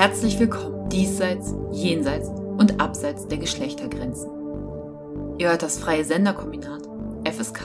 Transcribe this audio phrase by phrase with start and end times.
[0.00, 4.30] Herzlich willkommen diesseits, jenseits und abseits der Geschlechtergrenzen.
[5.36, 6.88] Ihr hört das freie Senderkombinat
[7.26, 7.60] FSK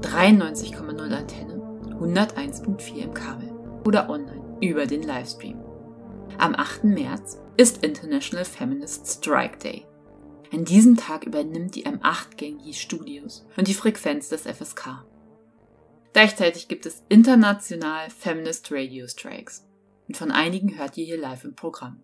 [0.00, 1.60] 93,0 Antenne
[2.00, 3.52] 101.4 im Kabel
[3.84, 5.62] oder online über den Livestream.
[6.38, 6.84] Am 8.
[6.84, 9.84] März ist International Feminist Strike Day.
[10.54, 15.04] An diesem Tag übernimmt die M8-Gang die Studios und die Frequenz des FSK.
[16.14, 19.66] Gleichzeitig gibt es international Feminist Radio Strikes
[20.06, 22.02] und von einigen hört ihr hier live im Programm.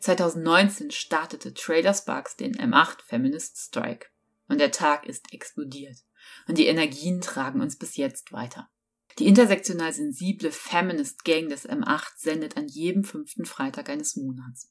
[0.00, 4.06] 2019 startete Trailer Sparks den M8 Feminist Strike
[4.48, 5.98] und der Tag ist explodiert
[6.46, 8.68] und die Energien tragen uns bis jetzt weiter.
[9.18, 14.70] Die intersektional sensible Feminist Gang des M8 sendet an jedem fünften Freitag eines Monats.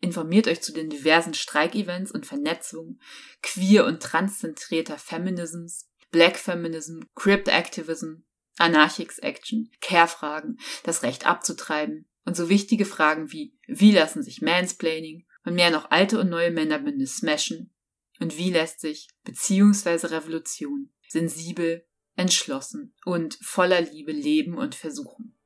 [0.00, 3.00] Informiert euch zu den diversen Streikevents und Vernetzungen
[3.42, 8.22] queer- und transzentrierter Feminisms, Black Feminism, Crypt Activism,
[8.58, 15.26] Anarchics Action, Care-Fragen, das Recht abzutreiben und so wichtige Fragen wie wie lassen sich Mansplaining
[15.44, 17.72] und mehr noch alte und neue Männerbünde smashen
[18.20, 21.86] und wie lässt sich beziehungsweise Revolution sensibel,
[22.16, 25.36] entschlossen und voller Liebe leben und versuchen.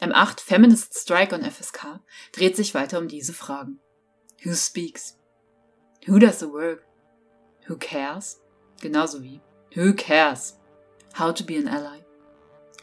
[0.00, 2.00] M8 Feminist Strike on FSK
[2.32, 3.80] dreht sich weiter um diese Fragen.
[4.44, 5.18] Who speaks?
[6.06, 6.86] Who does the work?
[7.66, 8.40] Who cares?
[8.80, 9.40] Genauso wie
[9.74, 10.58] Who cares?
[11.16, 12.00] How to be an ally?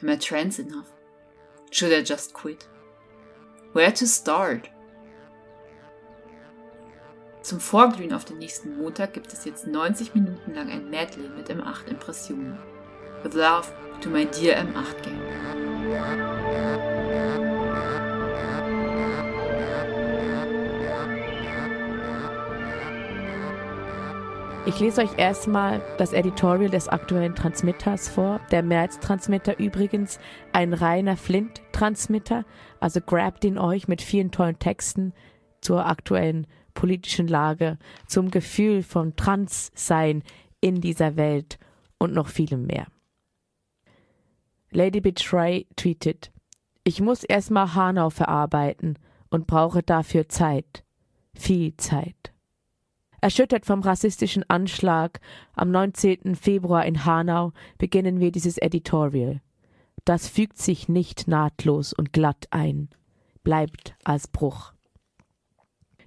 [0.02, 0.90] Am I trans enough?
[1.70, 2.68] Should I just quit?
[3.74, 4.72] Where to start?
[7.44, 11.52] Zum Vorglühen auf den nächsten Montag gibt es jetzt 90 Minuten lang ein Medley mit
[11.52, 12.58] M8 Impressionen.
[13.22, 16.33] With love to my dear M8 Gang.
[24.66, 28.40] Ich lese euch erstmal das Editorial des aktuellen Transmitters vor.
[28.50, 30.20] Der März-Transmitter übrigens
[30.54, 32.46] ein reiner Flint-Transmitter,
[32.80, 35.12] also grabt ihn euch mit vielen tollen Texten
[35.60, 40.24] zur aktuellen politischen Lage, zum Gefühl von Transsein
[40.62, 41.60] in dieser Welt
[41.98, 42.88] und noch vielem mehr.
[44.72, 46.32] Lady Betray tweetet,
[46.86, 48.98] ich muss erstmal Hanau verarbeiten
[49.30, 50.86] und brauche dafür Zeit.
[51.36, 52.33] Viel Zeit.
[53.24, 55.22] Erschüttert vom rassistischen Anschlag
[55.54, 56.36] am 19.
[56.36, 59.40] Februar in Hanau beginnen wir dieses Editorial.
[60.04, 62.90] Das fügt sich nicht nahtlos und glatt ein,
[63.46, 64.74] bleibt als Bruch.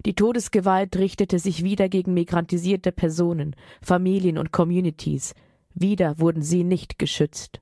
[0.05, 5.33] Die Todesgewalt richtete sich wieder gegen migrantisierte Personen, Familien und Communities.
[5.73, 7.61] Wieder wurden sie nicht geschützt.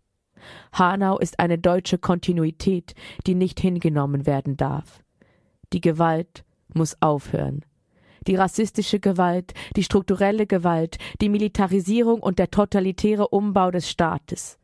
[0.74, 2.94] Hanau ist eine deutsche Kontinuität,
[3.26, 5.02] die nicht hingenommen werden darf.
[5.72, 7.64] Die Gewalt muss aufhören
[8.28, 14.58] die rassistische Gewalt, die strukturelle Gewalt, die Militarisierung und der totalitäre Umbau des Staates.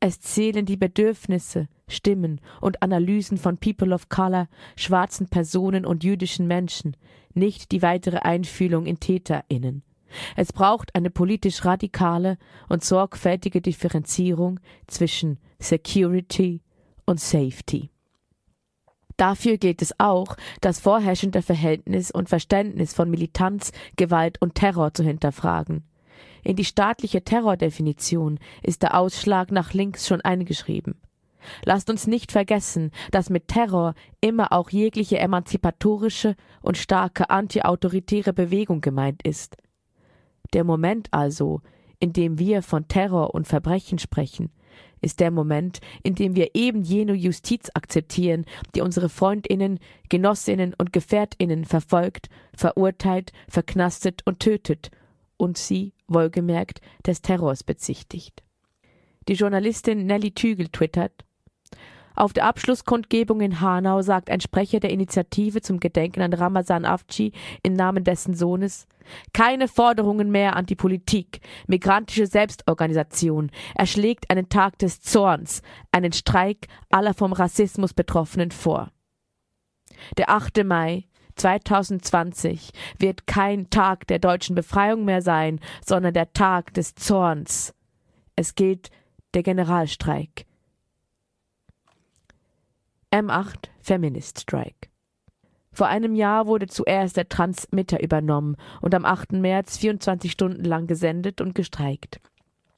[0.00, 6.46] Es zählen die Bedürfnisse, Stimmen und Analysen von People of Color, schwarzen Personen und jüdischen
[6.46, 6.96] Menschen,
[7.34, 9.82] nicht die weitere Einfühlung in TäterInnen.
[10.36, 12.38] Es braucht eine politisch radikale
[12.68, 16.62] und sorgfältige Differenzierung zwischen Security
[17.06, 17.90] und Safety.
[19.16, 25.04] Dafür gilt es auch, das vorherrschende Verhältnis und Verständnis von Militanz, Gewalt und Terror zu
[25.04, 25.84] hinterfragen.
[26.42, 31.00] In die staatliche Terrordefinition ist der Ausschlag nach links schon eingeschrieben.
[31.64, 38.80] Lasst uns nicht vergessen, dass mit Terror immer auch jegliche emanzipatorische und starke antiautoritäre Bewegung
[38.80, 39.56] gemeint ist.
[40.52, 41.60] Der Moment also,
[42.00, 44.50] in dem wir von Terror und Verbrechen sprechen,
[45.00, 50.92] ist der Moment, in dem wir eben jene Justiz akzeptieren, die unsere Freundinnen, Genossinnen und
[50.92, 54.90] Gefährtinnen verfolgt, verurteilt, verknastet und tötet
[55.36, 58.42] und sie, wohlgemerkt, des Terrors bezichtigt.
[59.28, 61.24] Die Journalistin Nelly Tügel twittert
[62.14, 67.32] auf der Abschlusskundgebung in Hanau sagt ein Sprecher der Initiative zum Gedenken an Ramazan Afci
[67.62, 68.86] im Namen dessen Sohnes
[69.32, 71.40] keine Forderungen mehr an die Politik.
[71.66, 75.62] Migrantische Selbstorganisation erschlägt einen Tag des Zorns,
[75.92, 78.90] einen Streik aller vom Rassismus Betroffenen vor.
[80.16, 80.64] Der 8.
[80.64, 81.04] Mai
[81.36, 87.74] 2020 wird kein Tag der deutschen Befreiung mehr sein, sondern der Tag des Zorns.
[88.36, 88.90] Es gilt
[89.34, 90.46] der Generalstreik.
[93.14, 94.88] M8 Feminist Strike.
[95.70, 99.34] Vor einem Jahr wurde zuerst der Transmitter übernommen und am 8.
[99.34, 102.20] März 24 Stunden lang gesendet und gestreikt.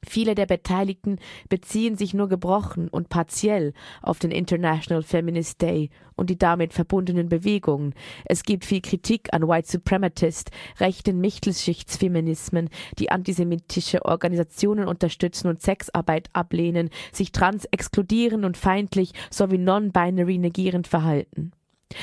[0.08, 1.18] Viele der Beteiligten
[1.48, 3.72] beziehen sich nur gebrochen und partiell
[4.02, 7.94] auf den International Feminist Day und die damit verbundenen Bewegungen.
[8.24, 16.30] Es gibt viel Kritik an White Suprematist, rechten Mittelschichtsfeminismen, die antisemitische Organisationen unterstützen und Sexarbeit
[16.32, 21.52] ablehnen, sich trans exkludieren und feindlich sowie non-binary negierend verhalten.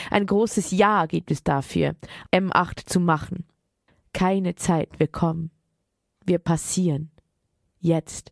[0.09, 1.95] Ein großes Ja gibt es dafür,
[2.31, 3.45] M8 zu machen.
[4.13, 5.51] Keine Zeit, wir kommen.
[6.25, 7.12] Wir passieren.
[7.83, 8.31] Jetzt.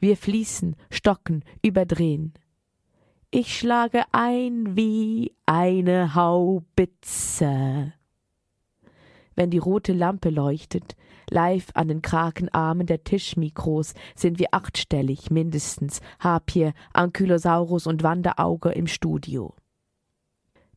[0.00, 2.32] Wir fließen, stocken, überdrehen.
[3.30, 7.92] Ich schlage ein wie eine Haubitze.
[9.34, 10.96] Wenn die rote Lampe leuchtet,
[11.28, 18.86] live an den Krakenarmen der Tischmikros, sind wir achtstellig mindestens, Harpier, Ankylosaurus und Wanderauge im
[18.86, 19.54] Studio.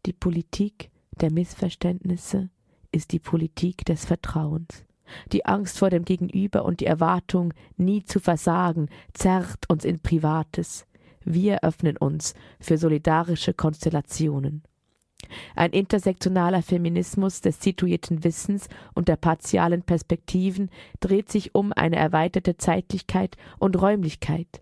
[0.06, 2.50] Die Politik der Missverständnisse
[2.92, 4.84] ist die Politik des Vertrauens.
[5.32, 10.86] Die Angst vor dem Gegenüber und die Erwartung, nie zu versagen, zerrt uns in Privates.
[11.24, 14.64] Wir öffnen uns für solidarische Konstellationen.
[15.56, 20.70] Ein intersektionaler Feminismus des situierten Wissens und der partialen Perspektiven
[21.00, 24.62] dreht sich um eine erweiterte Zeitlichkeit und Räumlichkeit.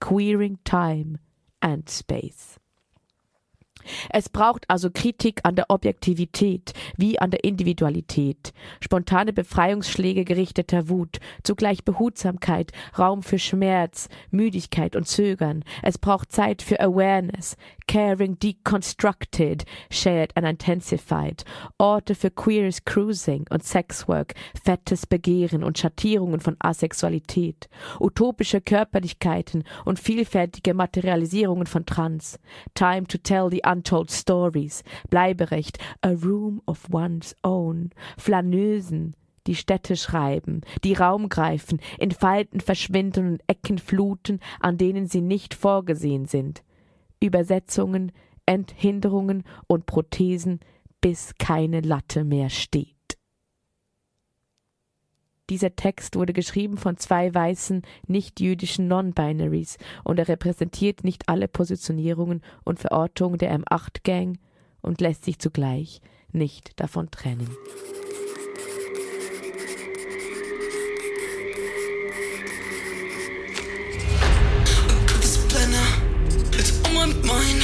[0.00, 1.18] Queering Time
[1.60, 2.61] and Space.
[4.10, 11.18] Es braucht also Kritik an der Objektivität wie an der Individualität, spontane Befreiungsschläge gerichteter Wut,
[11.42, 15.64] zugleich Behutsamkeit, Raum für Schmerz, Müdigkeit und Zögern.
[15.82, 17.56] Es braucht Zeit für Awareness,
[17.86, 21.44] Caring Deconstructed, Shared and Intensified,
[21.78, 24.34] Orte für queeres Cruising und Sexwork,
[24.64, 27.68] fettes Begehren und Schattierungen von Asexualität,
[28.00, 32.38] utopische Körperlichkeiten und vielfältige Materialisierungen von Trans,
[32.74, 39.14] Time to tell the Untold Stories, Bleiberecht, A Room of One's Own, Flaneusen,
[39.46, 45.20] die Städte schreiben, die Raum greifen, in Falten verschwinden und Ecken fluten, an denen sie
[45.22, 46.62] nicht vorgesehen sind.
[47.20, 48.12] Übersetzungen,
[48.46, 50.60] Enthinderungen und Prothesen,
[51.00, 53.01] bis keine Latte mehr steht.
[55.50, 62.42] Dieser Text wurde geschrieben von zwei weißen, nicht-jüdischen Non-Binaries und er repräsentiert nicht alle Positionierungen
[62.64, 64.38] und Verortungen der M8-Gang
[64.80, 66.00] und lässt sich zugleich
[66.32, 67.48] nicht davon trennen.
[77.22, 77.62] Mine.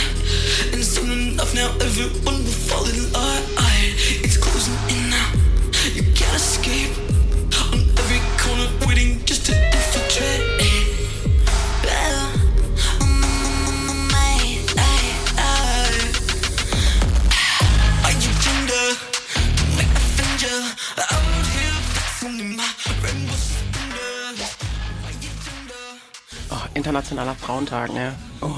[26.98, 28.12] Internationaler Frauentag, ne?
[28.40, 28.48] Oh,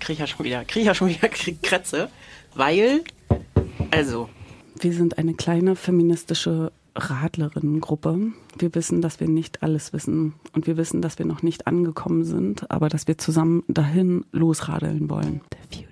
[0.00, 2.08] krieg ich ja schon wieder, krieg ich ja schon wieder Krätze,
[2.54, 3.04] weil,
[3.92, 4.28] also.
[4.80, 8.32] Wir sind eine kleine feministische Radlerinnengruppe.
[8.58, 12.24] Wir wissen, dass wir nicht alles wissen und wir wissen, dass wir noch nicht angekommen
[12.24, 15.42] sind, aber dass wir zusammen dahin losradeln wollen.
[15.52, 15.89] The future.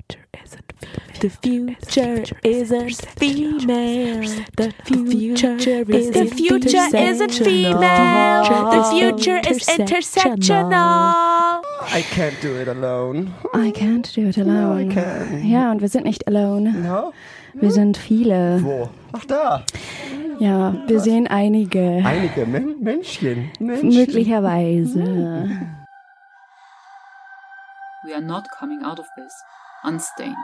[1.21, 4.23] The future isn't female.
[4.57, 8.45] The future is the future isn't female.
[8.71, 11.63] The future is intersectional.
[11.91, 13.35] I can't do it alone.
[13.53, 14.89] I can't do it alone.
[14.89, 15.45] No, I can.
[15.45, 16.73] Ja, und wir sind nicht alone.
[16.73, 17.13] No?
[17.55, 18.63] Wir sind viele.
[18.63, 18.89] Wo?
[19.13, 19.65] Ach da.
[20.39, 22.01] Ja, wir sehen einige.
[22.05, 23.51] Einige Men Menschen.
[23.59, 23.89] Menschen.
[23.89, 25.03] Möglicherweise.
[28.05, 29.33] We are not coming out of this
[29.89, 30.37] unstained.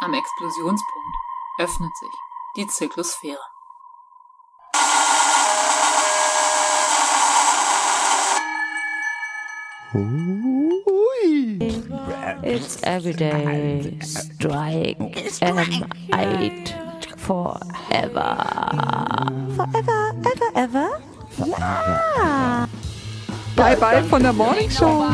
[0.00, 1.16] Am Explosionspunkt
[1.58, 2.10] öffnet sich
[2.56, 3.38] die Zyklusphäre.
[12.44, 16.72] It's everyday strike M8
[17.18, 18.36] forever.
[19.54, 21.02] Forever, ever, ever?
[21.46, 22.68] Ja.
[23.62, 25.04] Bye bye von der Morning Show.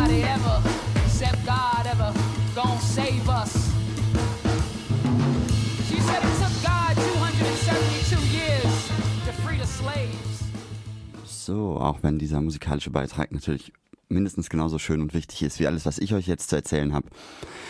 [11.26, 13.71] So, auch wenn dieser musikalische Beitrag natürlich
[14.09, 17.11] mindestens genauso schön und wichtig ist wie alles, was ich euch jetzt zu erzählen habe.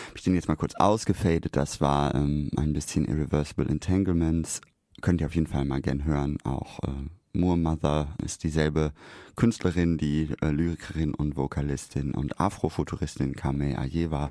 [0.06, 1.56] Hab ich den jetzt mal kurz ausgefadet.
[1.56, 4.60] Das war ähm, ein bisschen Irreversible Entanglements.
[5.00, 6.38] Könnt ihr auf jeden Fall mal gern hören.
[6.44, 8.92] Auch äh, Moor Mother ist dieselbe
[9.36, 14.30] Künstlerin, die äh, Lyrikerin und Vokalistin und Afrofuturistin Kame Aye war.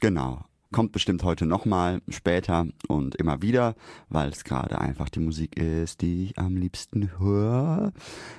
[0.00, 3.76] Genau kommt bestimmt heute nochmal später und immer wieder,
[4.08, 7.92] weil es gerade einfach die Musik ist, die ich am liebsten höre.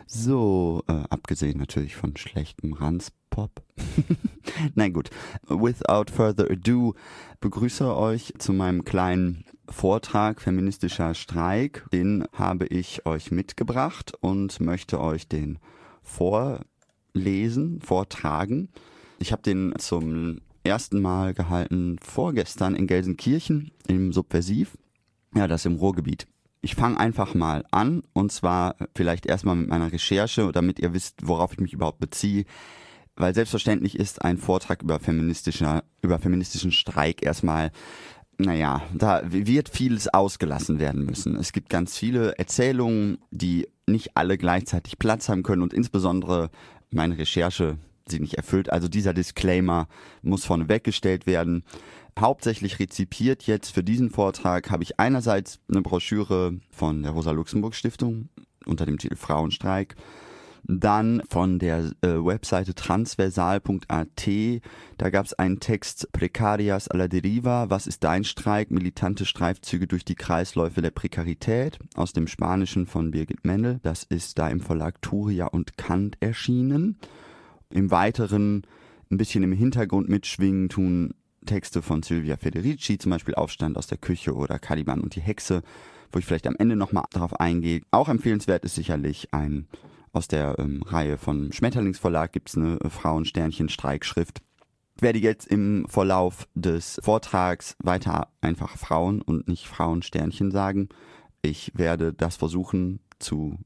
[0.05, 3.63] So, äh, abgesehen natürlich von schlechtem Ranzpop.
[4.75, 5.11] Nein, gut.
[5.47, 6.95] Without further ado,
[7.39, 11.85] begrüße euch zu meinem kleinen Vortrag Feministischer Streik.
[11.91, 15.59] Den habe ich euch mitgebracht und möchte euch den
[16.03, 18.69] vorlesen, vortragen.
[19.19, 24.77] Ich habe den zum ersten Mal gehalten vorgestern in Gelsenkirchen im Subversiv.
[25.35, 26.27] Ja, das im Ruhrgebiet.
[26.61, 31.27] Ich fange einfach mal an und zwar vielleicht erstmal mit meiner Recherche, damit ihr wisst,
[31.27, 32.45] worauf ich mich überhaupt beziehe.
[33.15, 37.71] Weil selbstverständlich ist ein Vortrag über, feministischer, über feministischen Streik erstmal
[38.37, 41.35] naja, da wird vieles ausgelassen werden müssen.
[41.35, 46.49] Es gibt ganz viele Erzählungen, die nicht alle gleichzeitig Platz haben können und insbesondere
[46.91, 47.77] meine Recherche
[48.07, 48.71] sie nicht erfüllt.
[48.71, 49.87] Also dieser Disclaimer
[50.21, 51.63] muss vorne weggestellt werden.
[52.19, 58.29] Hauptsächlich rezipiert jetzt für diesen Vortrag habe ich einerseits eine Broschüre von der Rosa-Luxemburg-Stiftung
[58.65, 59.95] unter dem Titel Frauenstreik
[60.67, 64.29] dann von der äh, Webseite transversal.at,
[64.97, 68.71] da gab es einen Text Precarias a la deriva, was ist dein Streik?
[68.71, 73.79] Militante Streifzüge durch die Kreisläufe der Prekarität aus dem Spanischen von Birgit Mendel.
[73.83, 76.97] Das ist da im Verlag Turia und Kant erschienen.
[77.69, 78.65] Im Weiteren
[79.11, 81.13] ein bisschen im Hintergrund mitschwingen tun
[81.45, 85.61] Texte von Silvia Federici, zum Beispiel Aufstand aus der Küche oder Caliban und die Hexe,
[86.11, 87.81] wo ich vielleicht am Ende nochmal darauf eingehe.
[87.91, 89.67] Auch empfehlenswert ist sicherlich ein
[90.15, 94.41] aus der ähm, Reihe von Schmetterlingsverlag gibt es eine äh, Frauensternchen-Streikschrift.
[94.95, 100.87] Ich werde jetzt im Verlauf des Vortrags weiter einfach Frauen und nicht Frauensternchen sagen.
[101.41, 103.57] Ich werde das versuchen zu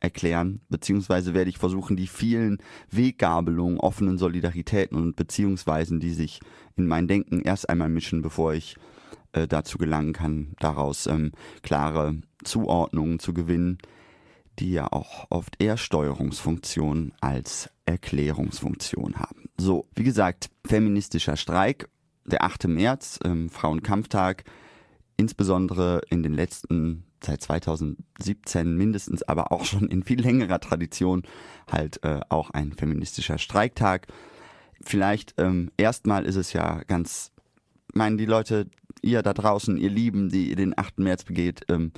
[0.00, 2.58] erklären, beziehungsweise werde ich versuchen, die vielen
[2.90, 6.40] Weggabelungen, offenen Solidaritäten und Beziehungsweisen, die sich
[6.76, 8.76] in mein Denken erst einmal mischen, bevor ich
[9.32, 13.76] äh, dazu gelangen kann, daraus ähm, klare Zuordnungen zu gewinnen,
[14.60, 19.48] die ja auch oft eher Steuerungsfunktion als Erklärungsfunktion haben.
[19.58, 21.88] So, wie gesagt, feministischer Streik,
[22.26, 22.68] der 8.
[22.68, 24.44] März, ähm, Frauenkampftag,
[25.16, 31.22] insbesondere in den letzten, seit 2017 mindestens, aber auch schon in viel längerer Tradition,
[31.70, 34.08] halt äh, auch ein feministischer Streiktag.
[34.82, 37.32] Vielleicht ähm, erstmal ist es ja ganz,
[37.94, 38.68] meinen die Leute,
[39.02, 40.98] ihr da draußen, ihr Lieben, die den 8.
[40.98, 41.92] März begeht, ähm,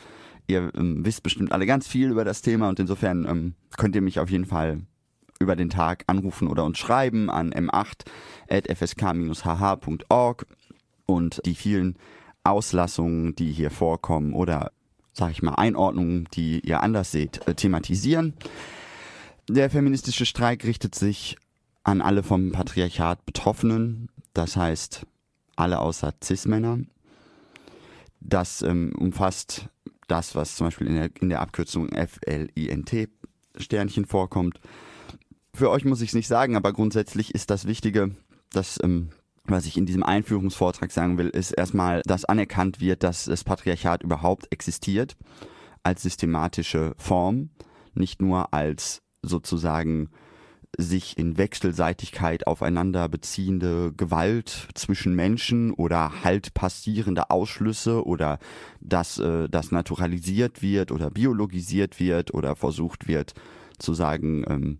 [0.46, 4.02] Ihr ähm, wisst bestimmt alle ganz viel über das Thema und insofern ähm, könnt ihr
[4.02, 4.80] mich auf jeden Fall
[5.38, 10.46] über den Tag anrufen oder uns schreiben an m8.fsk-hh.org
[11.06, 11.96] und die vielen
[12.44, 14.72] Auslassungen, die hier vorkommen oder,
[15.12, 18.34] sag ich mal, Einordnungen, die ihr anders seht, äh, thematisieren.
[19.48, 21.36] Der feministische Streik richtet sich
[21.84, 25.04] an alle vom Patriarchat Betroffenen, das heißt
[25.56, 26.78] alle außer Cis-Männer.
[28.20, 29.68] Das ähm, umfasst
[30.12, 33.08] das, was zum Beispiel in der, in der Abkürzung FLINT
[33.56, 34.60] Sternchen vorkommt.
[35.54, 38.14] Für euch muss ich es nicht sagen, aber grundsätzlich ist das Wichtige,
[38.50, 39.08] dass ähm,
[39.44, 44.02] was ich in diesem Einführungsvortrag sagen will, ist erstmal, dass anerkannt wird, dass das Patriarchat
[44.02, 45.16] überhaupt existiert
[45.82, 47.50] als systematische Form,
[47.94, 50.10] nicht nur als sozusagen
[50.78, 58.38] sich in Wechselseitigkeit aufeinander beziehende Gewalt zwischen Menschen oder halt passierende Ausschlüsse oder
[58.80, 63.34] dass äh, das naturalisiert wird oder biologisiert wird oder versucht wird
[63.78, 64.78] zu sagen, ähm,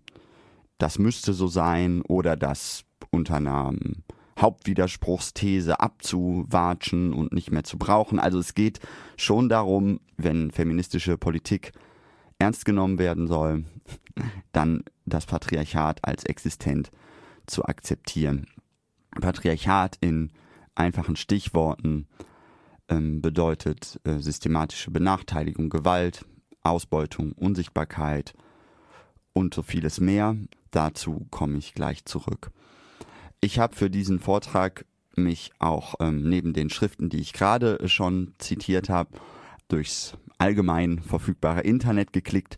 [0.79, 4.03] das müsste so sein oder das unter einer ähm,
[4.39, 8.19] Hauptwiderspruchsthese abzuwatschen und nicht mehr zu brauchen.
[8.19, 8.79] Also es geht
[9.15, 11.71] schon darum, wenn feministische Politik
[12.43, 13.63] ernst genommen werden soll,
[14.51, 16.91] dann das Patriarchat als existent
[17.47, 18.47] zu akzeptieren.
[19.19, 20.31] Patriarchat in
[20.75, 22.07] einfachen Stichworten
[22.89, 26.25] ähm, bedeutet äh, systematische Benachteiligung, Gewalt,
[26.63, 28.33] Ausbeutung, Unsichtbarkeit
[29.31, 30.35] und so vieles mehr.
[30.71, 32.51] Dazu komme ich gleich zurück.
[33.39, 34.85] Ich habe für diesen Vortrag
[35.15, 39.11] mich auch ähm, neben den Schriften, die ich gerade schon zitiert habe,
[39.73, 42.57] durchs allgemein verfügbare Internet geklickt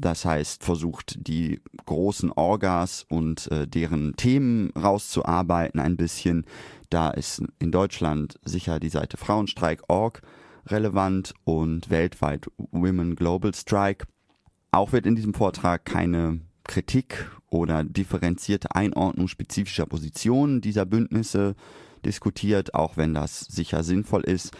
[0.00, 6.44] das heißt, versucht die großen Orgas und äh, deren Themen rauszuarbeiten ein bisschen.
[6.88, 10.22] Da ist in Deutschland sicher die Seite Frauenstreik.org
[10.66, 14.06] relevant und weltweit Women Global Strike.
[14.70, 21.56] Auch wird in diesem Vortrag keine Kritik oder differenzierte Einordnung spezifischer Positionen dieser Bündnisse
[22.04, 24.56] diskutiert, auch wenn das sicher sinnvoll ist.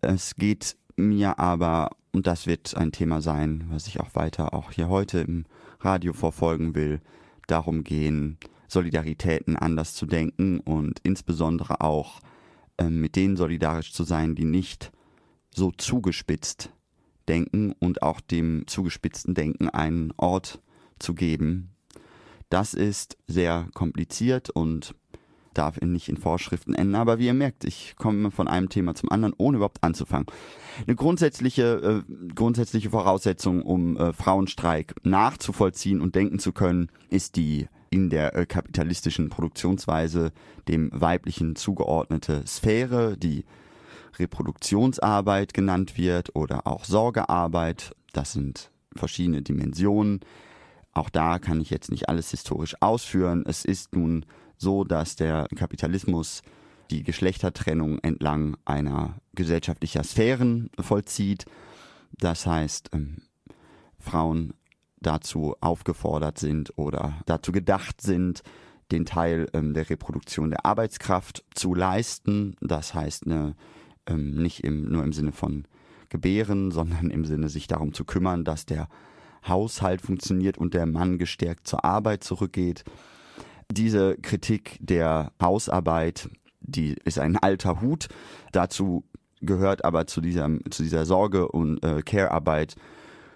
[0.00, 4.72] Es geht mir aber und das wird ein Thema sein, was ich auch weiter auch
[4.72, 5.44] hier heute im
[5.80, 7.00] Radio verfolgen will.
[7.46, 8.38] Darum gehen,
[8.68, 12.20] Solidaritäten anders zu denken und insbesondere auch
[12.78, 14.92] äh, mit denen solidarisch zu sein, die nicht
[15.50, 16.72] so zugespitzt
[17.28, 20.62] denken und auch dem zugespitzten Denken einen Ort
[20.98, 21.72] zu geben.
[22.48, 24.94] Das ist sehr kompliziert und
[25.56, 26.94] darf ihn nicht in Vorschriften enden.
[26.94, 30.26] Aber wie ihr merkt, ich komme von einem Thema zum anderen, ohne überhaupt anzufangen.
[30.86, 37.68] Eine grundsätzliche, äh, grundsätzliche Voraussetzung, um äh, Frauenstreik nachzuvollziehen und denken zu können, ist die
[37.90, 40.32] in der äh, kapitalistischen Produktionsweise
[40.68, 43.44] dem weiblichen zugeordnete Sphäre, die
[44.18, 47.94] Reproduktionsarbeit genannt wird oder auch Sorgearbeit.
[48.12, 50.20] Das sind verschiedene Dimensionen.
[50.92, 53.44] Auch da kann ich jetzt nicht alles historisch ausführen.
[53.46, 54.24] Es ist nun
[54.56, 56.42] so, dass der Kapitalismus
[56.90, 61.44] die Geschlechtertrennung entlang einer gesellschaftlicher Sphären vollzieht.
[62.18, 63.18] Das heißt, ähm,
[63.98, 64.54] Frauen
[65.00, 68.42] dazu aufgefordert sind oder dazu gedacht sind,
[68.92, 72.56] den Teil ähm, der Reproduktion der Arbeitskraft zu leisten.
[72.60, 73.54] Das heißt, eine,
[74.06, 75.66] ähm, nicht im, nur im Sinne von
[76.08, 78.88] Gebären, sondern im Sinne sich darum zu kümmern, dass der
[79.46, 82.84] Haushalt funktioniert und der Mann gestärkt zur Arbeit zurückgeht.
[83.70, 86.28] Diese Kritik der Hausarbeit,
[86.60, 88.08] die ist ein alter Hut.
[88.52, 89.04] Dazu
[89.40, 92.76] gehört aber zu dieser, zu dieser Sorge- und äh, Care-Arbeit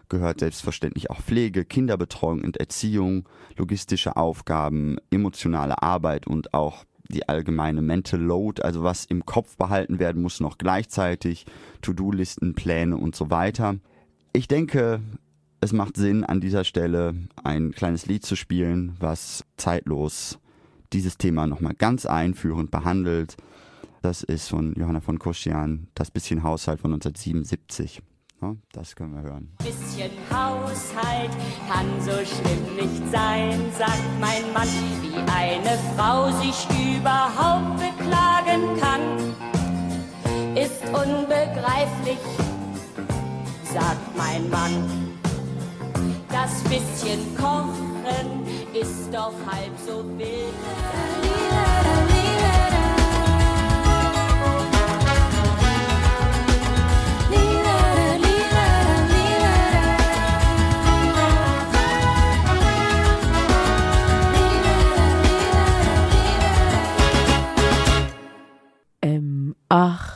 [0.09, 7.83] gehört selbstverständlich auch Pflege, Kinderbetreuung und Erziehung, logistische Aufgaben, emotionale Arbeit und auch die allgemeine
[7.83, 11.47] Mental Load, also was im Kopf behalten werden muss, noch gleichzeitig,
[11.83, 13.77] To-Do-Listen, Pläne und so weiter.
[14.33, 15.01] Ich denke,
[15.61, 17.15] es macht Sinn, an dieser Stelle
[17.45, 20.39] ein kleines Lied zu spielen, was zeitlos
[20.93, 23.37] dieses Thema nochmal ganz einführend behandelt.
[24.03, 28.01] Das ist von Johanna von Koschian, das bisschen Haushalt von 1977.
[28.41, 29.51] Ja, das können wir hören.
[29.59, 31.31] Bisschen Haushalt
[31.69, 34.69] kann so schlimm nicht sein, sagt mein Mann,
[35.03, 39.19] wie eine Frau sich überhaupt beklagen kann.
[40.57, 42.19] Ist unbegreiflich,
[43.65, 45.10] sagt mein Mann.
[46.33, 50.55] Das bisschen Kochen ist doch halb so wild.
[69.03, 70.10] M8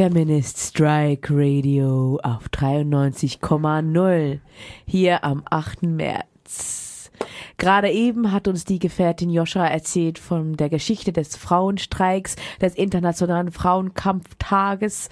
[0.00, 4.38] Feminist Strike Radio auf 93,0
[4.86, 5.82] hier am 8.
[5.82, 7.10] März.
[7.58, 13.52] Gerade eben hat uns die Gefährtin Joscha erzählt von der Geschichte des Frauenstreiks, des Internationalen
[13.52, 15.10] Frauenkampftages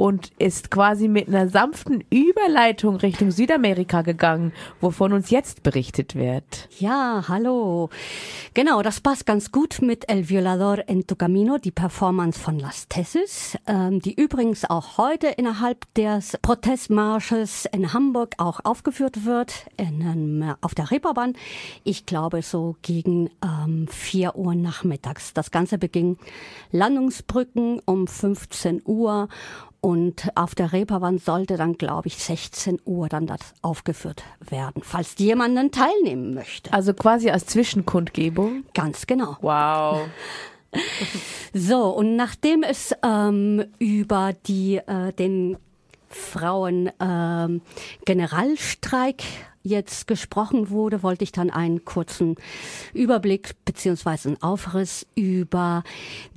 [0.00, 6.70] und ist quasi mit einer sanften Überleitung Richtung Südamerika gegangen, wovon uns jetzt berichtet wird.
[6.78, 7.90] Ja, hallo.
[8.54, 12.88] Genau, das passt ganz gut mit El Violador en tu Camino, die Performance von Las
[12.88, 20.00] Tesses, ähm, die übrigens auch heute innerhalb des Protestmarsches in Hamburg auch aufgeführt wird, in,
[20.00, 21.34] ähm, auf der Reeperbahn.
[21.84, 25.34] Ich glaube so gegen ähm, 4 Uhr nachmittags.
[25.34, 26.16] Das Ganze beging
[26.72, 29.28] Landungsbrücken um 15 Uhr
[29.80, 35.14] und auf der Reeperbahn sollte dann, glaube ich, 16 Uhr dann das aufgeführt werden, falls
[35.18, 36.72] jemanden teilnehmen möchte.
[36.72, 38.64] Also quasi als Zwischenkundgebung?
[38.74, 39.36] Ganz genau.
[39.40, 40.02] Wow.
[41.54, 45.56] so, und nachdem es ähm, über die, äh, den
[46.08, 47.62] Frauen ähm,
[48.04, 49.22] Generalstreik
[49.62, 52.36] jetzt gesprochen wurde, wollte ich dann einen kurzen
[52.94, 55.84] Überblick beziehungsweise einen Aufriss über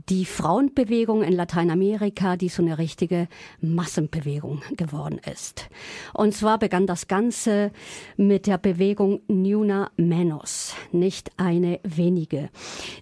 [0.10, 3.28] die Frauenbewegung in Lateinamerika, die so eine richtige
[3.62, 5.70] Massenbewegung geworden ist.
[6.14, 7.72] Und zwar begann das Ganze
[8.18, 12.50] mit der Bewegung Nuna Menos, nicht eine wenige,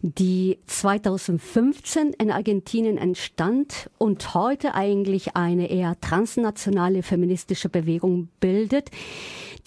[0.01, 8.89] die 2015 in Argentinien entstand und heute eigentlich eine eher transnationale feministische Bewegung bildet,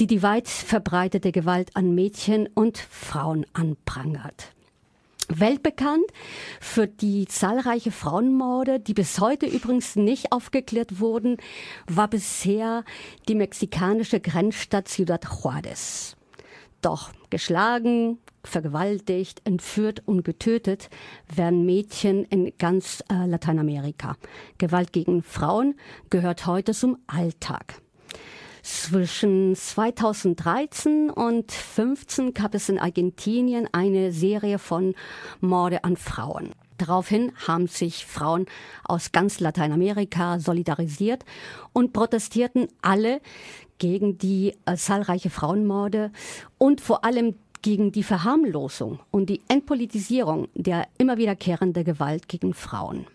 [0.00, 4.53] die die weit verbreitete Gewalt an Mädchen und Frauen anprangert.
[5.28, 6.04] Weltbekannt
[6.60, 11.38] für die zahlreiche Frauenmorde, die bis heute übrigens nicht aufgeklärt wurden,
[11.86, 12.84] war bisher
[13.28, 16.16] die mexikanische Grenzstadt Ciudad Juárez.
[16.82, 20.90] Doch geschlagen, vergewaltigt, entführt und getötet
[21.34, 24.16] werden Mädchen in ganz äh, Lateinamerika.
[24.58, 25.76] Gewalt gegen Frauen
[26.10, 27.80] gehört heute zum Alltag.
[28.64, 34.94] Zwischen 2013 und 2015 gab es in Argentinien eine Serie von
[35.42, 36.54] Morde an Frauen.
[36.78, 38.46] Daraufhin haben sich Frauen
[38.82, 41.26] aus ganz Lateinamerika solidarisiert
[41.74, 43.20] und protestierten alle
[43.76, 46.10] gegen die äh, zahlreiche Frauenmorde
[46.56, 53.06] und vor allem gegen die Verharmlosung und die Entpolitisierung der immer wiederkehrenden Gewalt gegen Frauen.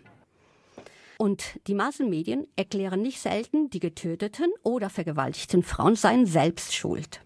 [1.20, 7.20] Und die Massenmedien erklären nicht selten, die getöteten oder vergewaltigten Frauen seien selbst schuld.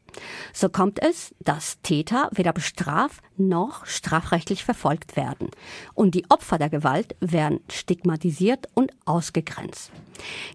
[0.53, 5.49] So kommt es, dass Täter weder bestraft noch strafrechtlich verfolgt werden.
[5.95, 9.93] Und die Opfer der Gewalt werden stigmatisiert und ausgegrenzt.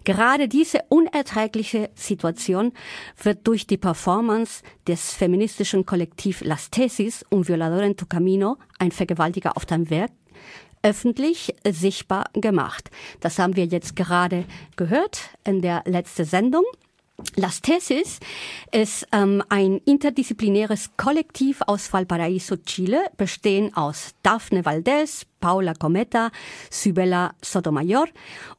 [0.04, 2.72] Gerade diese unerträgliche Situation
[3.22, 8.92] wird durch die Performance des feministischen Kollektiv Las Tesis und Violador en tu Camino, ein
[8.92, 10.10] Vergewaltiger auf deinem Werk,
[10.82, 12.90] öffentlich sichtbar gemacht.
[13.20, 14.44] Das haben wir jetzt gerade
[14.76, 16.64] gehört in der letzten Sendung.
[17.36, 18.18] Las Tesis
[18.72, 26.30] ist ähm, ein interdisziplinäres Kollektiv aus Valparaíso, Chile, bestehen aus Daphne Valdez, Paula Cometa,
[26.70, 28.06] Sybella Sotomayor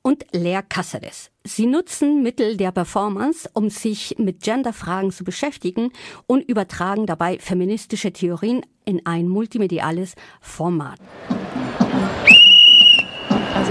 [0.02, 1.30] und Lea Cáceres.
[1.44, 5.92] Sie nutzen Mittel der Performance, um sich mit Genderfragen zu beschäftigen
[6.28, 11.00] und übertragen dabei feministische Theorien in ein multimediales Format.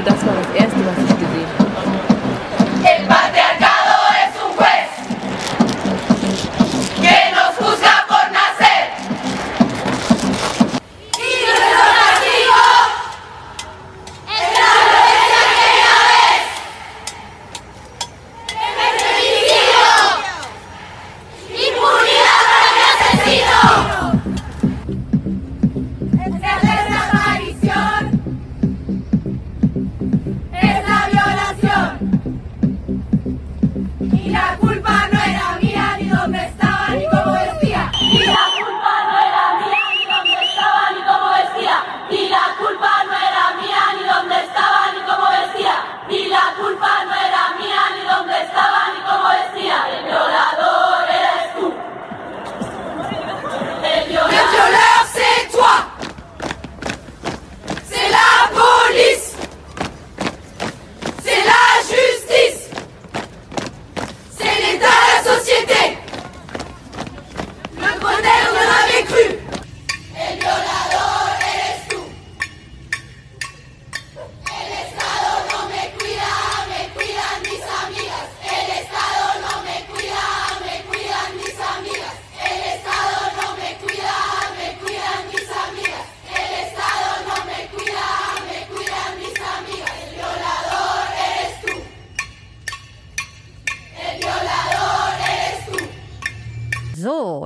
[0.00, 1.19] Also das war das Erste, was ich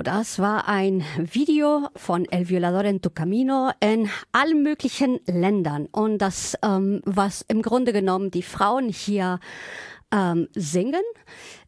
[0.05, 5.87] Das war ein Video von El Violador en tu Camino in allen möglichen Ländern.
[5.93, 9.41] Und das, ähm, was im Grunde genommen die Frauen hier
[10.13, 11.01] ähm, singen,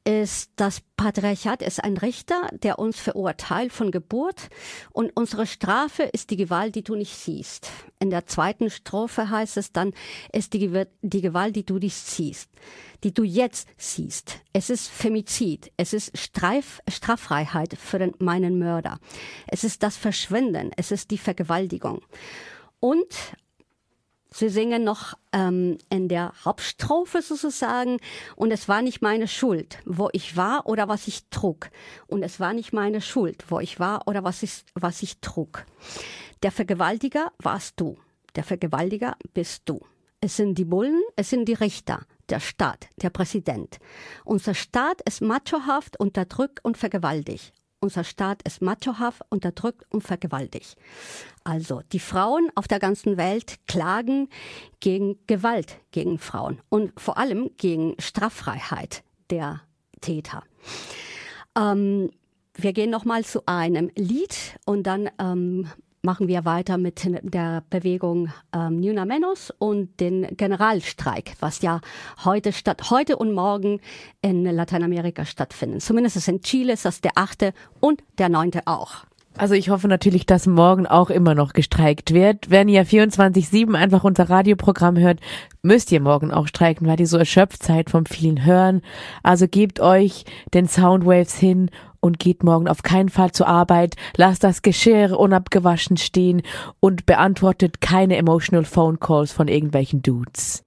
[0.07, 4.49] ist, das Patriarchat ist ein Richter, der uns verurteilt von Geburt
[4.93, 7.69] und unsere Strafe ist die Gewalt, die du nicht siehst.
[7.99, 9.93] In der zweiten Strophe heißt es dann,
[10.33, 12.49] ist die, die Gewalt, die du nicht siehst,
[13.03, 14.39] die du jetzt siehst.
[14.53, 18.99] Es ist Femizid, es ist Streif, Straffreiheit für den, meinen Mörder.
[19.49, 22.01] Es ist das Verschwinden, es ist die Vergewaltigung.
[22.79, 23.09] Und
[24.37, 27.97] Sie singen noch ähm, in der Hauptstrophe sozusagen,
[28.35, 31.71] und es war nicht meine Schuld, wo ich war oder was ich trug.
[32.07, 35.65] Und es war nicht meine Schuld, wo ich war oder was ich, was ich trug.
[36.43, 37.97] Der Vergewaltiger warst du.
[38.35, 39.81] Der Vergewaltiger bist du.
[40.21, 43.79] Es sind die Bullen, es sind die Richter, der Staat, der Präsident.
[44.27, 47.55] Unser Staat ist machohaft, unterdrückt und vergewaltigt.
[47.81, 50.77] Unser Staat ist machohaft, unterdrückt und vergewaltigt.
[51.45, 54.29] Also die Frauen auf der ganzen Welt klagen
[54.81, 59.61] gegen Gewalt gegen Frauen und vor allem gegen Straffreiheit der
[60.01, 60.43] Täter.
[61.57, 62.11] Ähm,
[62.55, 65.69] wir gehen noch mal zu einem Lied und dann ähm,
[66.07, 71.81] machen wir weiter mit der Bewegung ähm, Nuna Menos und den Generalstreik, was ja
[72.25, 73.81] heute statt heute und morgen
[74.23, 75.83] in Lateinamerika stattfindet.
[75.83, 79.05] Zumindest in Chile ist das der achte und der neunte auch.
[79.39, 82.51] Also ich hoffe natürlich, dass morgen auch immer noch gestreikt wird.
[82.51, 85.21] Wenn ihr 24-7 einfach unser Radioprogramm hört,
[85.61, 88.81] müsst ihr morgen auch streiken, weil ihr so erschöpft seid vom vielen Hören.
[89.23, 91.71] Also gebt euch den Soundwaves hin
[92.07, 96.43] und geht morgen auf keinen Fall zur Arbeit, lasst das Geschirr unabgewaschen stehen
[96.81, 100.66] und beantwortet keine emotional Phone Calls von irgendwelchen Dudes.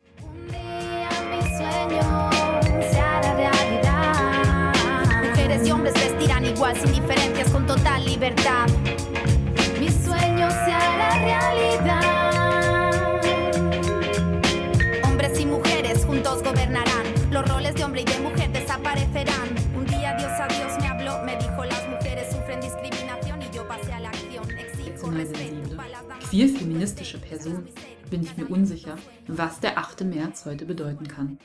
[26.29, 27.67] Queer feministische Person
[28.11, 30.01] bin ich mir unsicher, was der 8.
[30.01, 31.39] März heute bedeuten kann.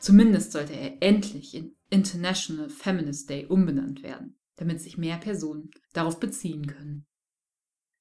[0.00, 4.38] Zumindest sollte er endlich in International Feminist Day umbenannt werden.
[4.56, 7.06] damit sich mehr Personen darauf beziehen können.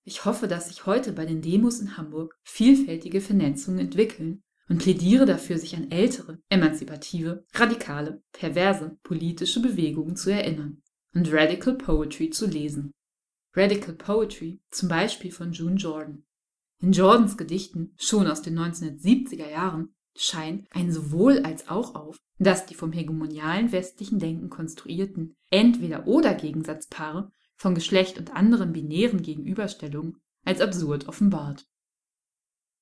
[0.03, 5.25] Ich hoffe, dass sich heute bei den Demos in Hamburg vielfältige Vernetzungen entwickeln und plädiere
[5.25, 10.81] dafür, sich an ältere, emanzipative, radikale, perverse politische Bewegungen zu erinnern
[11.13, 12.93] und Radical Poetry zu lesen.
[13.53, 16.23] Radical Poetry, zum Beispiel von June Jordan.
[16.79, 22.65] In Jordans Gedichten, schon aus den 1970er Jahren, scheint ein sowohl als auch auf, dass
[22.65, 31.07] die vom hegemonialen westlichen Denken konstruierten Entweder-oder-Gegensatzpaare von Geschlecht und anderen binären Gegenüberstellungen als absurd
[31.07, 31.67] offenbart.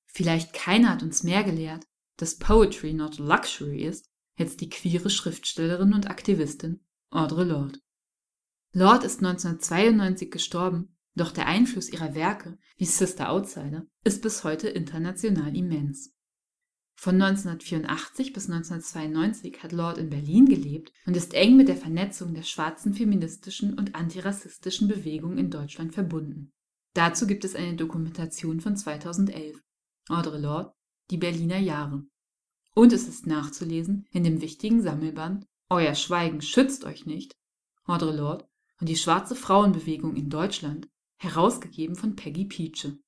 [0.05, 1.86] Vielleicht keiner hat uns mehr gelehrt,
[2.17, 7.79] dass Poetry not luxury ist, als die queere Schriftstellerin und Aktivistin Audre Lorde.
[8.71, 14.69] Lorde ist 1992 gestorben, doch der Einfluss ihrer Werke wie Sister Outsider ist bis heute
[14.69, 16.13] international immens.
[16.95, 22.34] Von 1984 bis 1992 hat Lord in Berlin gelebt und ist eng mit der Vernetzung
[22.34, 26.51] der schwarzen feministischen und antirassistischen Bewegung in Deutschland verbunden.
[26.93, 29.58] Dazu gibt es eine Dokumentation von 2011.
[30.10, 30.73] Audre Lorde,
[31.10, 32.03] Die Berliner Jahre.
[32.75, 37.36] Und es ist nachzulesen in dem wichtigen Sammelband Euer Schweigen schützt euch nicht,
[37.86, 38.48] Audre Lorde
[38.80, 40.88] und die schwarze Frauenbewegung in Deutschland,
[41.18, 43.00] herausgegeben von Peggy freedom,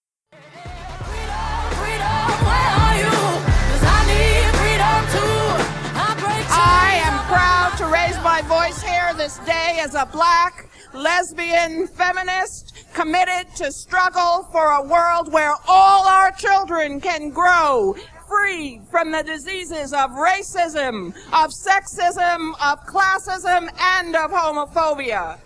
[6.54, 12.86] I am proud to raise my voice here this day as a black, lesbian, feminist,
[12.94, 17.96] committed to struggle for a world where all our children can grow
[18.28, 25.38] free from the diseases of racism, of sexism, of classism, and of homophobia.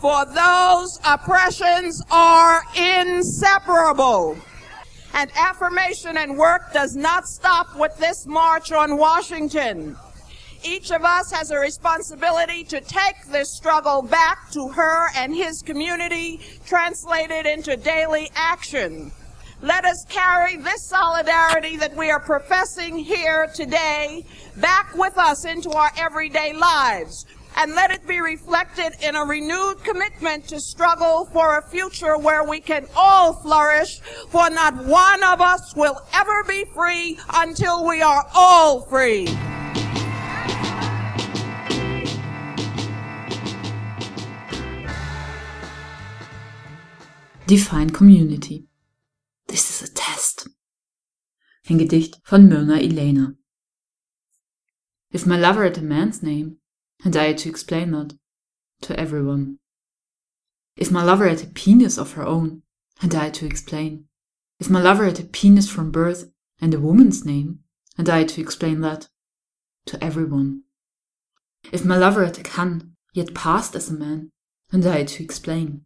[0.00, 4.36] For those oppressions are inseparable.
[5.14, 9.96] And affirmation and work does not stop with this march on Washington.
[10.62, 15.62] Each of us has a responsibility to take this struggle back to her and his
[15.62, 19.12] community, translated into daily action.
[19.62, 24.26] Let us carry this solidarity that we are professing here today
[24.58, 27.24] back with us into our everyday lives,
[27.56, 32.44] and let it be reflected in a renewed commitment to struggle for a future where
[32.44, 38.02] we can all flourish, for not one of us will ever be free until we
[38.02, 39.26] are all free.
[47.46, 48.66] Define Community.
[49.46, 50.48] This is a test.
[51.70, 53.34] Ein Gedicht von Myrna Elena.
[55.12, 56.58] If my lover had a man's name,
[57.06, 58.14] and I had to explain that
[58.82, 59.60] to everyone.
[60.76, 62.62] If my lover had a penis of her own,
[63.00, 64.06] and I had to explain.
[64.58, 66.28] If my lover had a penis from birth
[66.60, 67.60] and a woman's name,
[67.96, 69.06] and I had to explain that
[69.84, 70.64] to everyone.
[71.70, 74.32] If my lover had a can, yet passed as a man,
[74.72, 75.82] and I had to explain.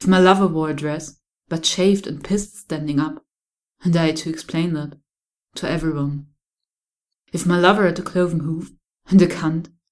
[0.00, 3.22] If my lover wore a dress, but shaved and pissed standing up,
[3.84, 4.96] and I had to explain that
[5.56, 6.28] to everyone.
[7.34, 8.72] If my lover had a cloven hoof,
[9.06, 9.68] and a cunt,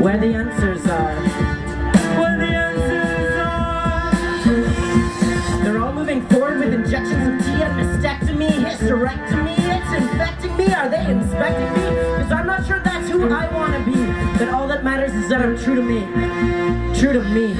[0.00, 1.14] where the answers are,
[2.20, 4.14] where the answers are.
[5.64, 10.72] They're all moving forward with injections of tea and mastectomy, hysterectomy, it's infecting me.
[10.72, 11.90] Are they inspecting me?
[12.16, 13.98] Because I'm not sure that's who I want to be.
[14.38, 16.06] But all that matters is that I'm true to me.
[16.94, 17.56] True to me.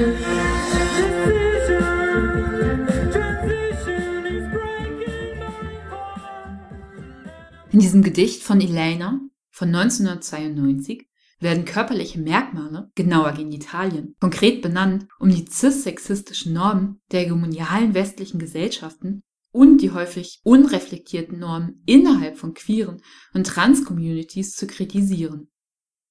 [7.72, 9.20] In diesem Gedicht von Elena
[9.51, 11.07] von 1992
[11.40, 19.22] werden körperliche Merkmale, genauer Genitalien, konkret benannt, um die cis-sexistischen Normen der hegemonialen westlichen Gesellschaften
[19.53, 23.03] und die häufig unreflektierten Normen innerhalb von queeren
[23.35, 25.51] und trans-Communities zu kritisieren.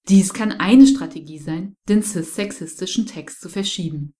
[0.08, 4.16] Dies kann eine Strategie sein, den cis-sexistischen Text zu verschieben,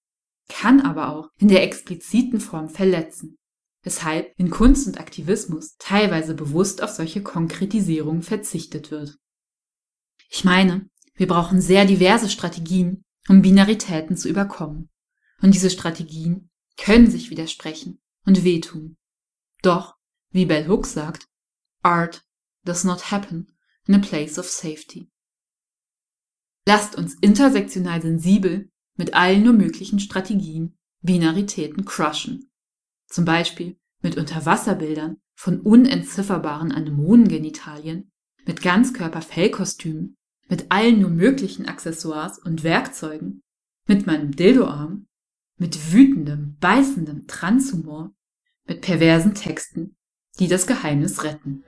[0.48, 3.38] kann aber auch in der expliziten Form verletzen,
[3.82, 9.16] weshalb in Kunst und Aktivismus teilweise bewusst auf solche Konkretisierungen verzichtet wird.
[10.30, 14.88] Ich meine, wir brauchen sehr diverse Strategien, um Binaritäten zu überkommen.
[15.42, 18.96] Und diese Strategien können sich widersprechen und wehtun.
[19.62, 19.96] Doch,
[20.30, 21.26] wie Bell Hooks sagt,
[21.82, 22.24] Art
[22.64, 23.48] does not happen
[23.86, 25.10] in a place of safety.
[26.66, 32.50] Lasst uns intersektional sensibel mit allen nur möglichen Strategien, Binaritäten crushen.
[33.06, 38.12] Zum Beispiel mit Unterwasserbildern von unentzifferbaren Anemonengenitalien,
[38.44, 40.17] mit Ganzkörper-Fellkostümen,
[40.48, 43.42] mit allen nur möglichen Accessoires und Werkzeugen,
[43.86, 45.06] mit meinem Dildoarm,
[45.56, 48.14] mit wütendem, beißendem Transhumor,
[48.66, 49.96] mit perversen Texten,
[50.38, 51.64] die das Geheimnis retten.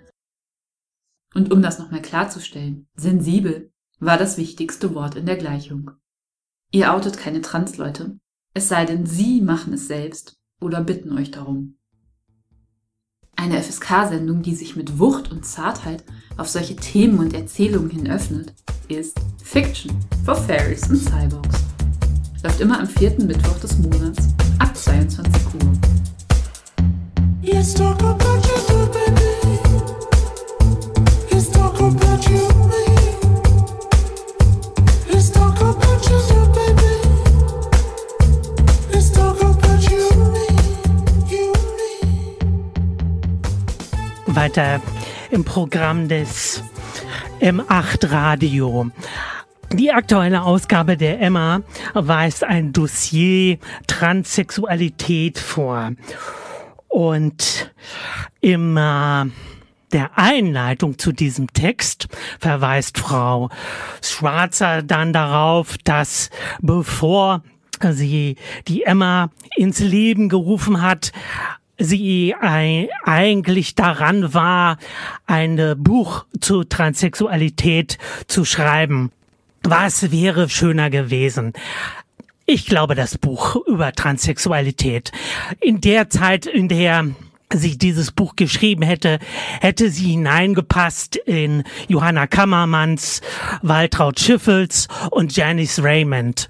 [1.34, 5.92] Und um das nochmal klarzustellen, sensibel war das wichtigste Wort in der Gleichung.
[6.72, 8.18] Ihr outet keine Transleute,
[8.54, 11.79] es sei denn, sie machen es selbst oder bitten euch darum.
[13.42, 16.04] Eine FSK-Sendung, die sich mit Wucht und Zartheit
[16.36, 18.52] auf solche Themen und Erzählungen hin öffnet,
[18.88, 21.64] ist Fiction for Fairies und Cyborgs.
[22.42, 25.72] Läuft immer am vierten Mittwoch des Monats ab 22 Uhr.
[44.40, 44.80] Weiter
[45.30, 46.64] im Programm des
[47.42, 48.90] M8 Radio.
[49.74, 51.60] Die aktuelle Ausgabe der Emma
[51.92, 55.92] weist ein Dossier Transsexualität vor.
[56.88, 57.70] Und
[58.40, 59.26] im äh,
[59.92, 63.50] der Einleitung zu diesem Text verweist Frau
[64.00, 66.30] Schwarzer dann darauf, dass
[66.62, 67.42] bevor
[67.90, 68.36] sie
[68.68, 71.12] die Emma ins Leben gerufen hat,
[71.80, 74.78] sie eigentlich daran war,
[75.26, 79.10] ein Buch zu Transsexualität zu schreiben.
[79.62, 81.52] Was wäre schöner gewesen?
[82.46, 85.12] Ich glaube, das Buch über Transsexualität.
[85.60, 87.10] In der Zeit, in der
[87.52, 89.18] sie dieses Buch geschrieben hätte,
[89.60, 93.20] hätte sie hineingepasst in Johanna Kammermanns,
[93.62, 96.48] Waltraud Schiffels und Janice Raymond.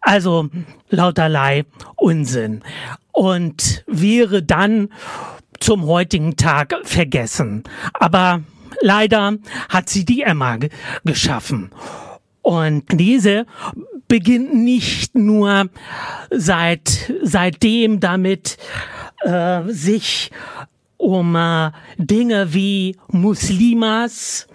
[0.00, 0.48] Also
[0.90, 1.64] lauterlei
[1.96, 2.62] Unsinn
[3.12, 4.88] und wäre dann
[5.60, 7.62] zum heutigen Tag vergessen.
[7.94, 8.42] Aber
[8.80, 9.34] leider
[9.68, 10.58] hat sie die Emma
[11.04, 11.70] geschaffen.
[12.42, 13.46] Und diese
[14.08, 15.70] beginnt nicht nur
[16.30, 18.58] seit, seitdem damit,
[19.24, 20.30] äh, sich
[20.96, 24.46] um äh, Dinge wie Muslimas,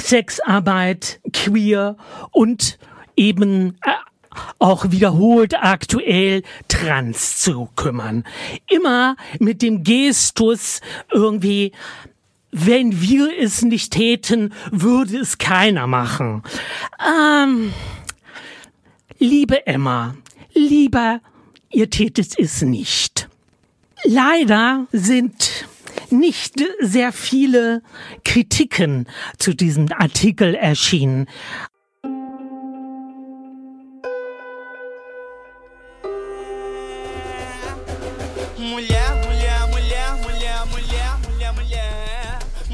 [0.00, 1.96] Sexarbeit, Queer
[2.30, 2.78] und
[3.16, 3.90] eben äh,
[4.58, 8.24] auch wiederholt aktuell trans zu kümmern.
[8.68, 10.80] Immer mit dem Gestus
[11.12, 11.72] irgendwie,
[12.50, 16.42] wenn wir es nicht täten, würde es keiner machen.
[16.98, 17.72] Ähm,
[19.18, 20.14] liebe Emma,
[20.54, 21.20] lieber,
[21.70, 23.29] ihr tätet es nicht.
[24.04, 25.66] Leider sind
[26.10, 27.82] nicht sehr viele
[28.24, 29.06] Kritiken
[29.38, 31.26] zu diesem Artikel erschienen.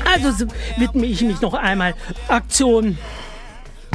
[0.04, 0.46] Also
[0.78, 1.94] widme ich mich noch einmal
[2.28, 2.96] Aktion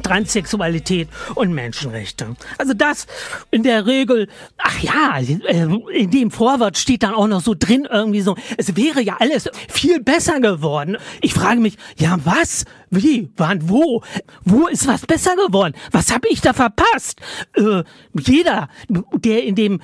[0.04, 2.36] Transsexualität und Menschenrechte.
[2.58, 3.08] Also das
[3.52, 7.88] in der Regel, ach ja, äh, in dem Vorwort steht dann auch noch so drin
[7.90, 10.98] irgendwie so, es wäre ja alles viel besser geworden.
[11.22, 12.66] Ich frage mich, ja was?
[12.90, 13.30] Wie?
[13.38, 13.70] Wann?
[13.70, 14.04] Wo?
[14.44, 15.74] Wo ist was besser geworden?
[15.92, 17.22] Was habe ich da verpasst?
[17.56, 17.84] Äh,
[18.20, 19.82] jeder, der in dem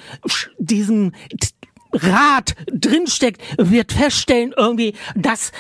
[0.58, 1.14] diesem
[1.94, 5.52] Rat drinsteckt, wird feststellen irgendwie, dass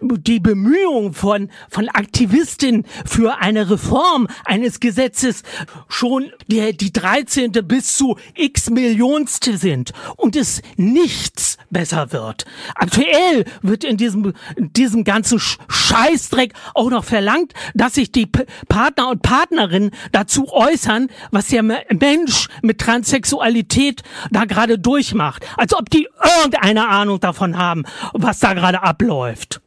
[0.00, 5.42] die Bemühungen von, von Aktivistinnen für eine Reform eines Gesetzes
[5.88, 7.52] schon der, die 13.
[7.64, 12.44] bis zu x Millionste sind und es nichts besser wird.
[12.74, 18.26] Aktuell wird in diesem, in diesem ganzen Scheißdreck auch noch verlangt, dass sich die
[18.68, 25.44] Partner und Partnerinnen dazu äußern, was der Mensch mit Transsexualität da gerade durchmacht.
[25.56, 29.60] Als ob die irgendeine Ahnung davon haben, was da gerade abläuft.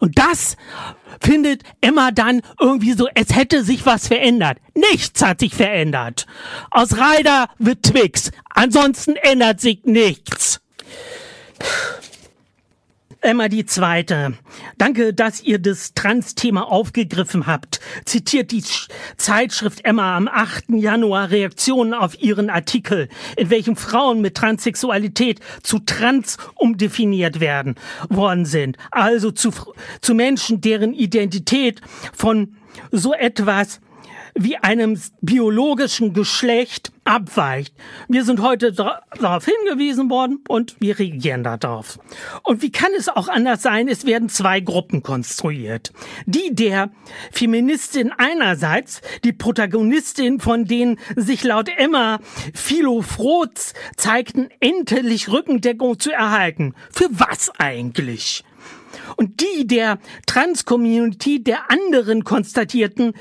[0.00, 0.56] Und das
[1.20, 4.58] findet Emma dann irgendwie so, es hätte sich was verändert.
[4.74, 6.26] Nichts hat sich verändert.
[6.70, 8.30] Aus Ryder wird Twix.
[8.50, 10.60] Ansonsten ändert sich nichts.
[13.24, 14.34] Emma die Zweite.
[14.76, 17.80] Danke, dass ihr das Trans-Thema aufgegriffen habt.
[18.04, 18.62] Zitiert die
[19.16, 20.64] Zeitschrift Emma am 8.
[20.68, 27.76] Januar Reaktionen auf ihren Artikel, in welchem Frauen mit Transsexualität zu trans umdefiniert werden
[28.10, 28.76] worden sind.
[28.90, 29.52] Also zu,
[30.02, 31.80] zu Menschen, deren Identität
[32.12, 32.56] von
[32.90, 33.80] so etwas
[34.34, 37.74] wie einem biologischen Geschlecht abweicht.
[38.08, 41.98] Wir sind heute darauf hingewiesen worden und wir reagieren darauf.
[42.42, 43.88] Und wie kann es auch anders sein?
[43.88, 45.92] Es werden zwei Gruppen konstruiert.
[46.26, 46.90] Die der
[47.30, 52.18] Feministin einerseits, die Protagonistin, von denen sich laut Emma
[52.54, 56.74] Philo Froz zeigten, endlich Rückendeckung zu erhalten.
[56.90, 58.44] Für was eigentlich?
[59.16, 63.14] und die der Trans-Community der anderen konstatierten,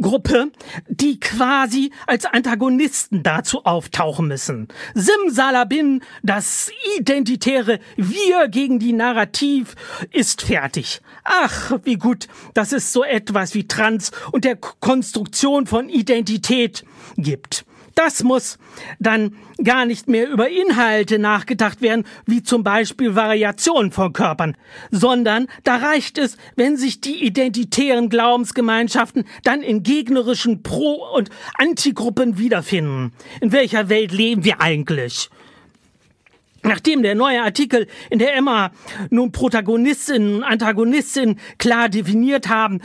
[0.00, 0.50] Gruppe,
[0.88, 4.68] die quasi als Antagonisten dazu auftauchen müssen.
[4.94, 9.74] Simsalabin, das identitäre Wir gegen die Narrativ
[10.10, 11.00] ist fertig.
[11.22, 16.84] Ach, wie gut, dass es so etwas wie Trans und der Konstruktion von Identität
[17.16, 17.64] gibt.
[17.94, 18.58] Das muss
[18.98, 24.56] dann gar nicht mehr über Inhalte nachgedacht werden, wie zum Beispiel Variationen von Körpern,
[24.90, 32.38] sondern da reicht es, wenn sich die identitären Glaubensgemeinschaften dann in gegnerischen Pro- und Antigruppen
[32.38, 33.12] wiederfinden.
[33.40, 35.30] In welcher Welt leben wir eigentlich?
[36.64, 38.70] Nachdem der neue Artikel in der Emma
[39.10, 42.80] nun Protagonistinnen und Antagonistinnen klar definiert haben,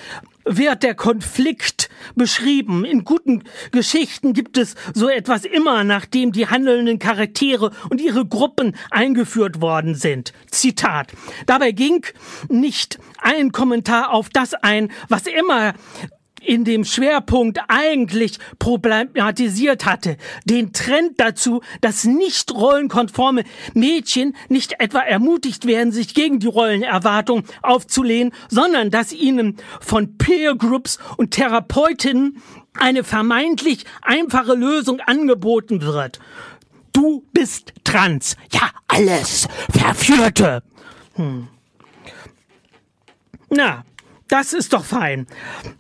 [0.50, 2.84] wird der Konflikt beschrieben.
[2.84, 8.76] In guten Geschichten gibt es so etwas immer, nachdem die handelnden Charaktere und ihre Gruppen
[8.90, 10.34] eingeführt worden sind.
[10.50, 11.14] Zitat.
[11.46, 12.06] Dabei ging
[12.50, 15.74] nicht ein Kommentar auf das ein, was immer
[16.50, 20.18] in dem Schwerpunkt eigentlich problematisiert hatte.
[20.46, 23.44] Den Trend dazu, dass nicht rollenkonforme
[23.76, 30.56] Mädchen nicht etwa ermutigt werden, sich gegen die Rollenerwartung aufzulehnen, sondern dass ihnen von Peer
[30.56, 32.42] Groups und Therapeutinnen
[32.74, 36.20] eine vermeintlich einfache Lösung angeboten wird.
[36.94, 38.36] Du bist trans.
[38.52, 39.48] Ja, alles.
[39.72, 40.64] Verführte.
[41.14, 41.48] Hm.
[43.52, 43.84] Na,
[44.30, 45.28] das ist doch fein.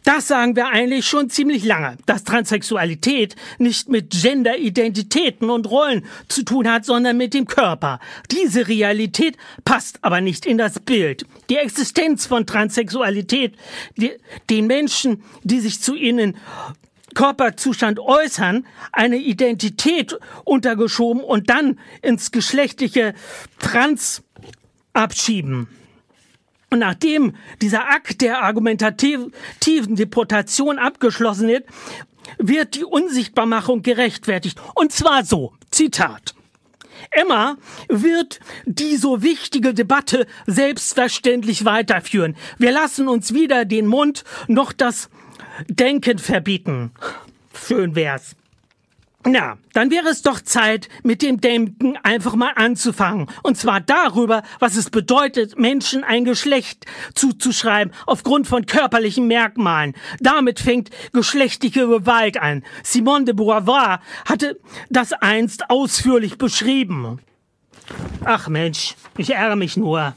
[0.03, 6.43] Das sagen wir eigentlich schon ziemlich lange, dass Transsexualität nicht mit Genderidentitäten und Rollen zu
[6.43, 7.99] tun hat, sondern mit dem Körper.
[8.31, 11.25] Diese Realität passt aber nicht in das Bild.
[11.49, 13.55] Die Existenz von Transsexualität,
[13.97, 14.11] die,
[14.49, 16.35] den Menschen, die sich zu ihnen
[17.13, 23.13] Körperzustand äußern, eine Identität untergeschoben und dann ins geschlechtliche
[23.59, 24.23] Trans
[24.93, 25.67] abschieben.
[26.69, 29.31] Und nachdem dieser Akt der argumentativen
[29.95, 31.65] Deportation abgeschlossen wird,
[32.37, 34.59] wird die Unsichtbarmachung gerechtfertigt.
[34.75, 36.35] Und zwar so, Zitat.
[37.11, 37.57] Emma
[37.87, 42.35] wird die so wichtige Debatte selbstverständlich weiterführen.
[42.57, 45.09] Wir lassen uns weder den Mund noch das
[45.67, 46.91] Denken verbieten.
[47.53, 48.35] Schön wär's.
[49.25, 53.27] Na, dann wäre es doch Zeit, mit dem Denken einfach mal anzufangen.
[53.43, 59.93] Und zwar darüber, was es bedeutet, Menschen ein Geschlecht zuzuschreiben aufgrund von körperlichen Merkmalen.
[60.21, 62.63] Damit fängt geschlechtliche Gewalt an.
[62.81, 64.57] Simone de Beauvoir hatte
[64.89, 67.19] das einst ausführlich beschrieben.
[68.23, 70.13] Ach Mensch, ich ärgere mich nur.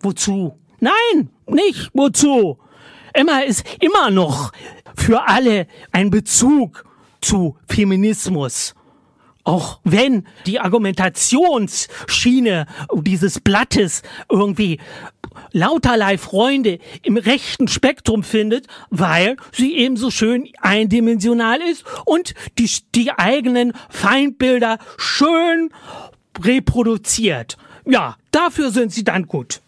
[0.00, 0.58] Wozu?
[0.80, 2.58] Nein, nicht wozu.
[3.12, 4.52] Emma ist immer noch
[4.96, 6.84] für alle ein Bezug
[7.22, 8.74] zu Feminismus.
[9.44, 14.78] Auch wenn die Argumentationsschiene dieses Blattes irgendwie
[15.52, 23.10] lauterlei Freunde im rechten Spektrum findet, weil sie ebenso schön eindimensional ist und die, die
[23.10, 25.70] eigenen Feindbilder schön
[26.40, 27.56] reproduziert.
[27.84, 29.60] Ja, dafür sind sie dann gut.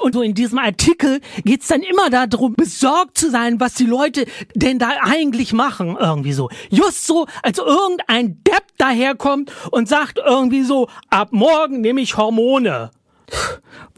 [0.00, 4.26] Und so in diesem Artikel geht's dann immer darum, besorgt zu sein, was die Leute
[4.54, 6.48] denn da eigentlich machen, irgendwie so.
[6.70, 12.90] Just so, als irgendein Depp daherkommt und sagt irgendwie so, ab morgen nehme ich Hormone.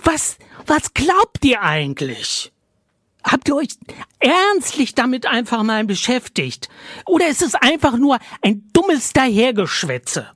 [0.03, 2.53] Was, was glaubt ihr eigentlich?
[3.23, 3.69] Habt ihr euch
[4.19, 6.69] ernstlich damit einfach mal beschäftigt?
[7.07, 10.29] Oder ist es einfach nur ein dummes Dahergeschwätze?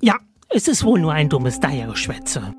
[0.00, 0.16] Ja,
[0.50, 2.54] es ist wohl nur ein dummes Dahergeschwätze.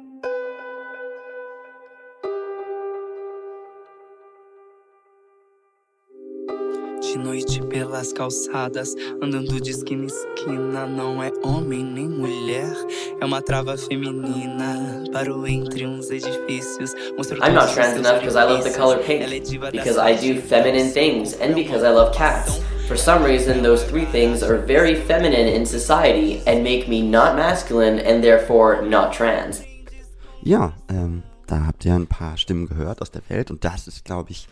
[7.17, 10.85] De noite pelas calçadas, andando de esquina em esquina.
[10.85, 12.71] Não é homem nem mulher,
[13.19, 15.03] é uma trava feminina.
[15.11, 16.93] Parou entre uns edifícios.
[17.41, 19.25] I'm not trans enough because I love the color pink,
[19.71, 22.61] because I do feminine things, and because I love cats.
[22.87, 27.35] For some reason, those three things are very feminine in society and make me not
[27.35, 29.63] masculine and therefore not trans.
[30.43, 34.05] Ja, ähm, da habt ihr ein paar Stimmen gehört aus der Welt und das ist,
[34.05, 34.47] glaube ich,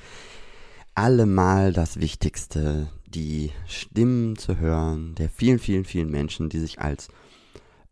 [0.95, 7.09] allemal das Wichtigste, die Stimmen zu hören der vielen, vielen, vielen Menschen, die sich als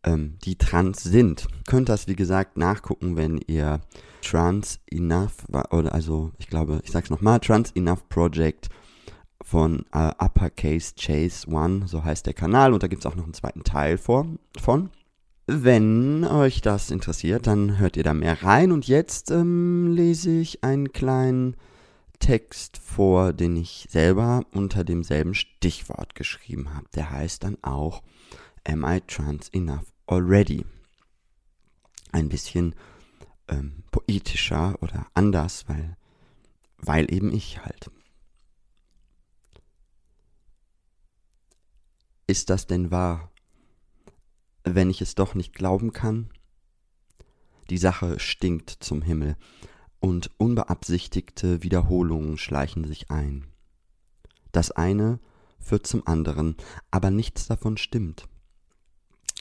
[0.04, 1.48] ähm, die trans sind.
[1.68, 3.82] Könnt das, wie gesagt, nachgucken, wenn ihr
[4.22, 8.70] Trans Enough, oder also ich glaube, ich sag's nochmal, Trans Enough Project
[9.42, 12.74] von äh, Uppercase Chase One, so heißt der Kanal.
[12.74, 14.26] Und da gibt es auch noch einen zweiten Teil vor,
[14.60, 14.90] von.
[15.46, 18.72] Wenn euch das interessiert, dann hört ihr da mehr rein.
[18.72, 21.58] Und jetzt ähm, lese ich einen kleinen
[22.24, 26.88] Text vor, den ich selber unter demselben Stichwort geschrieben habe.
[26.96, 28.02] Der heißt dann auch
[28.66, 30.66] Am I Trans Enough Already?
[32.14, 32.76] Ein bisschen
[33.50, 35.98] ähm, poetischer oder anders, weil,
[36.78, 37.92] weil eben ich halt.
[42.26, 43.34] Ist das denn wahr?
[44.64, 46.30] Wenn ich es doch nicht glauben kann?
[47.70, 49.36] Die Sache stinkt zum Himmel,
[50.04, 53.48] und unbeabsichtigte Wiederholungen schleichen sich ein.
[54.52, 55.20] Das eine
[55.60, 56.58] führt zum anderen,
[56.92, 58.28] aber nichts davon stimmt.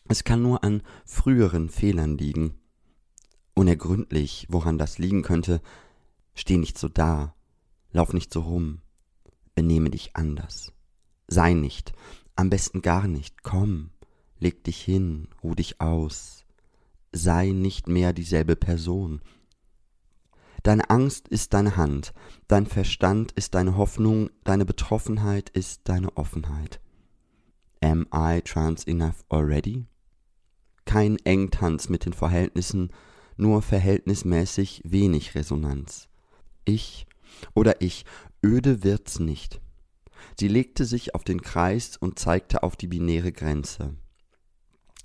[0.07, 2.55] Es kann nur an früheren Fehlern liegen.
[3.55, 5.61] Unergründlich, woran das liegen könnte,
[6.33, 7.35] steh nicht so da,
[7.91, 8.83] lauf nicht so rum,
[9.57, 10.73] benehme dich anders,
[11.27, 11.93] sei nicht,
[12.37, 13.91] am besten gar nicht, komm,
[14.39, 16.45] leg dich hin, ruh dich aus,
[17.11, 19.23] sei nicht mehr dieselbe Person.
[20.63, 22.13] Deine Angst ist deine Hand,
[22.47, 26.81] dein Verstand ist deine Hoffnung, deine Betroffenheit ist deine Offenheit.
[27.83, 29.87] Am I trans enough already?
[30.85, 32.91] Kein Engtanz mit den Verhältnissen,
[33.37, 36.09] nur verhältnismäßig wenig Resonanz.
[36.65, 37.07] Ich
[37.55, 38.05] oder ich,
[38.45, 39.61] öde wird's nicht.
[40.39, 43.97] Sie legte sich auf den Kreis und zeigte auf die binäre Grenze.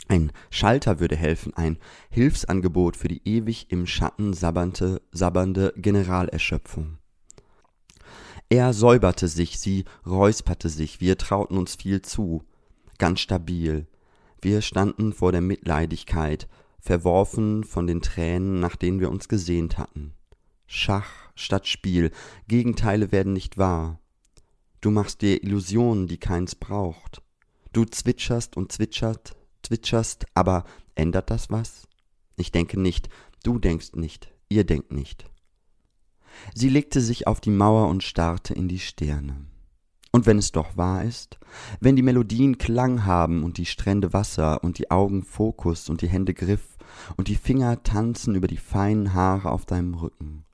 [0.08, 1.78] Ein Schalter würde helfen, ein
[2.10, 6.98] Hilfsangebot für die ewig im Schatten sabbernde, sabbernde Generalerschöpfung.
[8.50, 12.44] Er säuberte sich, sie räusperte sich, wir trauten uns viel zu,
[12.98, 13.88] ganz stabil.
[14.42, 16.48] Wir standen vor der Mitleidigkeit,
[16.80, 20.14] verworfen von den Tränen, nach denen wir uns gesehnt hatten.
[20.68, 22.12] Schach statt Spiel,
[22.48, 24.00] Gegenteile werden nicht wahr.
[24.80, 27.22] Du machst dir Illusionen, die keins braucht.
[27.74, 30.64] Du zwitscherst und zwitschert, zwitscherst, aber
[30.96, 31.88] ändert das was?
[32.36, 33.10] Ich denke nicht,
[33.44, 35.30] du denkst nicht, ihr denkt nicht.
[36.54, 39.46] Sie legte sich auf die Mauer und starrte in die Sterne.
[40.12, 41.38] Und wenn es doch wahr ist,
[41.80, 46.08] wenn die Melodien Klang haben und die Strände Wasser und die Augen Fokus und die
[46.08, 46.78] Hände Griff
[47.18, 50.46] und die Finger tanzen über die feinen Haare auf deinem Rücken,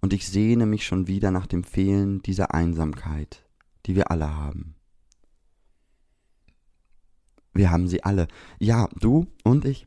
[0.00, 3.42] und ich sehne mich schon wieder nach dem Fehlen dieser Einsamkeit,
[3.86, 4.74] die wir alle haben.
[7.54, 8.28] Wir haben sie alle.
[8.58, 9.86] Ja, du und ich.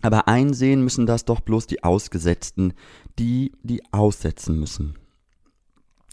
[0.00, 2.72] Aber einsehen müssen das doch bloß die Ausgesetzten,
[3.18, 4.94] die, die aussetzen müssen.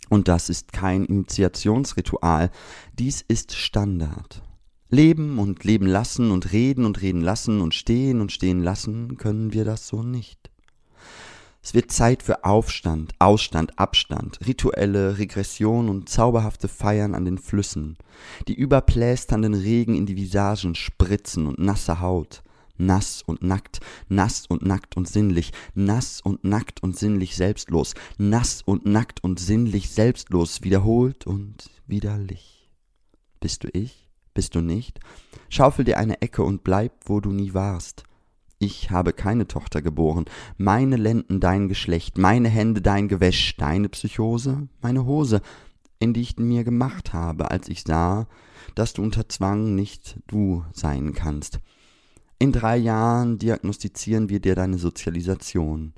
[0.10, 2.52] Und das ist kein Initiationsritual,
[2.98, 4.44] dies ist Standard.
[4.90, 9.54] Leben und leben lassen und reden und reden lassen und stehen und stehen lassen können
[9.54, 10.52] wir das so nicht.
[11.66, 17.98] Es wird Zeit für Aufstand, Ausstand, Abstand, rituelle Regression und zauberhafte Feiern an den Flüssen,
[18.48, 22.44] die überplästernden Regen in die Visagen spritzen und nasse Haut,
[22.78, 28.62] nass und nackt, nass und nackt und sinnlich, nass und nackt und sinnlich selbstlos, nass
[28.62, 32.70] und nackt und sinnlich selbstlos, wiederholt und widerlich.
[33.40, 34.08] Bist du ich?
[34.36, 35.00] Bist du nicht?
[35.50, 38.04] Schaufel dir eine Ecke und bleib, wo du nie warst.
[38.66, 40.26] Ich habe keine Tochter geboren,
[40.58, 45.42] meine Lenden dein Geschlecht, meine Hände dein Gewäsch, deine Psychose, meine Hose,
[46.00, 48.28] in die ich mir gemacht habe, als ich sah,
[48.74, 51.60] dass du unter Zwang nicht du sein kannst.
[52.40, 55.94] In drei Jahren diagnostizieren wir dir deine Sozialisation,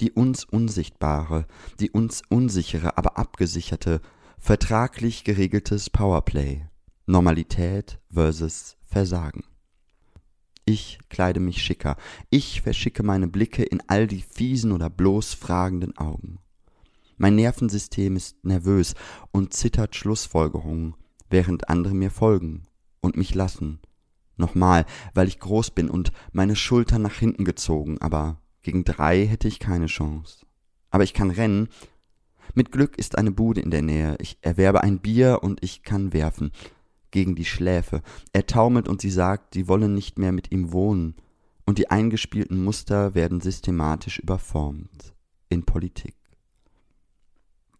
[0.00, 1.46] die uns unsichtbare,
[1.80, 4.00] die uns unsichere, aber abgesicherte,
[4.38, 6.68] vertraglich geregeltes Powerplay,
[7.04, 9.42] Normalität versus Versagen.
[10.64, 11.96] Ich kleide mich schicker.
[12.30, 16.38] Ich verschicke meine Blicke in all die fiesen oder bloß fragenden Augen.
[17.16, 18.94] Mein Nervensystem ist nervös
[19.32, 20.94] und zittert Schlussfolgerungen,
[21.30, 22.62] während andere mir folgen
[23.00, 23.80] und mich lassen.
[24.36, 29.48] Nochmal, weil ich groß bin und meine Schultern nach hinten gezogen, aber gegen drei hätte
[29.48, 30.46] ich keine Chance.
[30.90, 31.68] Aber ich kann rennen.
[32.54, 34.16] Mit Glück ist eine Bude in der Nähe.
[34.20, 36.52] Ich erwerbe ein Bier und ich kann werfen
[37.12, 38.02] gegen die Schläfe.
[38.32, 41.14] Er taumelt und sie sagt, sie wolle nicht mehr mit ihm wohnen.
[41.64, 45.14] Und die eingespielten Muster werden systematisch überformt.
[45.48, 46.16] In Politik.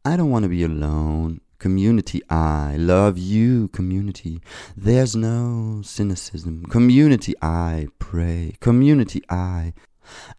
[0.07, 1.41] I don't want to be alone.
[1.59, 4.41] Community, I love you, community.
[4.77, 6.65] There's no cynicism.
[6.69, 8.55] Community, I pray.
[8.61, 9.73] Community, I.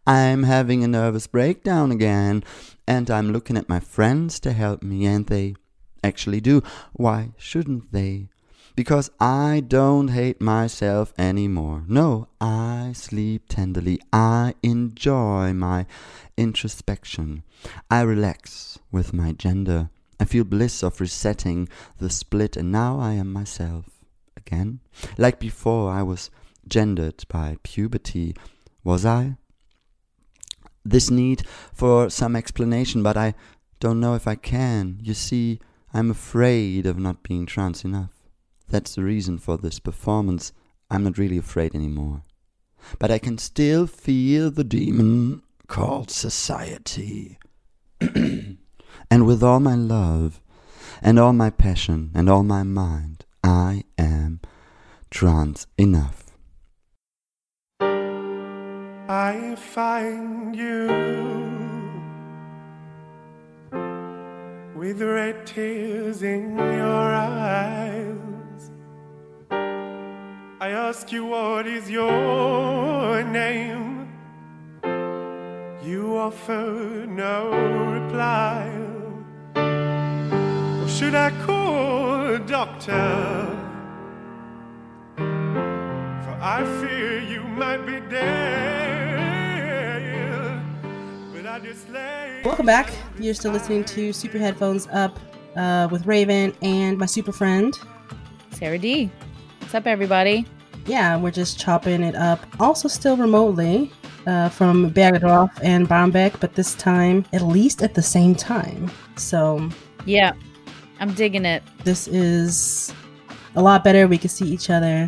[0.06, 2.44] I'm having a nervous breakdown again,
[2.86, 5.56] and I'm looking at my friends to help me, and they
[6.04, 6.62] actually do.
[6.92, 8.28] Why shouldn't they?
[8.76, 11.84] Because I don't hate myself anymore.
[11.88, 14.00] No, I sleep tenderly.
[14.12, 15.86] I enjoy my
[16.38, 17.44] introspection.
[17.90, 19.90] I relax with my gender.
[20.20, 21.70] I feel bliss of resetting
[22.00, 23.86] the split, and now I am myself
[24.36, 24.80] again.
[25.18, 26.30] Like before, I was
[26.68, 28.36] gendered by puberty.
[28.84, 29.38] Was I?
[30.86, 31.44] This need
[31.74, 33.36] for some explanation, but I
[33.80, 35.00] don't know if I can.
[35.02, 35.60] You see,
[35.94, 38.23] I'm afraid of not being trans enough.
[38.70, 40.52] That's the reason for this performance.
[40.90, 42.24] I'm not really afraid anymore.
[43.00, 47.38] But I can still feel the demon called society.
[48.02, 48.58] and
[49.10, 50.42] with all my love,
[51.02, 54.40] and all my passion, and all my mind, I am
[55.10, 56.24] trans enough.
[59.10, 60.88] I find you
[64.76, 67.13] with red tears in your
[70.96, 74.08] ask you, what is your name?
[75.84, 77.50] You offer no
[77.98, 78.70] reply.
[79.56, 83.48] Or should I call a doctor?
[85.18, 88.52] For I fear you might be dead.
[91.48, 92.42] I just lay.
[92.46, 92.92] Welcome back.
[93.20, 95.20] You're still listening to Super Headphones Up
[95.56, 97.78] uh, with Raven and my super friend,
[98.52, 99.12] Sarah D.
[99.60, 100.46] What's up, everybody?
[100.86, 102.40] Yeah, we're just chopping it up.
[102.60, 103.92] Also, still remotely
[104.28, 108.92] uh, from Bergedorf and Barmbek, but this time at least at the same time.
[109.16, 109.70] So,
[110.06, 110.34] Yeah,
[111.00, 111.64] I'm digging it.
[111.84, 112.94] this is
[113.56, 114.08] a lot better.
[114.08, 115.08] We can see each other,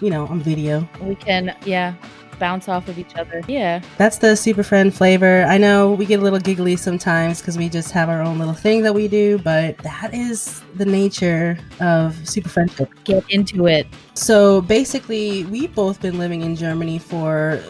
[0.00, 0.88] you know, on video.
[1.00, 1.94] We can, yeah,
[2.38, 3.42] bounce off of each other.
[3.48, 3.82] Yeah.
[3.96, 5.44] That's the super friend flavor.
[5.44, 8.54] I know we get a little giggly sometimes because we just have our own little
[8.54, 12.90] thing that we do, but that is the nature of super friendship.
[13.04, 13.86] Get into it.
[14.14, 17.60] So basically, we've both been living in Germany for.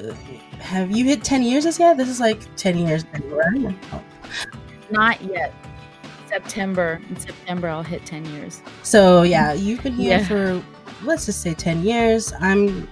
[0.61, 1.99] Have you hit 10 years as yet?
[1.99, 3.75] This is like 10 years, right?
[4.91, 5.53] Not yet.
[6.27, 7.01] September.
[7.11, 8.63] In September, I'll hit 10 years.
[8.83, 10.25] So yeah, you've been here Yeah.
[10.27, 10.63] for
[11.03, 12.33] let's just say 10 years.
[12.41, 12.89] I'm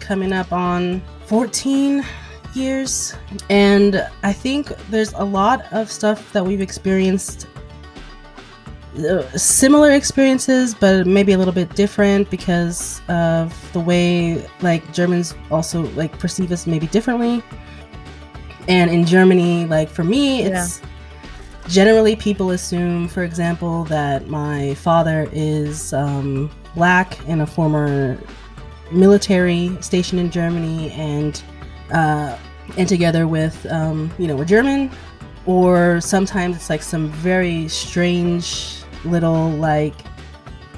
[0.00, 2.04] coming up on 14
[2.54, 3.14] years
[3.50, 7.46] and I think there's a lot of stuff that we've experienced
[8.98, 15.34] uh, similar experiences but maybe a little bit different because of the way like Germans
[15.50, 17.42] also like perceive us maybe differently.
[18.66, 20.82] And in Germany, like for me, it's
[21.68, 28.18] generally people assume for example that my father is um, black and a former
[28.90, 31.42] military station in germany and
[31.92, 32.36] uh,
[32.76, 34.90] and together with um, you know a german
[35.46, 39.94] or sometimes it's like some very strange little like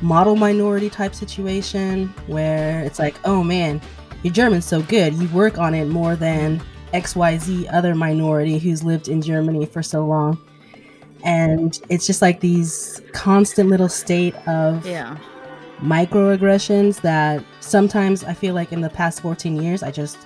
[0.03, 3.81] model minority type situation where it's like oh man
[4.23, 6.61] your german's so good you work on it more than
[6.95, 10.39] xyz other minority who's lived in germany for so long
[11.25, 15.17] and it's just like these constant little state of Yeah.
[15.81, 20.19] microaggressions that sometimes I feel like in the past 14 years I just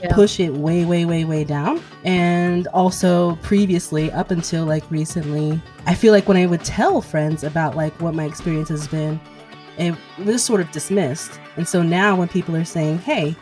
[0.00, 0.14] Yeah.
[0.14, 5.94] push it way way way way down and also previously up until like recently I
[5.94, 9.18] feel like when I would tell friends about like what my experience has been
[9.76, 13.34] it was sort of dismissed and so now when people are saying hey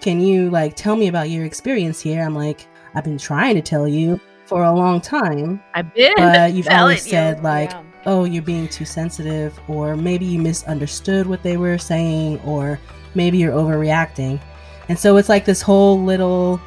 [0.00, 3.62] can you like tell me about your experience here I'm like I've been trying to
[3.62, 7.10] tell you for a long time I've been but you've always you.
[7.10, 7.82] said like Yeah.
[8.08, 12.80] Oh you're being too sensitive or maybe you misunderstood what they were saying or
[13.14, 14.40] maybe you're overreacting.
[14.88, 16.58] And so it's like this whole little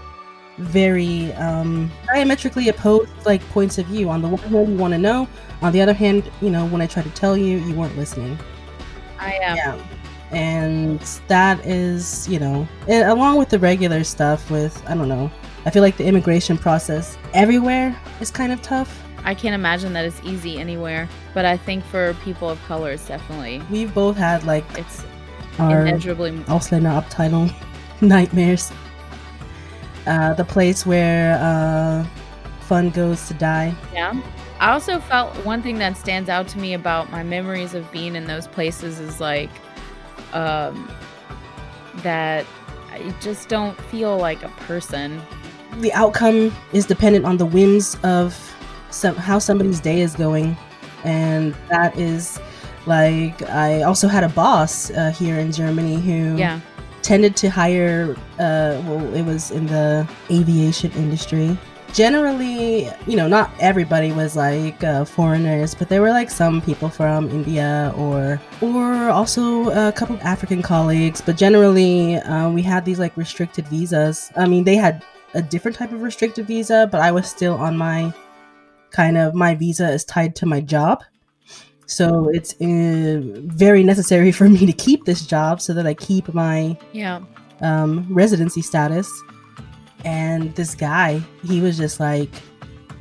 [0.59, 4.09] very um diametrically opposed like points of view.
[4.09, 5.27] On the one hand you want to know.
[5.63, 8.37] On the other hand you know when i try to tell you you weren't listening.
[9.19, 9.57] I am.
[9.57, 9.85] yeah.
[10.31, 15.29] And that is you know and along with the regular stuff with i don't know
[15.65, 20.05] i feel like the immigration process everywhere is kind of tough I can't imagine that
[20.05, 24.43] it's easy anywhere, but I think for people of color, it's definitely we've both had
[24.43, 25.05] like it's
[25.59, 27.53] our immeasurably Ausländerabteilung
[28.01, 28.71] nightmares.
[30.07, 32.03] Uh, the place where uh,
[32.61, 33.75] fun goes to die.
[33.93, 34.19] Yeah.
[34.59, 38.15] I also felt one thing that stands out to me about my memories of being
[38.15, 39.49] in those places is like
[40.33, 40.89] um
[41.97, 42.45] that
[42.91, 45.21] I just don't feel like a person.
[45.79, 48.37] The outcome is dependent on the whims of
[48.91, 50.55] some, how somebody's day is going,
[51.03, 52.39] and that is
[52.85, 56.59] like I also had a boss uh, here in Germany who Yeah.
[57.01, 58.15] tended to hire.
[58.39, 61.57] Uh, well, it was in the aviation industry.
[61.93, 66.89] Generally, you know, not everybody was like uh, foreigners, but there were like some people
[66.89, 71.21] from India or or also a couple of African colleagues.
[71.21, 74.31] But generally, uh, we had these like restricted visas.
[74.35, 75.03] I mean, they had
[75.35, 78.11] a different type of restricted visa, but I was still on my
[78.91, 81.03] kind of my visa is tied to my job.
[81.85, 86.33] So it's uh, very necessary for me to keep this job so that I keep
[86.33, 87.19] my Yeah.
[87.61, 89.09] um, residency status.
[90.05, 92.29] And this guy, he was just like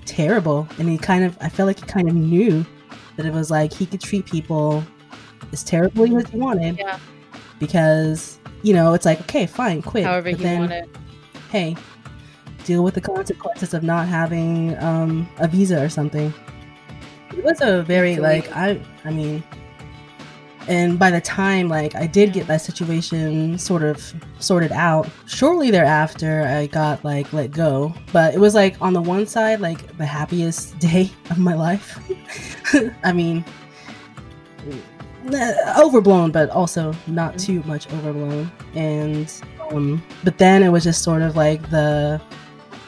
[0.07, 0.67] terrible.
[0.79, 2.65] And he kind of, I felt like he kind of knew
[3.17, 4.83] that it was like he could treat people
[5.53, 6.79] as terribly as he wanted.
[6.79, 6.99] Yeah.
[7.59, 10.05] Because, you know, it's like, okay, fine, quit.
[10.05, 10.89] However But he then, wanted.
[11.51, 11.77] hey,
[12.71, 16.33] deal with the consequences of not having um, a visa or something.
[17.37, 19.43] It was a very like I I mean
[20.69, 25.73] and by the time like I did get that situation sort of sorted out, shortly
[25.73, 27.93] thereafter I got like let go.
[28.13, 31.99] But it was like on the one side like the happiest day of my life.
[33.03, 33.45] I mean
[35.33, 41.03] eh, overblown but also not too much overblown and um but then it was just
[41.03, 42.21] sort of like the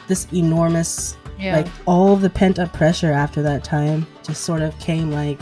[0.07, 1.57] this enormous Yeah.
[1.57, 5.39] like all the pent up pressure after that time just sort of came like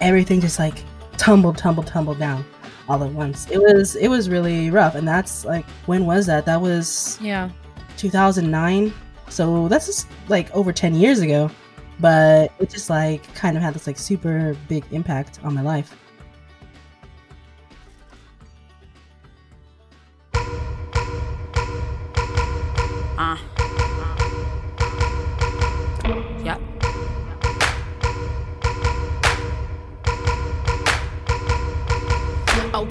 [0.00, 0.84] everything just like
[1.16, 2.44] tumbled tumbled tumbled down
[2.88, 6.44] all at once it was it was really rough and that's like when was that
[6.46, 7.50] that was Yeah.
[7.96, 8.92] 2009
[9.28, 11.50] so that's just like over 10 years ago
[11.98, 15.96] but it just like kind of had this like super big impact on my life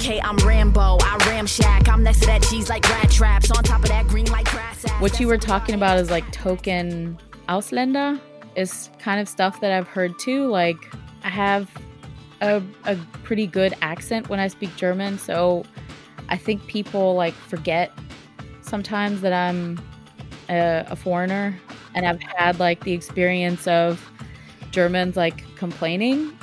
[0.06, 1.00] Okay, I'm Rambo.
[1.02, 1.90] I ramshack.
[1.90, 3.50] I'm next to that cheese like rat traps.
[3.50, 4.86] On top of that green like grass.
[4.86, 5.02] ass.
[5.02, 7.18] What you were talking about is like token
[7.50, 8.22] Ausländer
[8.56, 10.46] is kind of stuff that I've heard too.
[10.46, 10.78] Like
[11.24, 11.72] I have
[12.42, 15.66] a, a pretty good accent when I speak German, so
[16.30, 17.92] I think people like forget
[18.62, 19.84] sometimes that I'm
[20.50, 21.60] a, a foreigner,
[21.96, 24.08] and I've had like the experience of
[24.70, 26.38] Germans like complaining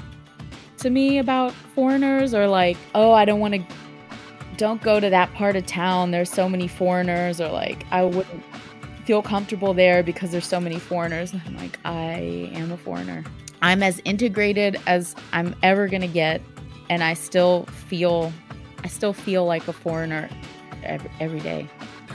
[0.82, 3.64] to me about foreigners or like, oh, I don't want to
[4.56, 6.10] don't go to that part of town.
[6.10, 8.44] There's so many foreigners, or like, I wouldn't
[9.04, 11.34] feel comfortable there because there's so many foreigners.
[11.34, 13.24] I'm like, I am a foreigner.
[13.62, 16.42] I'm as integrated as I'm ever gonna get,
[16.90, 18.32] and I still feel,
[18.84, 20.28] I still feel like a foreigner
[20.84, 21.68] every, every day.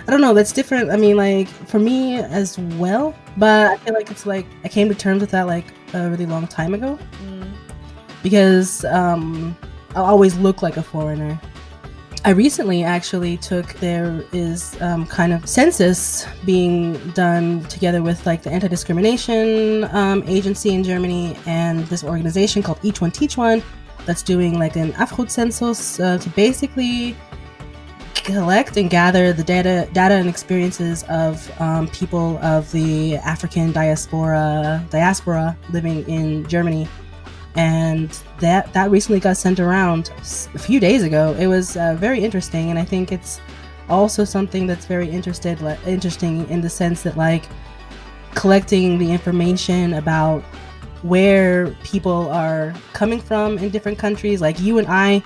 [0.08, 0.92] I don't know, that's different.
[0.92, 4.88] I mean, like for me as well, but I feel like it's like I came
[4.90, 7.37] to terms with that like a really long time ago mm.
[8.24, 9.56] Because um,
[9.96, 11.40] I always look like a foreigner.
[12.26, 18.44] I recently actually took there is um, kind of census being done together with like
[18.44, 23.64] the anti discrimination um, agency in Germany and this organization called Each One Teach One
[24.06, 27.16] that's doing like an Afro census uh, to basically
[28.14, 34.86] collect and gather the data data and experiences of um, people of the African diaspora
[34.90, 36.90] diaspora living in Germany
[37.58, 40.12] and that that recently got sent around
[40.54, 43.42] a few days ago it was uh, very interesting and I think it's
[43.90, 47.46] also something that's very interested interesting in the sense that like
[48.36, 50.44] collecting the information about
[51.02, 55.24] where people are coming from in different countries like you and I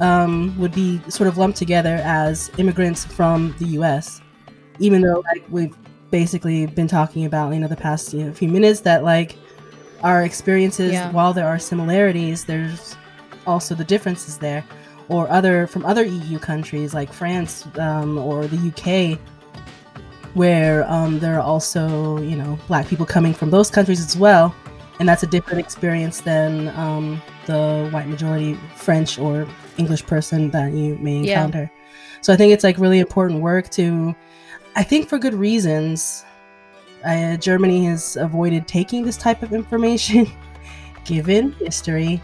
[0.00, 4.20] um, would be sort of lumped together as immigrants from the U.S.
[4.78, 5.76] Even though like we've
[6.10, 9.36] basically been talking about you know the past you know, few minutes that like
[10.04, 11.10] our experiences Yeah.
[11.10, 12.96] while there are similarities there's
[13.46, 14.62] also the differences there
[15.08, 19.18] or other from other EU countries like France um, or the UK
[20.34, 24.54] where um, there are also you know black people coming from those countries as well
[25.00, 29.46] and that's a different experience than um, the white majority French or
[29.76, 31.44] English person that you may Yeah.
[31.44, 31.70] encounter.
[32.20, 34.14] So I think it's like really important work to,
[34.76, 36.24] I think for good reasons.
[37.04, 40.26] Uh, Germany has avoided taking this type of information,
[41.04, 42.22] given history,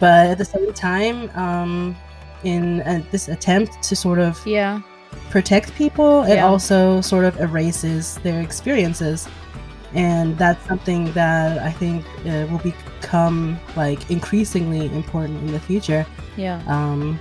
[0.00, 1.96] but at the same time, um,
[2.44, 4.80] in uh, this attempt to sort of yeah.
[5.30, 9.28] protect people, it also sort of erases their experiences.
[9.94, 16.06] And that's something that I think uh, will become like increasingly important in the future.
[16.36, 16.62] Yeah.
[16.66, 17.18] Um,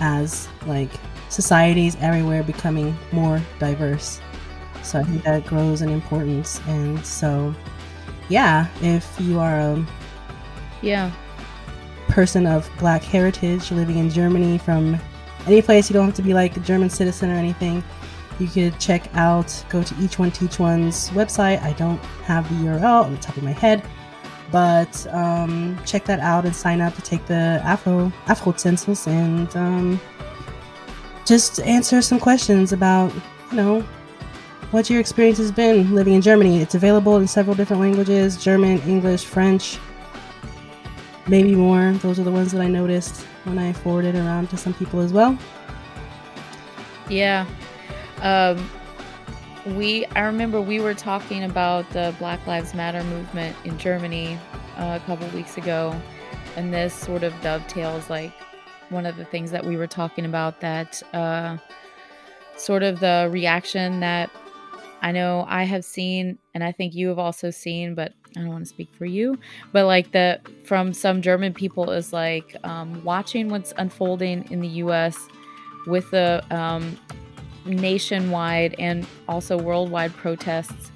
[0.00, 0.90] as like
[1.28, 4.20] societies everywhere becoming more diverse,
[4.82, 6.60] so I think that grows in importance.
[6.66, 7.54] And so,
[8.28, 9.86] yeah, if you are a
[10.82, 11.10] Yeah.
[12.08, 14.98] person of Black heritage living in Germany from
[15.46, 17.82] any place, you don't have to be like a German citizen or anything
[18.40, 22.68] you could check out go to each one teach one's website i don't have the
[22.68, 23.82] url on the top of my head
[24.50, 29.54] but um, check that out and sign up to take the afro afro census and
[29.56, 30.00] um,
[31.24, 33.12] just answer some questions about
[33.50, 33.84] you know
[34.70, 36.60] what your experience has been living in Germany.
[36.60, 39.78] It's available in several different languages German, English, French,
[41.26, 41.92] maybe more.
[41.94, 45.12] Those are the ones that I noticed when I forwarded around to some people as
[45.12, 45.36] well.
[47.08, 47.46] Yeah.
[48.22, 48.70] Um,
[49.66, 54.38] we I remember we were talking about the Black Lives Matter movement in Germany
[54.76, 56.00] uh, a couple weeks ago,
[56.56, 58.32] and this sort of dovetails like
[58.88, 61.56] one of the things that we were talking about that uh,
[62.56, 64.30] sort of the reaction that
[65.00, 68.50] I know I have seen, and I think you have also seen, but I don't
[68.50, 69.38] want to speak for you,
[69.72, 74.68] but like the from some German people is like um, watching what's unfolding in the
[74.68, 75.28] U.S.
[75.86, 76.98] with the um,
[77.64, 80.92] nationwide and also worldwide protests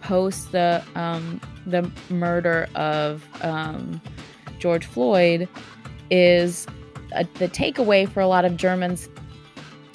[0.00, 4.00] post the um, the murder of um,
[4.58, 5.48] George Floyd
[6.10, 6.66] is
[7.12, 9.08] a, the takeaway for a lot of Germans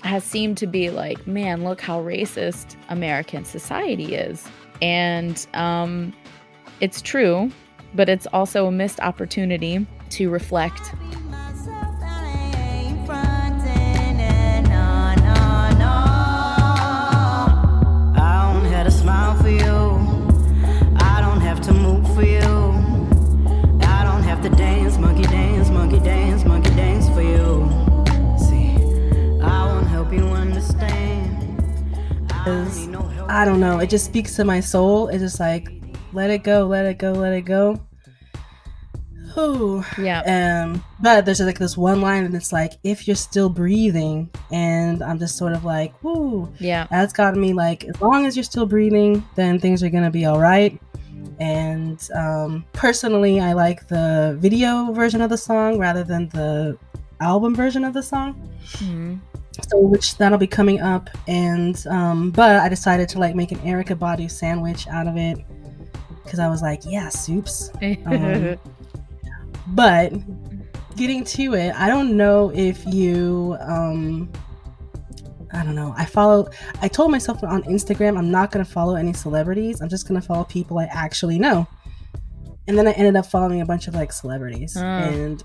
[0.08, 4.47] has seemed to be like, man, look how racist American society is,
[4.82, 6.14] and um,
[6.80, 7.51] it's true,
[7.93, 10.93] but it's also a missed opportunity to reflect.
[25.28, 27.26] Dance, monkey dance, monkey dance for you.
[32.47, 32.89] Is-
[33.29, 33.79] I don't know.
[33.79, 35.07] It just speaks to my soul.
[35.09, 35.69] It's just like,
[36.13, 37.79] let it go, let it go, let it go.
[39.37, 39.83] Ooh.
[39.99, 40.21] Yeah.
[40.65, 45.03] Um, but there's like this one line, and it's like, if you're still breathing, and
[45.03, 46.51] I'm just sort of like, whoo.
[46.59, 46.87] Yeah.
[46.89, 50.25] That's gotten me like, as long as you're still breathing, then things are gonna be
[50.25, 50.79] all right.
[51.39, 56.77] And um, personally, I like the video version of the song rather than the
[57.19, 58.35] album version of the song
[58.77, 59.19] Mhm.
[59.68, 63.59] So which that'll be coming up and um but i decided to like make an
[63.61, 65.38] erica badu sandwich out of it
[66.24, 67.72] because i was like yeah soups.
[68.05, 68.57] Um,
[69.70, 70.13] but
[70.95, 74.32] getting to it i don't know if you um
[75.53, 75.93] i don't know.
[75.97, 76.49] I follow
[76.82, 79.82] i told myself on instagram i'm not going to follow any celebrities.
[79.82, 81.68] I'm just going to follow people i actually know.
[82.68, 84.76] And then i ended up following a bunch of like celebrities.
[84.78, 84.82] Oh.
[84.82, 85.43] and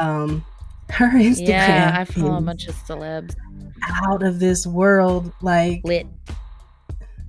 [0.00, 0.44] um
[0.92, 3.34] her instagram yeah, I follow a bunch of celebs.
[4.06, 6.06] out of this world like lit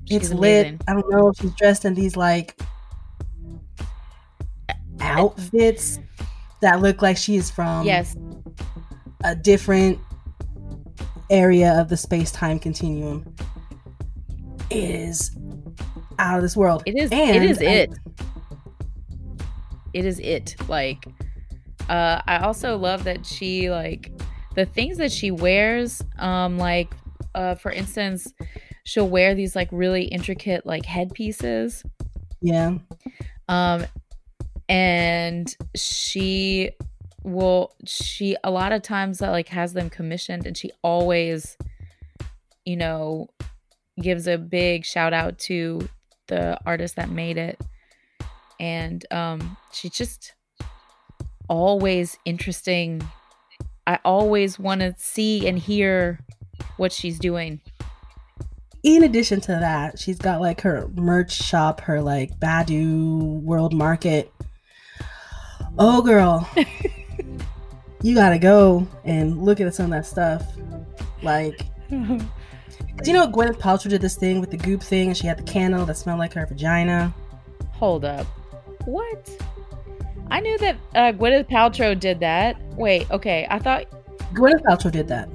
[0.10, 2.60] it's She's lit i don't know if she's dressed in these like
[5.00, 6.00] outfits
[6.62, 8.16] that look like she is from Yes.
[9.24, 10.00] a different
[11.30, 13.34] area of the space-time continuum
[14.70, 15.32] it is
[16.20, 17.12] out of this world It is.
[17.12, 17.94] and it is I- it.
[19.94, 20.56] It is it.
[20.68, 21.06] Like,
[21.90, 24.12] uh, I also love that she like
[24.56, 26.02] the things that she wears.
[26.20, 26.94] Um, like,
[27.36, 28.34] uh, for instance,
[28.84, 31.84] she'll wear these like really intricate like headpieces.
[32.42, 32.78] yeah
[33.48, 33.86] Um,
[34.70, 36.72] and she
[37.24, 41.58] will she a lot of times uh, like has them commissioned, and she always,
[42.66, 43.28] you know,
[44.02, 45.88] gives a big shout out to
[46.28, 47.60] the artist that made it
[48.60, 50.34] and um she's just
[51.54, 53.02] always interesting
[53.88, 56.20] i always want to see and hear
[56.78, 57.62] what she's doing
[58.84, 64.32] in addition to that, she's got like her merch shop, her like Badu World Market.
[65.80, 66.48] Oh, girl,
[68.02, 70.46] you gotta go and look at some of that stuff.
[71.22, 72.20] Like, do
[73.06, 75.44] you know, Gwyneth Paltrow did this thing with the goop thing, and she had the
[75.44, 77.14] candle that smelled like her vagina.
[77.72, 78.28] hold up
[78.86, 79.30] what
[80.34, 83.86] i knew that uh gwyneth paltrow did that wait okay i thought
[84.34, 85.30] Gwyneth Paltrow did that.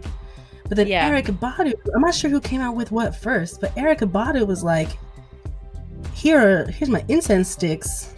[0.68, 1.06] But then Yeah.
[1.06, 4.62] Erica Badu, I'm not sure who came out with what first, but Eric Badu was
[4.62, 4.88] like,
[6.14, 8.14] "Here, are, here's my incense sticks.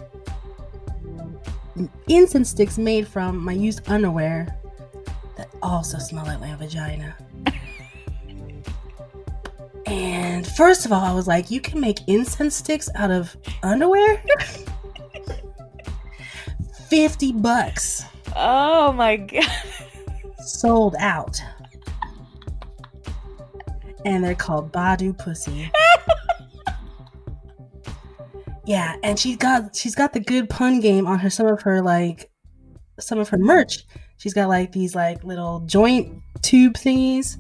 [2.09, 4.57] Incense sticks made from my used underwear
[5.37, 7.15] that also smell like my vagina."
[9.87, 14.23] and first of all, I was like, "You can make incense sticks out of underwear?
[16.91, 18.05] Fifty bucks."
[18.37, 19.45] oh my god
[20.47, 21.41] sold out.
[24.05, 25.71] And they're called Badu Pussy.
[28.67, 31.83] yeah, and she's got she's got the good pun game on her some of her
[31.83, 32.31] like
[32.99, 33.85] some of her merch.
[34.17, 37.37] She's got like these like little joint tube thingies,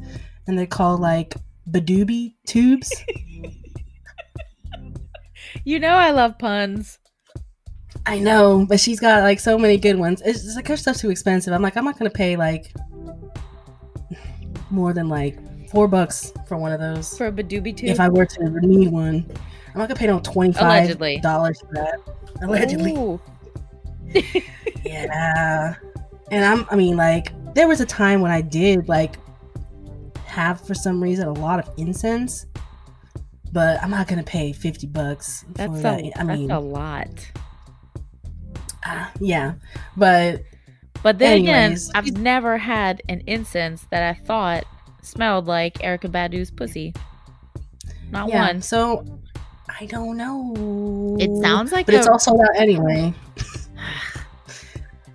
[0.46, 1.34] and they're called like
[1.70, 2.92] Badooby tubes.
[5.64, 6.99] you know i love puns
[8.06, 10.22] I know, but she's got like so many good ones.
[10.24, 11.52] It's just like her stuff's too expensive.
[11.52, 12.72] I'm like, I'm not gonna pay like
[14.70, 15.38] more than like
[15.70, 17.16] four bucks for one of those.
[17.16, 17.90] For a Badooby tube?
[17.90, 19.26] If I were to ever need one.
[19.68, 22.00] I'm not gonna pay no twenty five dollars for that.
[22.42, 23.18] Allegedly.
[24.84, 25.74] Yeah.
[26.30, 29.16] And I'm I mean like there was a time when I did like
[30.24, 32.46] have for some reason a lot of incense.
[33.52, 36.12] But I'm not gonna pay fifty bucks That's for a, that.
[36.16, 37.30] I mean that's a lot.
[38.84, 39.54] Uh, yeah.
[39.96, 40.42] But
[41.02, 44.64] But then anyways, again, I've never had an incense that I thought
[45.02, 46.94] smelled like Erica Badu's pussy.
[48.10, 48.62] Not yeah, one.
[48.62, 49.04] So
[49.80, 51.16] I don't know.
[51.20, 53.14] It sounds like But it's a- also not anyway.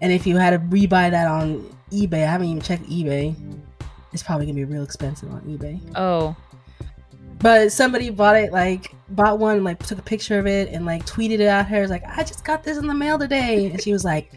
[0.02, 3.36] and if you had to rebuy that on eBay, I haven't even checked eBay.
[4.14, 5.80] It's probably gonna be real expensive on eBay.
[5.96, 6.36] Oh.
[7.40, 11.06] But somebody bought it, like bought one, like took a picture of it and like
[11.06, 11.82] tweeted it at her.
[11.82, 14.32] It's like, I just got this in the mail today, and she was like,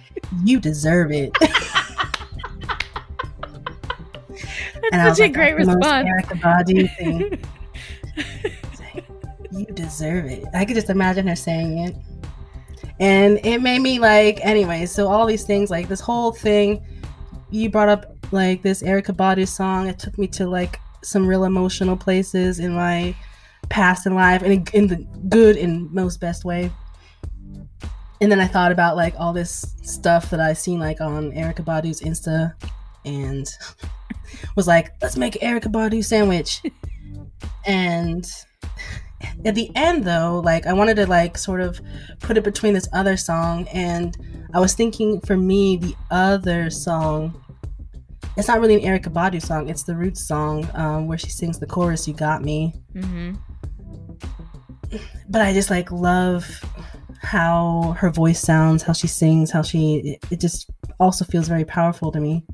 [0.45, 1.33] "You deserve it."
[4.93, 7.41] and was such a like, great "That's response." Erykah Badu thing.
[8.17, 9.05] It's like,
[9.53, 10.45] you deserve it.
[10.53, 11.97] I could just imagine her saying it,
[13.01, 14.87] and it made me like, anyway.
[14.87, 16.85] So all these things, like this whole thing,
[17.51, 19.87] you brought up like this Erica Badu song.
[19.87, 23.15] It took me to like some real emotional places in my
[23.69, 24.97] past and life, and in, the
[25.29, 26.71] good and most best way.
[28.21, 31.63] And then I thought about like all this stuff that I seen like on Erica
[31.63, 32.55] Badu's Insta,
[33.05, 33.49] and
[34.57, 36.63] was like, let's make Erica Badu sandwich.
[37.67, 38.29] and
[39.45, 41.81] at the end though, like I wanted to like sort of
[42.21, 44.17] put it between this other song, and
[44.55, 47.45] I was thinking for me the other song.
[48.37, 49.69] It's not really an Erica Badu song.
[49.69, 52.07] It's the Roots song um, where she sings the chorus.
[52.07, 53.35] You got me Mm-hmm.
[55.29, 56.49] but I just like love
[57.21, 62.11] how her voice sounds, how she sings, how she it, just also feels very powerful
[62.13, 62.45] to me.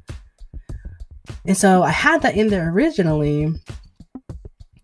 [1.46, 3.52] And so I had that in there originally,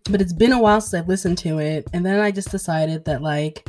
[0.09, 3.05] but it's been a while since I've listened to it, and then I just decided
[3.05, 3.67] that like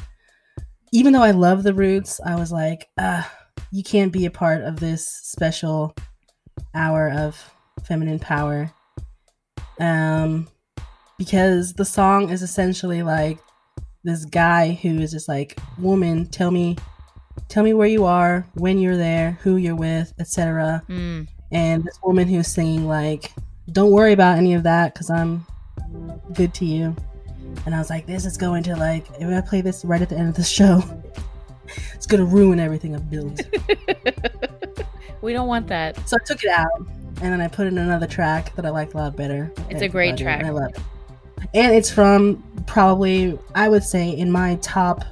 [0.92, 3.22] even though I love the roots, I was like, uh,
[3.70, 5.94] you can't be a part of this special
[6.74, 7.52] hour of
[7.84, 8.70] feminine power.
[9.78, 10.48] Um
[11.18, 13.38] because the song is essentially like
[14.04, 16.76] this guy who is just like woman tell me
[17.48, 21.28] tell me where you are when you're there who you're with etc Mm.
[21.52, 23.32] and this woman who's singing like
[23.70, 25.46] don't worry about any of that because i'm
[26.32, 26.96] good to you
[27.64, 30.08] and i was like this is going to like if i play this right at
[30.08, 30.82] the end of the show
[31.94, 33.40] it's gonna ruin everything i've built
[35.22, 36.08] We don't want that.
[36.08, 38.94] so i took it out and then i put in another track that i like
[38.94, 39.52] a lot better.
[39.70, 40.44] It's a great track.
[40.44, 40.80] i love it.
[41.54, 45.04] And it's from probably i would say in my top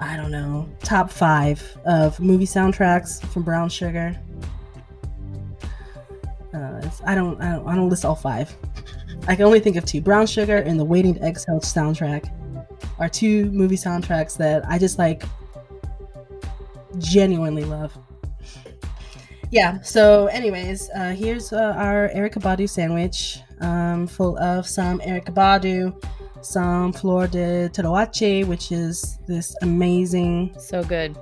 [0.00, 4.16] i don't know top five of movie soundtracks from brown sugar.
[6.54, 8.54] Uh, I, don't, I don't i don't list all five.
[9.26, 10.00] I can only think of two.
[10.00, 12.32] Brown sugar and the waiting to exhale soundtrack
[12.98, 15.24] are two movie soundtracks that i just like
[16.98, 17.96] genuinely love
[19.50, 25.32] yeah so anyways uh, here's uh, our erica badu sandwich um, full of some erica
[25.32, 25.92] badu
[26.40, 31.16] some flor de Toroache, which is this amazing So good.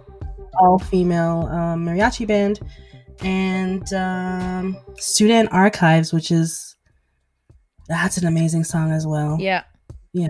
[0.58, 2.60] all-female um, mariachi band
[3.22, 6.76] and um, sudan archives which is
[7.88, 9.62] that's an amazing song as well Yeah.
[10.12, 10.26] yeah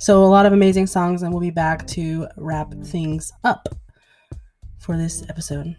[0.00, 3.68] so a lot of amazing songs and we'll be back to wrap things up
[4.88, 5.76] for this episode.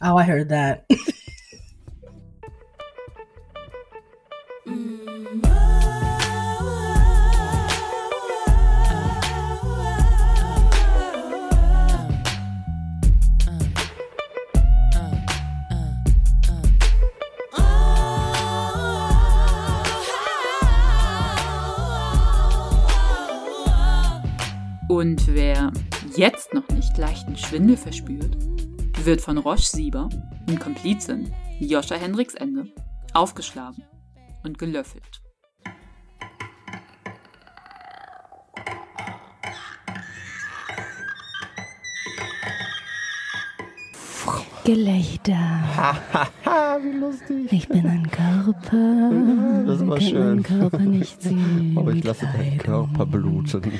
[0.00, 0.86] Oh i heard that.
[24.88, 25.70] Und wer
[26.16, 28.36] jetzt noch nicht leichten Schwindel verspürt,
[29.04, 30.08] wird von Roche Sieber
[30.48, 32.72] und Komplizin Joscha Hendricks Ende
[33.12, 33.84] aufgeschlagen
[34.42, 35.23] und gelöffelt.
[44.64, 45.36] Gelächter.
[46.82, 47.52] Wie lustig.
[47.52, 49.10] Ich bin ein Körper.
[49.66, 50.24] Das ist können schön.
[50.24, 51.74] meinen Körper nicht sehen.
[51.78, 53.62] Aber ich lasse deinen Körper bluten.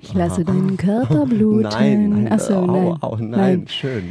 [0.00, 1.62] Ich lasse deinen Körper bluten.
[1.62, 2.96] Nein, nein, Ach so, au, nein.
[3.02, 3.64] au, nein, Nein.
[3.68, 4.04] schön.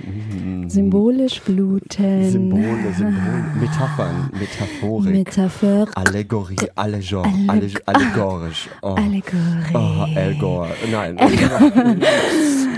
[0.63, 0.69] Mhm.
[0.69, 2.29] Symbolisch bluten.
[2.29, 5.87] Symbole, Symbole, Metaphern, Metaphorik, Metaphor.
[5.95, 8.69] Allegorie, Allegor, Alleg allegorisch.
[8.81, 8.95] Oh.
[8.95, 9.73] Allegorie.
[9.73, 10.67] Oh, Elgor.
[10.91, 11.17] Nein.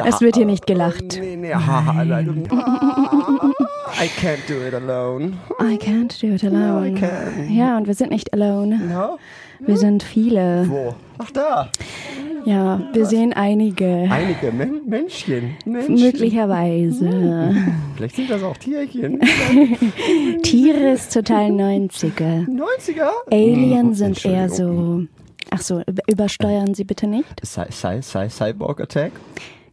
[0.06, 1.18] Es wird hier nicht gelacht.
[1.20, 2.43] Nee, nee, haha, nein.
[2.52, 5.40] I can't do it alone.
[5.60, 6.60] I can't do it alone.
[6.60, 7.50] No, I can.
[7.54, 8.78] Ja, und wir sind nicht alone.
[8.78, 9.18] No?
[9.60, 10.66] Wir sind viele.
[10.68, 10.96] Wo?
[11.20, 11.70] Ach da.
[12.46, 13.86] Ja, wir sehen einige.
[14.12, 15.56] Einige Men Menschchen.
[15.66, 15.96] Menschchen.
[15.96, 17.56] Möglicherweise.
[17.96, 19.22] Vielleicht sind das auch Tierchen.
[20.44, 22.46] Tiere ist total 90er.
[22.48, 23.10] 90er?
[23.32, 25.04] Alien Hm, sind eher so.
[25.52, 27.30] Ach so, über- übersteuern Sie bitte nicht.
[27.46, 29.12] Cy Cy Cy Cyborg Attack?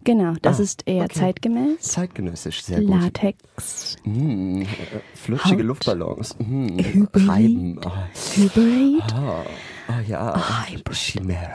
[0.05, 1.19] Genau, das Ah, ist eher okay.
[1.19, 1.81] zeitgemäß.
[1.81, 2.89] Zeitgenössisch, sehr gut.
[2.89, 3.97] Latex.
[4.05, 4.67] Mm, äh,
[5.15, 5.67] flutschige Haut.
[5.67, 6.37] Luftballons.
[6.39, 7.29] Mm, Hybrid.
[7.29, 7.81] Reiben.
[7.85, 8.09] Ah.
[8.35, 9.03] Hybrid.
[9.13, 9.45] Ah,
[9.89, 10.67] ah ja.
[10.93, 11.51] Chimera.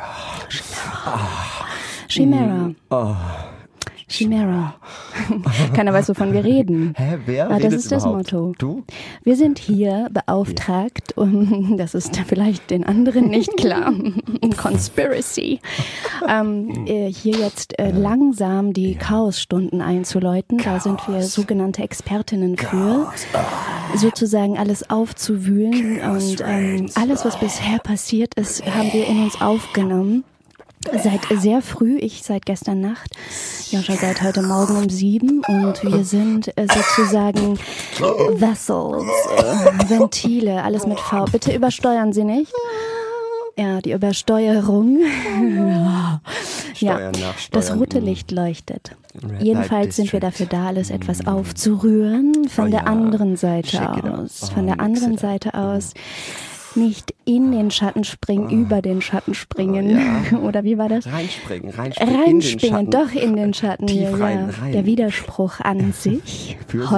[1.06, 1.66] Ah.
[2.08, 2.72] Chimera.
[2.92, 3.16] Oh.
[4.08, 4.76] Chimera.
[5.74, 6.94] Keiner weiß, wovon wir reden.
[6.96, 8.32] Hä, wer Ah, das ist das überhaupt?
[8.32, 8.54] Motto.
[8.58, 8.84] Du?
[9.24, 13.94] Wir sind hier beauftragt, um, das ist vielleicht den anderen nicht klar,
[14.58, 15.60] Conspiracy,
[16.28, 20.60] ähm, äh, hier jetzt äh, langsam die Chaosstunden einzuläuten.
[20.60, 23.12] Da sind wir sogenannte Expertinnen für,
[23.96, 30.24] sozusagen alles aufzuwühlen und ähm, alles, was bisher passiert ist, haben wir in uns aufgenommen.
[30.92, 33.16] Seit sehr früh, ich seit gestern Nacht,
[33.72, 37.58] Joscha seit heute Morgen um sieben und wir sind äh, sozusagen
[38.40, 39.06] Vessels,
[39.38, 41.26] äh, Ventile, alles mit V.
[41.26, 42.54] Bitte übersteuern Sie nicht.
[43.58, 45.00] Ja, die Übersteuerung.
[46.76, 47.12] ja,
[47.52, 48.96] das rote Licht leuchtet.
[49.24, 52.48] Red Jedenfalls sind wir dafür da, alles etwas aufzurühren.
[52.50, 54.44] Von Oh der anderen Seite aus.
[54.44, 55.18] Oh, Von der mix anderen.
[55.18, 55.94] Seite aus.
[56.76, 59.90] Nicht in den Schatten springen, über den Schatten springen.
[60.32, 60.38] ja.
[60.44, 61.08] Oder wie war das?
[61.08, 62.16] Reinspringen, reinspringen.
[62.16, 62.92] in Reinspringen, Schatten.
[62.92, 63.88] doch in den Schatten.
[63.88, 64.62] Tief ja, rein, ja.
[64.62, 64.72] rein.
[64.74, 66.58] Der Widerspruch an sich.
[66.68, 66.90] Für sich.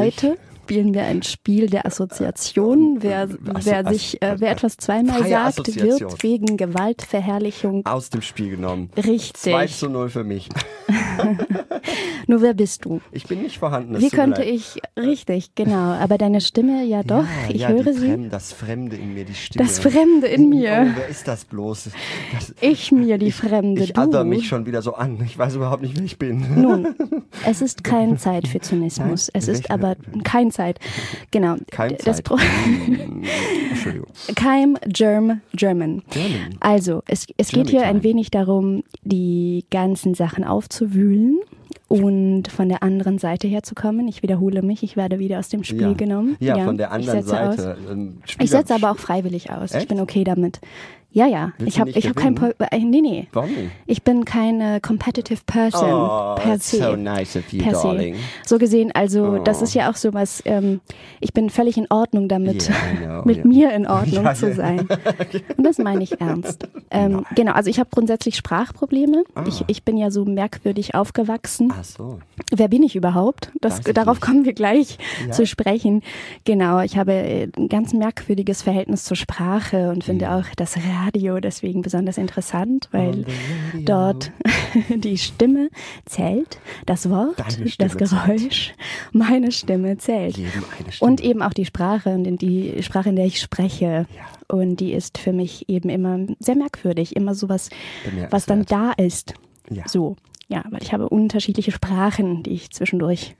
[0.67, 2.97] Spielen wir ein Spiel der Assoziation.
[2.99, 7.85] Wer, Asso- wer, sich, äh, wer etwas zweimal Freie sagt, wird wegen Gewaltverherrlichung.
[7.85, 8.89] Aus dem Spiel genommen.
[8.97, 9.53] Richtig.
[9.53, 10.49] 2 zu 0 für mich.
[12.27, 13.01] Nur wer bist du?
[13.11, 13.99] Ich bin nicht vorhanden.
[13.99, 14.51] Wie könnte leid.
[14.51, 18.07] ich, richtig, genau, aber deine Stimme ja doch, ich ja, höre sie.
[18.09, 19.65] Fremde, das Fremde in mir, die Stimme.
[19.65, 20.87] Das Fremde in mir.
[20.91, 21.89] Oh, wer ist das bloß?
[22.33, 24.01] Das, Ich mir, die Fremde, ich du.
[24.01, 25.21] adder mich schon wieder so an.
[25.25, 26.61] Ich weiß überhaupt nicht, wer ich bin.
[26.61, 26.95] Nun,
[27.45, 29.29] es ist keine Zeit für Zynismus.
[29.33, 30.79] Es ist aber kein Zeit.
[31.31, 31.55] Genau.
[31.71, 32.23] Kein Das Zeit.
[32.25, 33.23] Pro Mm,
[33.71, 34.07] Entschuldigung.
[34.35, 36.03] Keim Germ German.
[36.09, 36.55] German.
[36.59, 41.39] Also, es, es geht hier ein wenig darum, die ganzen Sachen aufzuwühlen
[41.87, 44.07] und von der anderen Seite herzukommen.
[44.07, 45.93] Ich wiederhole mich, ich werde wieder aus dem Spiel Ja.
[45.93, 46.35] genommen.
[46.39, 47.55] Ja, von der ich anderen setze aus.
[47.57, 47.77] Seite.
[47.89, 49.71] Ähm, Ich setze aber auch freiwillig aus.
[49.71, 49.87] Ich Echt?
[49.89, 50.59] bin okay damit.
[51.17, 51.51] Ja, ja.
[51.57, 52.35] Willst ich habe hab kein?
[52.35, 53.27] Pro äh, nee, nee.
[53.33, 53.49] Warum?
[53.87, 56.77] Ich bin keine competitive person Oh, per se.
[56.77, 57.87] so nice of you, per se.
[57.87, 58.15] darling.
[58.45, 59.63] So gesehen, also das Oh.
[59.63, 60.79] ist ja auch sowas, ähm,
[61.19, 63.47] ich bin völlig in Ordnung damit, Yeah, know, mit yeah.
[63.47, 64.81] mir in Ordnung Ja, zu sein.
[65.57, 66.67] Und das meine ich ernst.
[66.91, 69.23] Ähm, genau, also ich habe grundsätzlich Sprachprobleme.
[69.47, 71.71] Ich, ich bin ja so merkwürdig aufgewachsen.
[71.71, 71.77] Ah.
[71.79, 72.19] Ach so.
[72.55, 73.51] Wer bin ich überhaupt?
[73.59, 74.21] Das, ich darauf nicht.
[74.21, 75.31] kommen wir gleich Ja.
[75.31, 76.03] zu sprechen.
[76.45, 80.31] Genau, ich habe äh, ein ganz merkwürdiges Verhältnis zur Sprache und finde Mhm.
[80.33, 80.75] auch das
[81.07, 83.25] Radio deswegen besonders interessant, weil
[83.85, 84.31] dort
[84.89, 85.69] die Stimme
[86.05, 87.37] zählt, das Wort,
[87.77, 88.73] das Geräusch,
[89.11, 90.35] meine Stimme zählt.
[90.35, 90.91] Stimme.
[90.99, 94.05] Und eben auch die Sprache und in die Sprache, in der ich spreche.
[94.47, 97.69] Und die ist für mich eben immer sehr merkwürdig, immer sowas,
[98.29, 99.33] was dann da ist.
[99.69, 99.87] Ja.
[99.87, 100.15] So,
[100.47, 103.35] ja, weil ich habe unterschiedliche Sprachen, die ich zwischendurch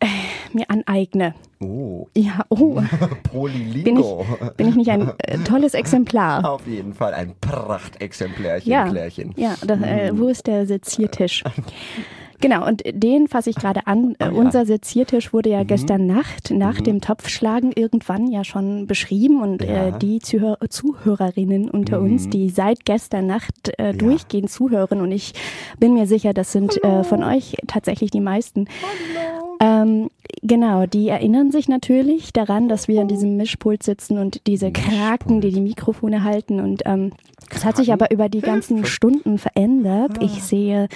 [0.00, 0.06] äh,
[0.52, 1.34] mir aneigne.
[1.64, 2.08] Oh.
[2.16, 2.80] Ja, oh.
[3.22, 4.24] Polylingo.
[4.24, 6.44] Bin ich, bin ich nicht ein äh, tolles Exemplar?
[6.48, 9.32] Auf jeden Fall ein Prachtexemplärchen, Ja, Klärchen.
[9.36, 10.18] ja das, äh, Mm.
[10.18, 11.42] wo ist der Seziertisch?
[12.40, 14.16] Genau, und den fasse ich gerade an.
[14.18, 19.40] Ah, Äh, Unser Seziertisch wurde ja gestern Nacht nach dem Topfschlagen irgendwann ja schon beschrieben
[19.40, 19.86] und Ja.
[19.88, 22.30] äh, die Zuhör Zuhörerinnen unter uns, Mhm.
[22.30, 25.32] die seit gestern Nacht äh, durchgehend zuhören und ich
[25.78, 28.66] bin mir sicher, das sind äh, von euch tatsächlich die meisten.
[29.64, 30.10] Ähm,
[30.42, 35.40] genau, die erinnern sich natürlich daran, dass wir an diesem Mischpult sitzen und diese Kraken,
[35.40, 36.60] die die Mikrofone halten.
[36.60, 37.12] Und ähm,
[37.50, 40.12] das hat sich aber über die ganzen Stunden verändert.
[40.20, 40.88] Ich sehe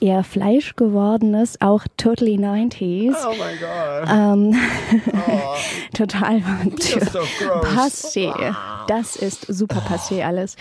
[0.00, 3.14] eher fleischgewordenes, auch totally 90s.
[3.26, 4.08] Oh mein Gott.
[4.10, 4.54] Ähm,
[5.94, 7.20] total You're so
[7.66, 8.54] passé.
[8.86, 10.56] Das ist super passé alles.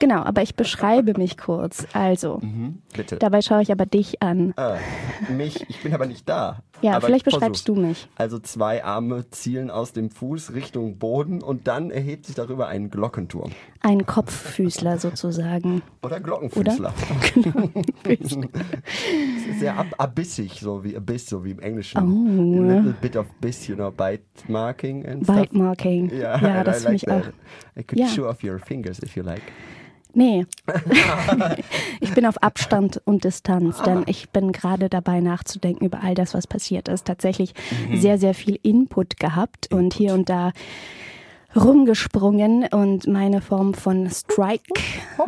[0.00, 1.86] Genau, aber ich beschreibe mich kurz.
[1.92, 3.16] Also, Mhm, bitte.
[3.16, 4.52] dabei schaue ich aber dich an.
[4.56, 6.58] Äh, mich, ich bin aber nicht da.
[6.82, 8.08] Ja, aber vielleicht ich beschreibst du mich.
[8.16, 12.90] Also zwei Arme zielen aus dem Fuß Richtung Boden und dann erhebt sich darüber ein
[12.90, 13.52] Glockenturm.
[13.80, 15.82] Ein Kopffüßler sozusagen.
[16.02, 16.92] Oder Glockenfüßler.
[18.08, 18.38] Es ist
[19.60, 21.98] sehr ab abissig, so wie Abyss, so wie im Englischen.
[21.98, 22.62] Oh.
[22.62, 25.36] A little bit of biss, you know, bite marking and stuff.
[25.36, 26.10] Bite marking.
[26.14, 27.22] Ja, Ja, das like finde ich that.
[27.24, 27.80] auch.
[27.80, 28.08] I could Ja.
[28.08, 29.42] show off your fingers if you like.
[30.14, 30.46] Nee.
[32.00, 36.34] ich bin auf Abstand und Distanz, denn ich bin gerade dabei nachzudenken über all das,
[36.34, 37.06] was passiert ist.
[37.06, 37.54] Tatsächlich
[37.88, 38.00] Mhm.
[38.00, 40.52] sehr, sehr viel Input gehabt und hier und da
[41.54, 44.72] rumgesprungen und meine Form von Strike.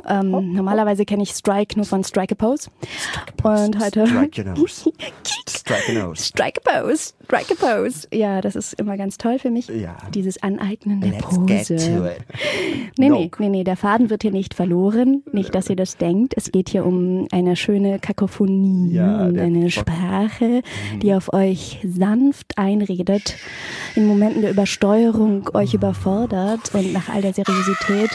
[0.09, 2.71] Ähm, normalerweise kenne ich Strike nur von Strike a Pose.
[3.43, 4.07] Und heute.
[4.07, 4.91] Strike your nose.
[5.49, 6.23] Strike your nose.
[6.25, 7.13] Strike a Pose.
[7.25, 8.07] Strike a Pose.
[8.13, 9.69] Ja, das ist immer ganz toll für mich.
[9.69, 9.97] Ja.
[10.15, 11.47] Dieses Aneignen der Let's Pose.
[11.47, 12.19] get to it.
[12.97, 13.17] Nee, No.
[13.19, 15.23] nee, nee, nee, der Faden wird hier nicht verloren.
[15.33, 16.35] Nicht, dass ihr das denkt.
[16.37, 20.63] Es geht hier um eine schöne Kakophonie Ja, eine Sprache,
[21.03, 23.37] die auf euch sanft einredet,
[23.97, 28.11] in Momenten der Übersteuerung euch überfordert und nach all der Seriosität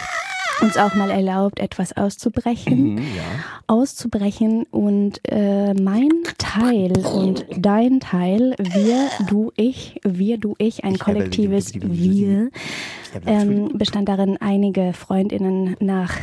[0.61, 2.95] uns auch mal erlaubt, etwas auszubrechen.
[2.95, 3.23] Mhm, ja.
[3.67, 10.97] Auszubrechen und äh, mein Teil und dein Teil, wir, du, ich, wir, du, ich, ein
[10.97, 12.49] kollektives Wir,
[13.25, 16.15] ähm, bestand darin, einige Freundinnen nach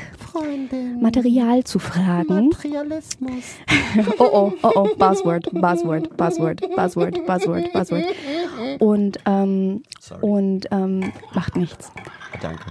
[1.01, 2.51] Material zu fragen.
[2.51, 3.45] Materialismus.
[4.19, 8.05] oh oh, oh oh, Buzzword, Buzzword, Buzzword, Buzzword, Buzzword, Buzzword.
[8.79, 9.83] Und, ähm,
[10.21, 11.91] und ähm, macht nichts.
[12.41, 12.65] Danke.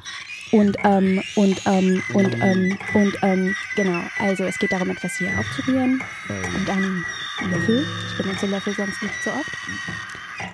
[0.52, 4.00] Und, ähm, und, ähm, und, ähm, und, ähm, genau.
[4.20, 6.02] Also es geht darum, etwas hier aufzurühren.
[6.30, 6.56] Ähm.
[6.56, 7.06] Und einen
[7.52, 7.86] Löffel.
[8.12, 9.52] Ich benutze Löffel sonst nicht so oft.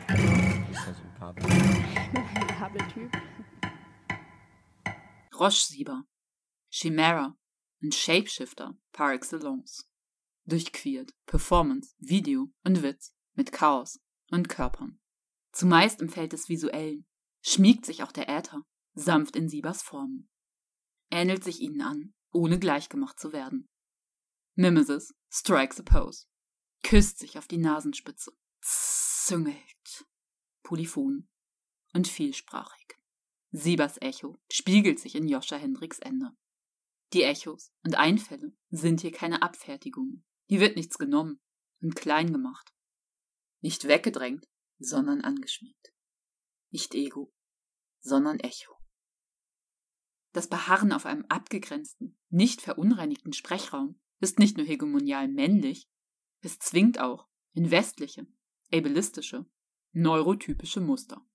[2.59, 3.20] Kabeltyp.
[5.41, 6.05] Roche-Sieber.
[6.69, 7.35] Chimera.
[7.81, 9.89] Ein Shapeshifter par excellence.
[10.45, 13.99] Durchquert Performance, Video und Witz mit Chaos
[14.29, 14.99] und Körpern.
[15.51, 17.07] Zumeist im Feld des Visuellen
[17.41, 18.63] schmiegt sich auch der Äther
[18.93, 20.29] sanft in Siebers Formen.
[21.09, 23.67] Ähnelt sich ihnen an, ohne gleichgemacht zu werden.
[24.53, 26.27] Mimesis strikes a pose.
[26.83, 28.31] Küsst sich auf die Nasenspitze.
[28.61, 30.05] Züngelt.
[30.61, 31.27] Polyphon.
[31.93, 33.00] Und vielsprachig.
[33.51, 36.31] Siebers Echo spiegelt sich in Joscha Hendricks Ende.
[37.13, 40.23] Die Echos und Einfälle sind hier keine Abfertigung.
[40.47, 41.41] Hier wird nichts genommen
[41.81, 42.73] und klein gemacht.
[43.59, 44.47] Nicht weggedrängt,
[44.79, 45.93] sondern angeschmiegt.
[46.69, 47.33] Nicht Ego,
[47.99, 48.73] sondern Echo.
[50.31, 55.89] Das Beharren auf einem abgegrenzten, nicht verunreinigten Sprechraum ist nicht nur hegemonial männlich,
[56.39, 58.25] es zwingt auch in westliche,
[58.71, 59.45] ableistische,
[59.91, 61.25] neurotypische Muster.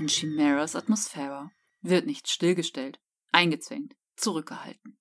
[0.00, 1.50] In Chimeras Atmosphäre
[1.82, 2.98] wird nicht stillgestellt,
[3.32, 4.98] eingezwängt, zurückgehalten.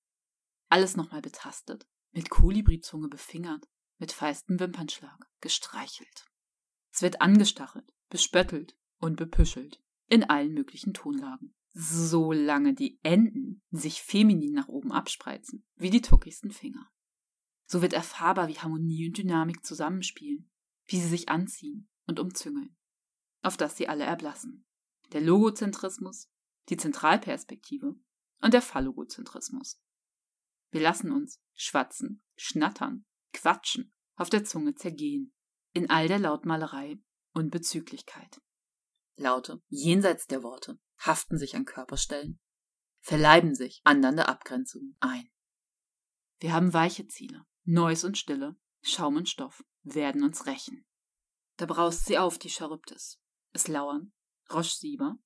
[0.67, 3.65] Alles nochmal betastet, mit Kolibrizunge befingert,
[3.97, 6.25] mit feistem Wimpernschlag gestreichelt.
[6.91, 11.55] Es wird angestachelt, bespöttelt und bepüschelt, in allen möglichen Tonlagen.
[11.69, 16.91] Solange die Enden sich feminin nach oben abspreizen, wie die tuckigsten Finger.
[17.67, 20.51] So wird erfahrbar, wie Harmonie und Dynamik zusammenspielen,
[20.87, 22.75] wie sie sich anziehen und umzüngeln,
[23.41, 24.65] auf das sie alle erblassen.
[25.11, 26.29] Der Logozentrismus,
[26.69, 27.95] die Zentralperspektive
[28.41, 29.81] und der Phallogozentrismus.
[30.71, 35.33] Wir lassen uns schwatzen, schnattern, quatschen, auf der Zunge zergehen,
[35.73, 37.01] in all der Lautmalerei
[37.33, 38.41] und Bezüglichkeit.
[39.15, 42.39] Laute, jenseits der Worte, haften sich an Körperstellen,
[42.99, 45.29] verleiben sich andernde Abgrenzungen ein.
[46.39, 50.85] Wir haben weiche Ziele, Neues und Stille, Schaum und Stoff werden uns rächen.
[51.57, 53.19] Da braust sie auf, die Charybdis.
[53.51, 54.13] Es lauern
[54.51, 55.17] Roche Sieber,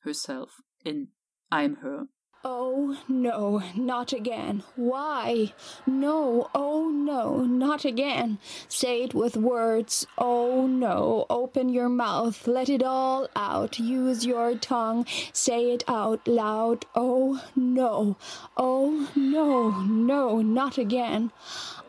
[0.00, 1.12] herself, in
[1.50, 2.08] I'm Her,
[2.46, 4.62] Oh no, not again.
[4.76, 5.54] Why?
[5.86, 8.36] No, oh no, not again.
[8.68, 10.06] Say it with words.
[10.18, 13.78] Oh no, open your mouth, let it all out.
[13.78, 16.84] Use your tongue, say it out loud.
[16.94, 18.18] Oh no,
[18.58, 21.32] oh no, no, not again.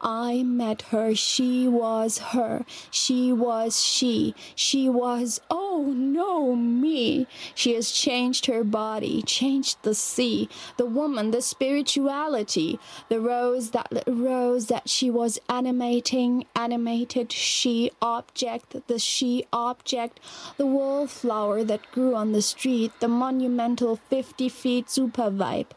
[0.02, 7.28] I met her, she was her, she was she, she was, oh no, me.
[7.56, 10.45] She has changed her body, changed the sea,
[10.78, 18.76] the woman, the spirituality, the rose that rose that she was animating, animated she object,
[18.88, 20.20] the she object,
[20.58, 25.68] the wallflower that grew on the street, the monumental 50 feet super vibe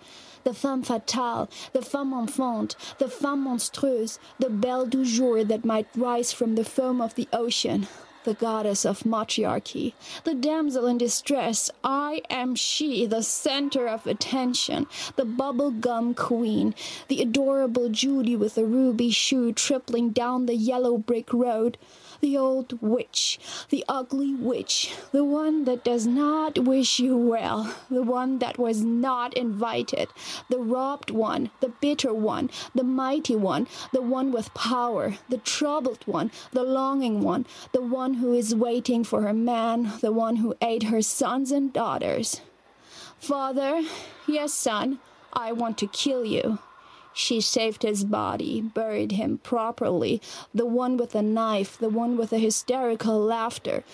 [0.44, 5.86] the femme fatale, the femme enfant, the femme monstreuse, the belle du jour that might
[5.94, 7.86] rise from the foam of the ocean,
[8.28, 9.94] the goddess of matriarchy,
[10.24, 11.70] the damsel in distress.
[11.82, 14.86] I am she, the center of attention,
[15.16, 16.74] the bubblegum queen,
[17.08, 21.78] the adorable Judy with the ruby shoe tripling down the yellow brick road.
[22.20, 23.38] The old witch,
[23.70, 28.82] the ugly witch, the one that does not wish you well, the one that was
[28.82, 30.08] not invited,
[30.48, 36.02] the robbed one, the bitter one, the mighty one, the one with power, the troubled
[36.06, 40.56] one, the longing one, the one who is waiting for her man, the one who
[40.60, 42.40] ate her sons and daughters.
[43.18, 43.82] Father,
[44.26, 45.00] yes, son,
[45.32, 46.58] I want to kill you.
[47.12, 50.20] She saved his body, buried him properly.
[50.54, 53.84] The one with the knife, the one with the hysterical laughter,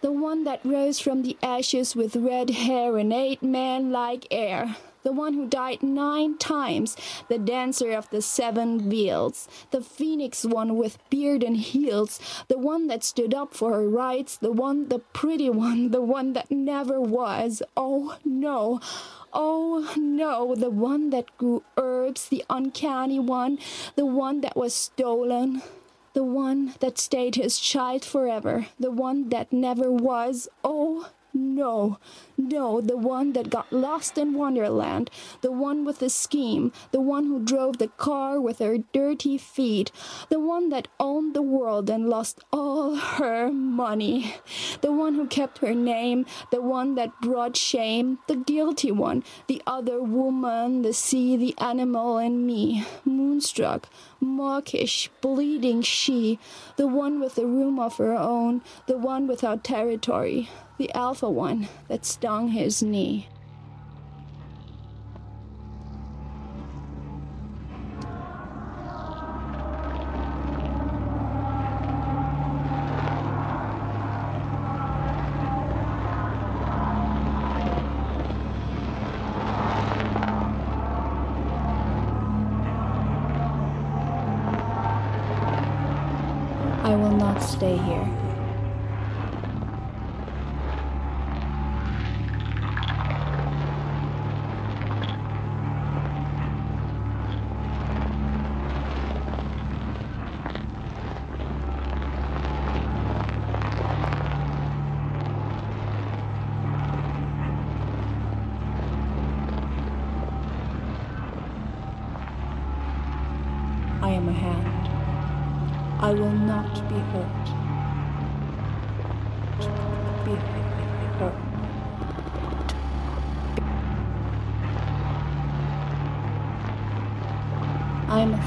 [0.00, 4.76] the one that rose from the ashes with red hair and ate man like air.
[5.04, 6.96] The one who died nine times,
[7.28, 12.18] the dancer of the seven wheels, the phoenix one with beard and heels,
[12.48, 16.32] the one that stood up for her rights, the one, the pretty one, the one
[16.32, 17.62] that never was.
[17.76, 18.80] Oh no,
[19.36, 23.58] Oh no, the one that grew herbs, the uncanny one,
[23.96, 25.60] the one that was stolen,
[26.12, 30.48] the one that stayed his child forever, the one that never was.
[30.62, 31.98] Oh no,
[32.36, 37.26] no, the one that got lost in Wonderland, the one with the scheme, the one
[37.26, 39.90] who drove the car with her dirty feet,
[40.28, 44.36] the one that owned the world and lost all her money,
[44.80, 49.60] the one who kept her name, the one that brought shame, the guilty one, the
[49.66, 53.88] other woman, the sea, the animal, and me, moonstruck,
[54.20, 56.38] mawkish, bleeding she,
[56.76, 60.48] the one with a room of her own, the one without territory,
[60.78, 63.28] the alpha one that stung his knee.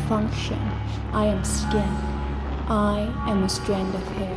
[0.08, 0.60] Function.
[1.12, 1.94] I am skin.
[2.70, 4.37] I am a strand of hair.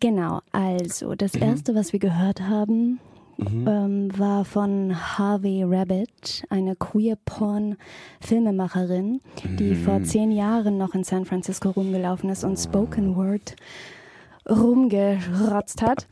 [0.00, 1.42] Genau, also das Mhm.
[1.42, 2.98] erste, was wir gehört haben,
[3.46, 9.20] ähm, war von Harvey Rabbit, eine Queer-Porn-Filmemacherin,
[9.58, 9.84] die Mhm.
[9.84, 13.54] vor zehn Jahren noch in San Francisco rumgelaufen ist und Spoken Word
[14.48, 16.06] rumgerotzt hat.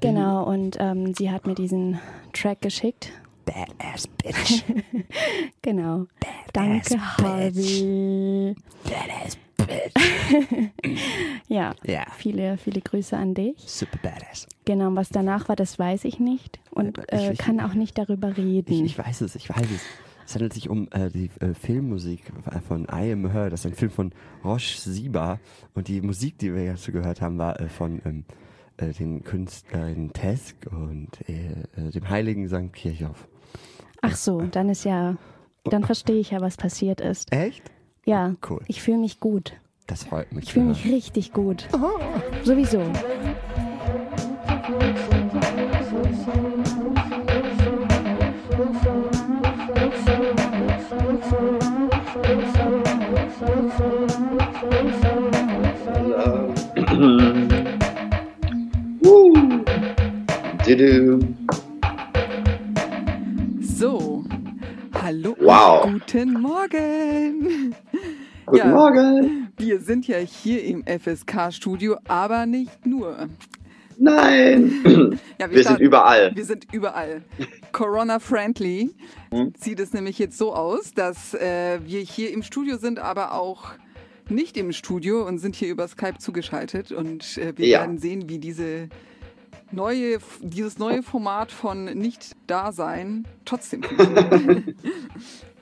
[0.00, 1.98] Genau, und ähm, sie hat mir diesen
[2.32, 3.10] Track geschickt.
[3.44, 4.62] Badass Bitch.
[5.62, 6.06] genau.
[6.52, 8.54] Danke, Harvey.
[8.84, 9.36] Badass
[11.48, 12.04] ja, Ja.
[12.16, 13.54] viele, viele Grüße an dich.
[13.58, 14.46] Super badass.
[14.64, 18.36] Genau, was danach war, das weiß ich nicht und äh, ich- kann auch nicht darüber
[18.36, 18.72] reden.
[18.72, 19.82] Ich, ich weiß es, ich weiß es.
[20.24, 22.32] Es handelt sich um äh, die äh, Filmmusik
[22.68, 23.50] von I Am Her.
[23.50, 24.12] Das ist ein Film von
[24.44, 25.40] Roche Sieber.
[25.74, 28.24] Und die Musik, die wir jetzt gehört haben, war äh, von ähm,
[28.76, 32.72] äh, den Künstlern Tesk und äh, dem heiligen St.
[32.72, 33.26] Kirchhoff.
[34.00, 35.16] Ach so, dann ist ja,
[35.64, 37.30] dann verstehe ich ja, was passiert ist.
[37.32, 37.62] Echt?
[38.06, 38.60] Ja, Cool.
[38.68, 39.54] ich fühle mich gut.
[39.86, 40.44] Das freut mich.
[40.44, 41.68] Ich fühle mich richtig gut.
[42.44, 42.82] Sowieso.
[63.62, 64.24] So,
[64.94, 65.82] hallo Wow.
[65.84, 67.74] guten Morgen.
[68.46, 69.41] Guten Morgen.
[69.62, 73.28] Wir sind ja hier im FSK-Studio, aber nicht nur.
[73.96, 75.18] Nein.
[75.38, 76.32] Ja, Wir sind starten- überall.
[76.34, 77.22] Wir sind überall.
[77.70, 78.90] Corona-friendly
[79.30, 79.52] Hm?
[79.56, 83.70] sieht es nämlich jetzt so aus, dass äh, wir hier im Studio sind, aber auch
[84.28, 86.90] nicht im Studio und sind hier über Skype zugeschaltet.
[86.90, 87.80] Und äh, wir Ja.
[87.82, 88.88] werden sehen, wie diese
[89.70, 94.76] neue, dieses neue Format von Nicht-Dasein trotzdem funktioniert.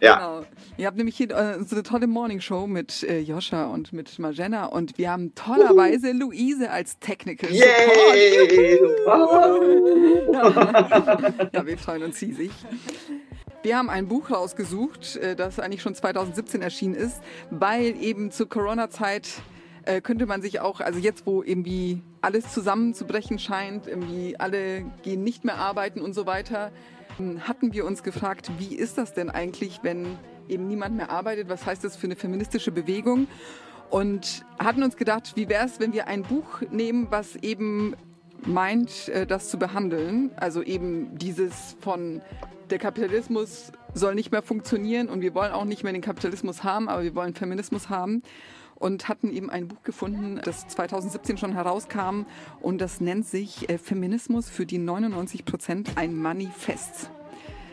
[0.01, 0.15] Ja.
[0.15, 0.47] Genau.
[0.79, 4.19] Ihr habt nämlich hier äh, so eine tolle Morning Show mit äh, Joscha und mit
[4.19, 8.79] Marjana und wir haben tollerweise Luise als Technical Yay!
[8.79, 9.51] Support.
[11.53, 12.51] ja, wir freuen uns riesig.
[13.63, 18.49] Wir haben ein Buch rausgesucht, äh, das eigentlich schon 2017 erschienen ist, weil eben zur
[18.49, 19.29] Corona-Zeit
[19.85, 25.23] äh, könnte man sich auch, also jetzt, wo irgendwie alles zusammenzubrechen scheint, irgendwie alle gehen
[25.23, 26.71] nicht mehr arbeiten und so weiter,
[27.19, 30.19] ähm, hatten wir uns gefragt, wie ist das denn eigentlich, wenn
[30.49, 31.49] eben niemand mehr arbeitet?
[31.49, 33.27] Was heißt das für eine feministische Bewegung?
[33.89, 37.97] Und hatten uns gedacht, wie wäre es, wenn wir ein Buch nehmen, was eben
[38.47, 40.31] meint, äh, das zu behandeln.
[40.37, 42.23] Also eben dieses von
[42.71, 46.89] der Kapitalismus soll nicht mehr funktionieren und wir wollen auch nicht mehr den Kapitalismus haben,
[46.89, 48.23] aber wir wollen Feminismus haben.
[48.81, 52.23] Und hatten eben ein Buch gefunden, das 2017 schon herauskam
[52.61, 57.11] und das nennt sich äh, Feminismus für die 99 Prozent ein Manifest.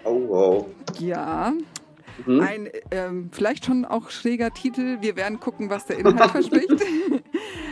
[0.03, 0.65] Oh, wow.
[0.99, 1.53] Ja.
[2.25, 2.39] Mhm.
[2.41, 4.97] Ein ähm, vielleicht schon auch schräger Titel.
[5.01, 6.69] Wir werden gucken, was der Inhalt verspricht.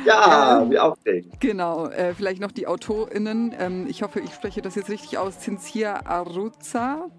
[0.05, 1.39] Ja, Ähm, wie aufregend.
[1.39, 3.53] Genau, äh, vielleicht noch die AutorInnen.
[3.59, 5.39] Ähm, ich hoffe, ich spreche das jetzt richtig aus.
[5.39, 7.09] Cinzia Arruza,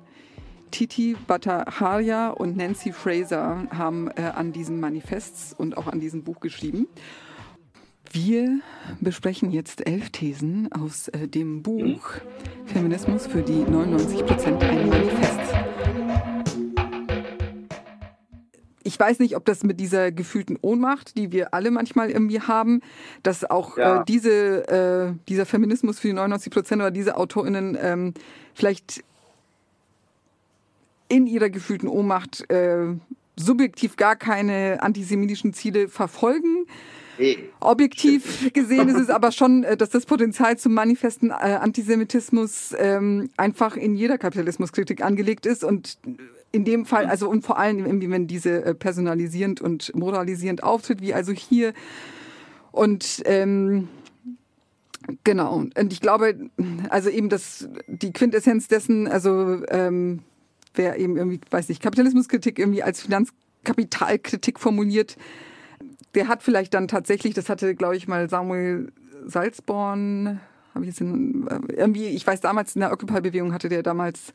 [0.77, 6.39] Titi Bhattacharya und Nancy Fraser haben äh, an diesen Manifests und auch an diesem Buch
[6.41, 6.87] geschrieben.
[8.13, 8.61] Wir
[9.01, 12.11] besprechen jetzt elf Thesen aus äh, dem Buch
[12.67, 15.55] Feminismus für die 99 Prozent ein Manifest.
[18.83, 22.83] Ich weiß nicht, ob das mit dieser gefühlten Ohnmacht, die wir alle manchmal irgendwie haben,
[23.23, 24.03] dass auch Ja.
[24.03, 28.13] äh, diese, äh, dieser Feminismus für die 99 Prozent oder diese AutorInnen ähm,
[28.53, 29.03] vielleicht
[31.09, 32.95] in ihrer gefühlten Ohnmacht äh,
[33.37, 36.67] subjektiv gar keine antisemitischen Ziele verfolgen.
[37.19, 37.39] Nee.
[37.61, 43.31] Objektiv gesehen ist es aber schon, äh, dass das Potenzial zum manifesten äh, Antisemitismus ähm,
[43.37, 45.99] einfach in jeder Kapitalismuskritik angelegt ist und
[46.53, 51.01] in dem Fall, also und vor allem, irgendwie, wenn diese äh, personalisierend und moralisierend auftritt,
[51.01, 51.75] wie also hier.
[52.73, 53.89] Und ähm,
[55.25, 56.51] genau, und ich glaube,
[56.89, 60.21] also eben das, die Quintessenz dessen, also ähm,
[60.77, 65.17] wer eben irgendwie, weiß nicht, Kapitalismuskritik irgendwie als Finanzkapitalkritik formuliert,
[66.15, 68.93] der hat vielleicht dann tatsächlich, das hatte, glaube ich, mal Samuel
[69.27, 70.41] Salzborn,
[70.75, 74.33] habe ich jetzt in, äh, irgendwie, ich weiß damals in der Occupy-Bewegung hatte der damals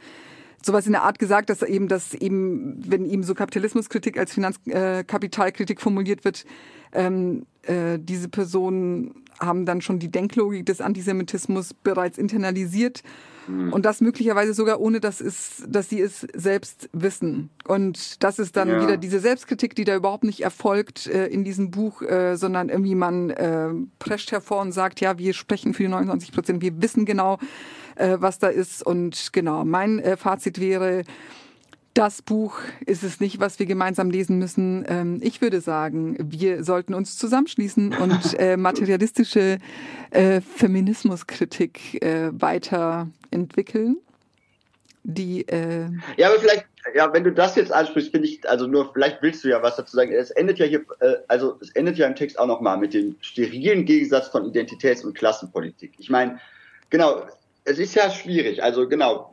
[0.63, 5.81] sowas in der Art gesagt, dass eben das eben, wenn ihm so Kapitalismuskritik als Finanzkapitalkritik
[5.81, 6.45] formuliert wird,
[6.93, 13.01] ähm, äh, diese Personen haben dann schon die Denklogik des Antisemitismus bereits internalisiert
[13.47, 17.49] und das möglicherweise sogar ohne, dass, es, dass sie es selbst wissen.
[17.67, 18.81] Und das ist dann Ja.
[18.81, 22.95] wieder diese Selbstkritik, die da überhaupt nicht erfolgt äh, in diesem Buch, äh, sondern irgendwie
[22.95, 23.69] man äh,
[23.99, 27.39] prescht hervor und sagt, ja, wir sprechen für die 99 Prozent, wir wissen genau,
[27.95, 28.85] äh, was da ist.
[28.85, 31.03] Und genau, mein äh, Fazit wäre,
[31.93, 34.85] das Buch ist es nicht, was wir gemeinsam lesen müssen.
[34.87, 39.57] Ähm, ich würde sagen, wir sollten uns zusammenschließen und äh, materialistische
[40.11, 43.97] äh, Feminismuskritik äh, weiterentwickeln.
[45.03, 45.47] Die
[46.17, 49.43] Ja, aber vielleicht, ja, wenn du das jetzt ansprichst, finde ich, also nur, vielleicht willst
[49.43, 50.11] du ja was dazu sagen.
[50.11, 50.85] Es endet ja hier,
[51.27, 55.15] also es endet ja im Text auch nochmal mit dem sterilen Gegensatz von Identitäts- und
[55.15, 55.93] Klassenpolitik.
[55.97, 56.39] Ich meine,
[56.91, 57.25] genau,
[57.63, 58.61] es ist ja schwierig.
[58.61, 59.31] Also genau,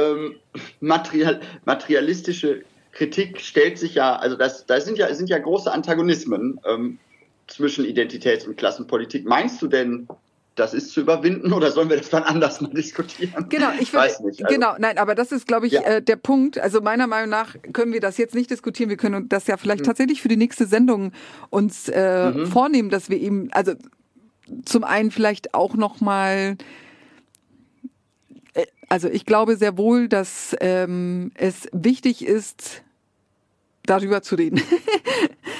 [0.00, 0.34] ähm,
[0.80, 2.62] material, materialistische
[2.92, 6.98] Kritik stellt sich ja, also das, da sind ja, sind ja große Antagonismen ähm,
[7.46, 9.24] zwischen Identitäts- und Klassenpolitik.
[9.26, 10.08] Meinst du denn,
[10.56, 13.46] das ist zu überwinden oder sollen wir das dann anders mal diskutieren?
[13.48, 14.44] Genau, ich würde, weiß nicht.
[14.44, 15.82] Also, genau, nein, aber das ist, glaube ich, Ja.
[15.82, 16.58] äh, der Punkt.
[16.58, 18.90] Also meiner Meinung nach können wir das jetzt nicht diskutieren.
[18.90, 19.86] Wir können das ja vielleicht Mhm.
[19.86, 21.12] tatsächlich für die nächste Sendung
[21.50, 22.46] uns äh, Mhm.
[22.46, 23.72] vornehmen, dass wir eben, also
[24.64, 26.56] zum einen vielleicht auch noch mal
[28.90, 32.82] also ich glaube sehr wohl, dass ähm, es wichtig ist,
[33.84, 34.60] darüber zu reden.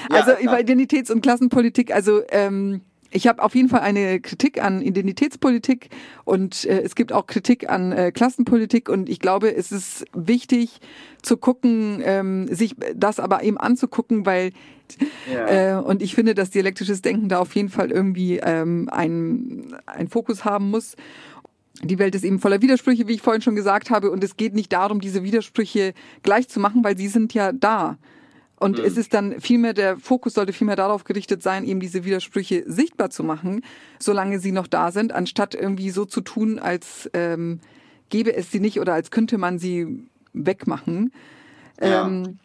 [0.09, 0.41] Ja, also klar.
[0.41, 2.81] über Identitäts- und Klassenpolitik, also ähm,
[3.11, 5.89] ich habe auf jeden Fall eine Kritik an Identitätspolitik
[6.25, 10.79] und äh, es gibt auch Kritik an äh, Klassenpolitik und ich glaube, es ist wichtig
[11.21, 14.51] zu gucken, ähm, sich das aber eben anzugucken, weil
[15.31, 15.79] Ja.
[15.79, 20.43] äh, und ich finde, dass dialektisches Denken da auf jeden Fall irgendwie ähm, einen Fokus
[20.43, 20.95] haben muss.
[21.83, 24.53] Die Welt ist eben voller Widersprüche, wie ich vorhin schon gesagt habe, und es geht
[24.53, 27.97] nicht darum, diese Widersprüche gleich zu machen, weil sie sind ja da.
[28.57, 28.85] Und Mhm.
[28.85, 33.09] es ist dann vielmehr, der Fokus sollte vielmehr darauf gerichtet sein, eben diese Widersprüche sichtbar
[33.09, 33.61] zu machen,
[33.99, 37.59] solange sie noch da sind, anstatt irgendwie so zu tun, als ähm,
[38.09, 41.11] gäbe es sie nicht oder als könnte man sie wegmachen.
[41.81, 42.05] Ja.
[42.05, 42.37] Ähm,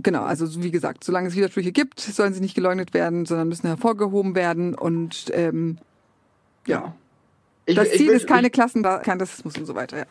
[0.00, 3.68] genau, also wie gesagt, solange es Widersprüche gibt, sollen sie nicht geleugnet werden, sondern müssen
[3.68, 4.74] hervorgehoben werden.
[4.74, 5.78] Und ähm,
[6.66, 6.96] ja,
[7.66, 9.98] Ich- das ich Ziel will- ist keine Klassen, kein Rassismus und so weiter.
[9.98, 10.06] Ja.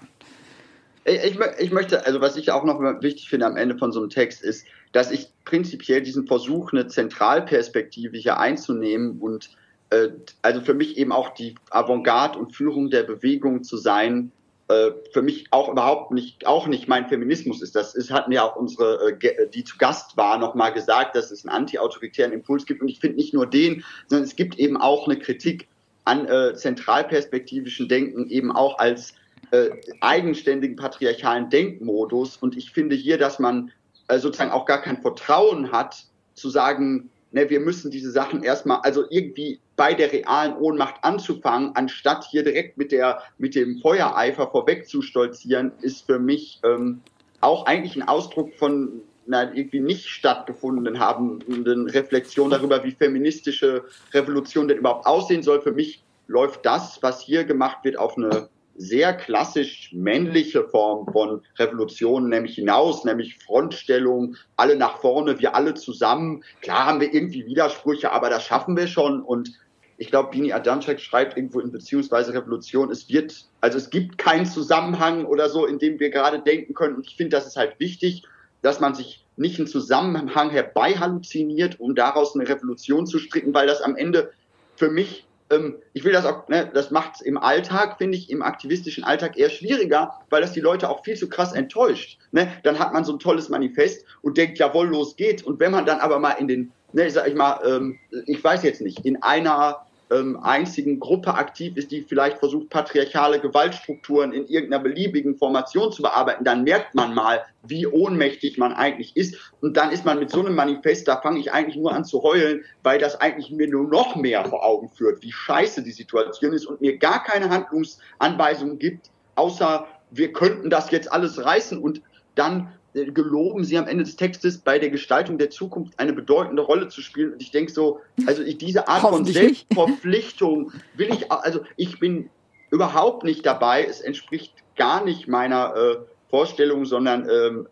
[1.05, 3.91] Ich, ich, mö- ich möchte, also was ich auch noch wichtig finde am Ende von
[3.91, 9.49] so einem Text ist, dass ich prinzipiell diesen Versuch, eine Zentralperspektive hier einzunehmen und
[9.91, 10.09] äh,
[10.41, 14.31] also für mich eben auch die Avantgarde und Führung der Bewegung zu sein,
[14.67, 17.75] äh, für mich auch überhaupt nicht, auch nicht mein Feminismus ist.
[17.75, 21.29] Das ist, hatten ja auch unsere, äh, Ge- die zu Gast war, nochmal gesagt, dass
[21.29, 22.81] es einen anti-autoritären Impuls gibt.
[22.81, 25.67] Und ich finde nicht nur den, sondern es gibt eben auch eine Kritik
[26.05, 29.13] an äh, zentralperspektivischen Denken, eben auch als
[29.51, 29.69] äh,
[30.01, 32.37] eigenständigen patriarchalen Denkmodus.
[32.37, 33.71] Und ich finde hier, dass man
[34.07, 36.05] äh, sozusagen auch gar kein Vertrauen hat,
[36.35, 41.71] zu sagen, ne, wir müssen diese Sachen erstmal, also irgendwie bei der realen Ohnmacht anzufangen,
[41.75, 47.01] anstatt hier direkt mit der, mit dem Feuereifer vorweg zu stolzieren, ist für mich ähm,
[47.41, 54.67] auch eigentlich ein Ausdruck von einer irgendwie nicht stattgefunden habenden Reflexion darüber, wie feministische Revolution
[54.67, 55.61] denn überhaupt aussehen soll.
[55.61, 61.41] Für mich läuft das, was hier gemacht wird, auf eine sehr klassisch männliche Form von
[61.57, 66.43] Revolution, nämlich hinaus, nämlich Frontstellung, alle nach vorne, wir alle zusammen.
[66.61, 69.21] Klar haben wir irgendwie Widersprüche, aber das schaffen wir schon.
[69.21, 69.53] Und
[69.97, 74.45] ich glaube, Bini Adamczak schreibt irgendwo in Beziehungsweise Revolution, es wird, also es gibt keinen
[74.45, 76.95] Zusammenhang oder so, in dem wir gerade denken können.
[76.95, 78.23] Und ich finde, das ist halt wichtig,
[78.65, 83.67] dass man sich nicht einen Zusammenhang herbei halluziniert, um daraus eine Revolution zu stricken, weil
[83.67, 84.31] das am Ende
[84.75, 88.31] für mich ähm, ich will das auch, ne, das macht es im Alltag, finde ich,
[88.31, 92.17] im aktivistischen Alltag eher schwieriger, weil das die Leute auch viel zu krass enttäuscht.
[92.31, 92.51] Ne?
[92.63, 95.43] Dann hat man so ein tolles Manifest und denkt, jawohl, los geht's.
[95.43, 98.63] Und wenn man dann aber mal in den, ne, sag ich mal, ähm, ich weiß
[98.63, 104.47] jetzt nicht, in einer ähm, einzigen Gruppe aktiv ist, die vielleicht versucht, patriarchale Gewaltstrukturen in
[104.47, 109.53] irgendeiner beliebigen Formation zu bearbeiten, dann merkt man mal, wie ohnmächtig man eigentlich ist.
[109.61, 112.21] Und dann ist man mit so einem Manifest, da fange ich eigentlich nur an zu
[112.21, 116.53] heulen, weil das eigentlich mir nur noch mehr vor Augen führt, wie scheiße die Situation
[116.53, 122.01] ist und mir gar keine Handlungsanweisungen gibt, außer wir könnten das jetzt alles reißen und
[122.35, 126.87] dann geloben sie am Ende des Textes bei der Gestaltung der Zukunft eine bedeutende Rolle
[126.87, 127.33] zu spielen.
[127.33, 129.25] Und ich denke so, also ich, diese Art von.
[129.25, 132.29] Selbstverpflichtung will ich, also ich bin
[132.71, 133.85] überhaupt nicht dabei.
[133.85, 135.95] Es entspricht gar nicht meiner äh,
[136.29, 137.67] Vorstellung, sondern ähm,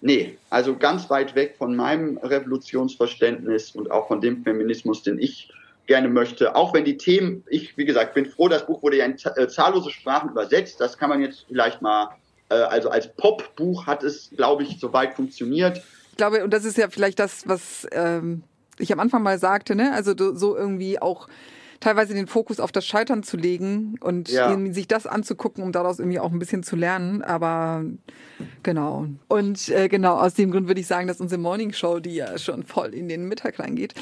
[0.00, 5.50] nee, also ganz weit weg von meinem Revolutionsverständnis und auch von dem Feminismus, den ich
[5.86, 6.54] gerne möchte.
[6.54, 9.48] Auch wenn die Themen, ich, wie gesagt, bin froh, das Buch wurde ja in äh,
[9.48, 10.80] zahllose Sprachen übersetzt.
[10.80, 12.08] Das kann man jetzt vielleicht mal, äh,
[12.54, 15.82] also als Popbuch hat es, glaube ich, soweit funktioniert.
[16.12, 18.42] Ich glaube, und das ist ja vielleicht das, was ähm,
[18.78, 19.92] ich am Anfang mal sagte, ne?
[19.92, 21.28] Also so irgendwie auch
[21.80, 24.56] teilweise den Fokus auf das Scheitern zu legen und Ja.
[24.72, 27.22] sich das anzugucken, um daraus irgendwie auch ein bisschen zu lernen.
[27.22, 27.84] Aber
[28.62, 29.06] genau.
[29.28, 32.38] Und äh, genau, aus dem Grund würde ich sagen, dass unsere Morning Show, die ja
[32.38, 33.94] schon voll in den Mittag reingeht,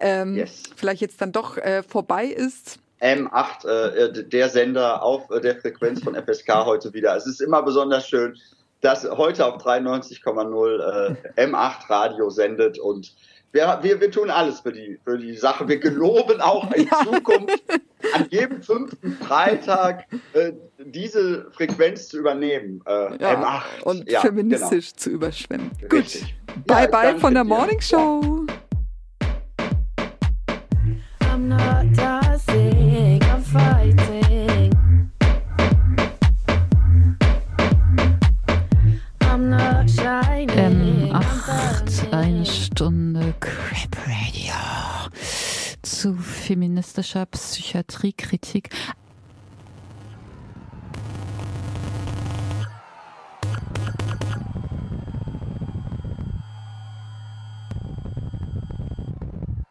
[0.00, 0.34] ähm,
[0.74, 2.78] vielleicht jetzt dann doch äh, vorbei ist.
[3.02, 7.16] M8, äh, der Sender auf äh, der Frequenz von FSK heute wieder.
[7.16, 8.36] Es ist immer besonders schön,
[8.80, 13.12] dass heute auf 93,0 äh, M8 Radio sendet und
[13.52, 15.68] wir, wir, wir tun alles für die, für die Sache.
[15.68, 17.62] Wir geloben auch in Zukunft
[18.14, 22.80] an jedem fünften Freitag äh, diese Frequenz zu übernehmen.
[22.86, 23.82] Äh, Ja, M8.
[23.84, 25.70] und Ja, feministisch zu überschwemmen.
[25.78, 25.94] Genau.
[25.96, 26.34] Richtig.
[26.66, 27.44] Bye Ja, bye danke von der.
[27.44, 28.41] Morning Show.
[46.02, 48.70] Zu feministischer Psychiatriekritik.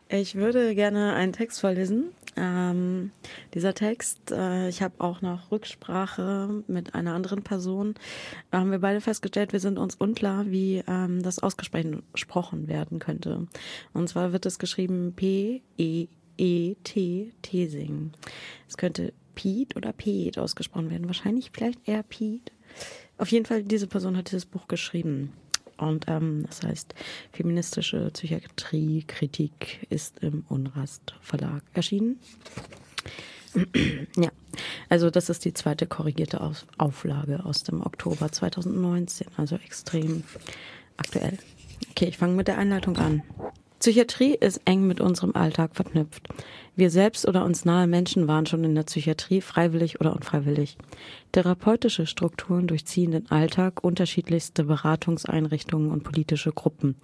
[0.08, 2.12] Ich würde gerne einen Text vorlesen.
[2.38, 3.12] Ähm,
[3.54, 7.96] dieser Text, äh, ich habe auch noch Rücksprache mit einer anderen Person.
[8.52, 13.48] Da haben wir beide festgestellt, wir sind uns unklar, wie ähm, das ausgesprochen werden könnte.
[13.92, 15.14] Und zwar wird es geschrieben
[16.42, 18.12] P-E-E-T-E P-E-T, Tesing.
[18.68, 21.08] Es könnte Pete oder Pete ausgesprochen werden.
[21.08, 22.52] Wahrscheinlich vielleicht eher Pete.
[23.18, 25.34] Auf jeden Fall, diese Person hat dieses Buch geschrieben.
[25.78, 26.96] Und ähm, das heißt,
[27.32, 32.20] feministische Psychiatrie, Kritik ist im Unrast Verlag erschienen.
[34.16, 34.30] ja,
[34.90, 40.24] also das ist die zweite korrigierte Auf Auflage aus dem Oktober 2019, also extrem
[40.98, 41.38] aktuell.
[41.92, 43.24] Okay, ich fange mit der Einleitung an.
[43.82, 46.28] Psychiatrie ist eng mit unserem Alltag verknüpft.
[46.76, 50.78] Wir selbst oder uns nahe Menschen waren schon in der Psychiatrie, freiwillig oder unfreiwillig.
[51.32, 56.96] Therapeutische Strukturen durchziehen den Alltag, unterschiedlichste Beratungseinrichtungen und politische Gruppen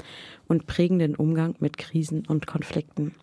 [0.47, 3.15] und prägen den Umgang mit Krisen und Konflikten.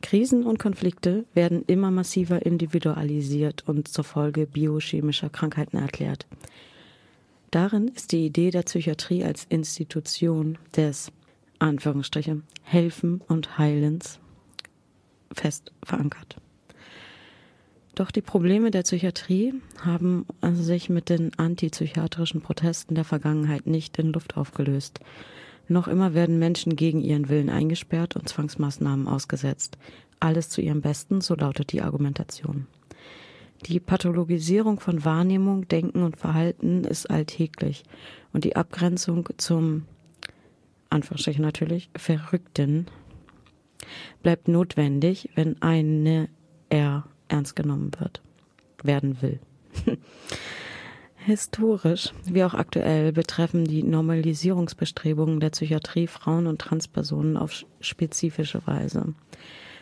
[0.00, 6.28] Krisen und Konflikte werden immer massiver individualisiert und zur Folge biochemischer Krankheiten erklärt.
[7.50, 11.10] Darin ist die Idee der Psychiatrie als Institution des
[11.58, 14.18] Anführungsstriche Helfen und Heilens
[15.32, 16.36] fest verankert.
[17.94, 23.98] Doch die Probleme der Psychiatrie haben also sich mit den antipsychiatrischen Protesten der Vergangenheit nicht
[23.98, 24.98] in Luft aufgelöst.
[25.68, 29.78] Noch immer werden Menschen gegen ihren Willen eingesperrt und Zwangsmaßnahmen ausgesetzt.
[30.18, 32.66] Alles zu ihrem Besten, so lautet die Argumentation.
[33.66, 37.84] Die Pathologisierung von Wahrnehmung, Denken und Verhalten ist alltäglich
[38.32, 39.84] und die Abgrenzung zum
[40.94, 42.86] Anführungsstrichen natürlich, Verrückten
[44.22, 46.28] bleibt notwendig, wenn eine
[46.68, 48.22] er ernst genommen wird,
[48.82, 49.40] werden will.
[51.16, 59.14] Historisch wie auch aktuell betreffen die Normalisierungsbestrebungen der Psychiatrie Frauen und Transpersonen auf spezifische Weise.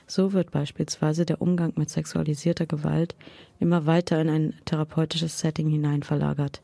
[0.06, 3.16] So wird beispielsweise der Umgang mit sexualisierter Gewalt
[3.58, 6.62] immer weiter in ein therapeutisches Setting hinein verlagert.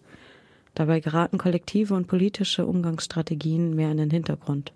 [0.79, 4.73] Dabei geraten kollektive und politische Umgangsstrategien mehr in den Hintergrund.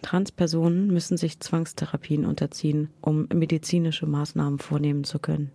[0.00, 5.50] Transpersonen müssen sich Zwangstherapien unterziehen, um medizinische Maßnahmen vornehmen zu können.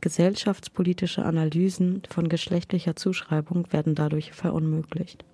[0.00, 5.26] Gesellschaftspolitische Analysen von geschlechtlicher Zuschreibung werden dadurch verunmöglicht.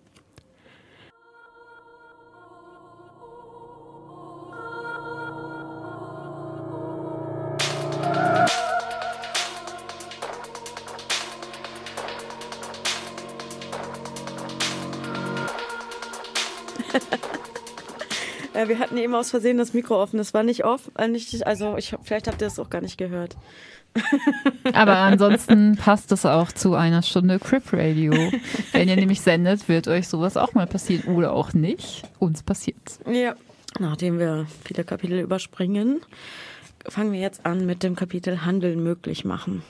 [18.65, 20.17] Ja, wir hatten eben aus Versehen das Mikro offen.
[20.17, 20.91] Das war nicht off.
[20.97, 23.37] äh, Nicht, also ich, vielleicht habt ihr das auch gar nicht gehört.
[24.73, 28.13] Aber ansonsten passt es auch zu einer Stunde Crip Radio.
[28.73, 32.05] Wenn ihr nämlich sendet, wird euch sowas auch mal passieren oder auch nicht.
[32.19, 33.01] Uns passiert's.
[33.07, 33.35] Ja.
[33.79, 36.01] Nachdem wir viele Kapitel überspringen,
[36.89, 39.63] fangen wir jetzt an mit dem Kapitel Handeln möglich machen.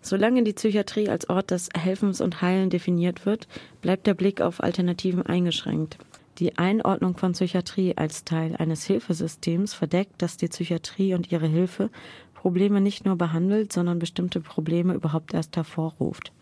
[0.00, 3.48] Solange die Psychiatrie als Ort des Helfens und Heilen definiert wird,
[3.82, 5.98] bleibt der Blick auf Alternativen eingeschränkt.
[6.40, 11.90] Die Einordnung von Psychiatrie als Teil eines Hilfesystems verdeckt, dass die Psychiatrie und ihre Hilfe
[12.32, 16.32] Probleme nicht nur behandelt, sondern bestimmte Probleme überhaupt erst hervorruft.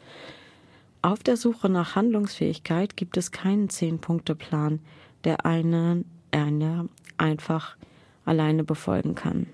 [1.03, 4.79] Auf der Suche nach Handlungsfähigkeit gibt es keinen Zehn-Punkte-Plan,
[5.25, 7.77] der einen einer einfach
[8.25, 9.49] alleine befolgen kann.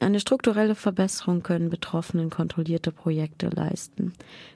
[0.00, 4.12] Eine strukturelle Verbesserung können Betroffenen kontrollierte Projekte leisten.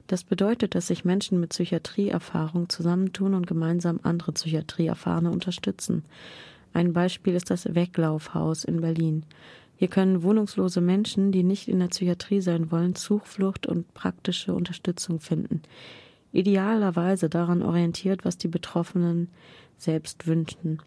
[0.07, 6.05] Das bedeutet, dass sich Menschen mit Psychiatrieerfahrung zusammentun und gemeinsam andere Psychiatrieerfahrene unterstützen.
[6.73, 9.25] Ein Beispiel ist das Weglaufhaus in Berlin.
[9.77, 15.21] Hier können wohnungslose Menschen, die nicht in der Psychiatrie sein wollen, Zuflucht und praktische Unterstützung
[15.21, 15.63] finden.
[16.33, 19.29] Idealerweise daran orientiert, was die Betroffenen
[19.77, 20.81] selbst wünschen.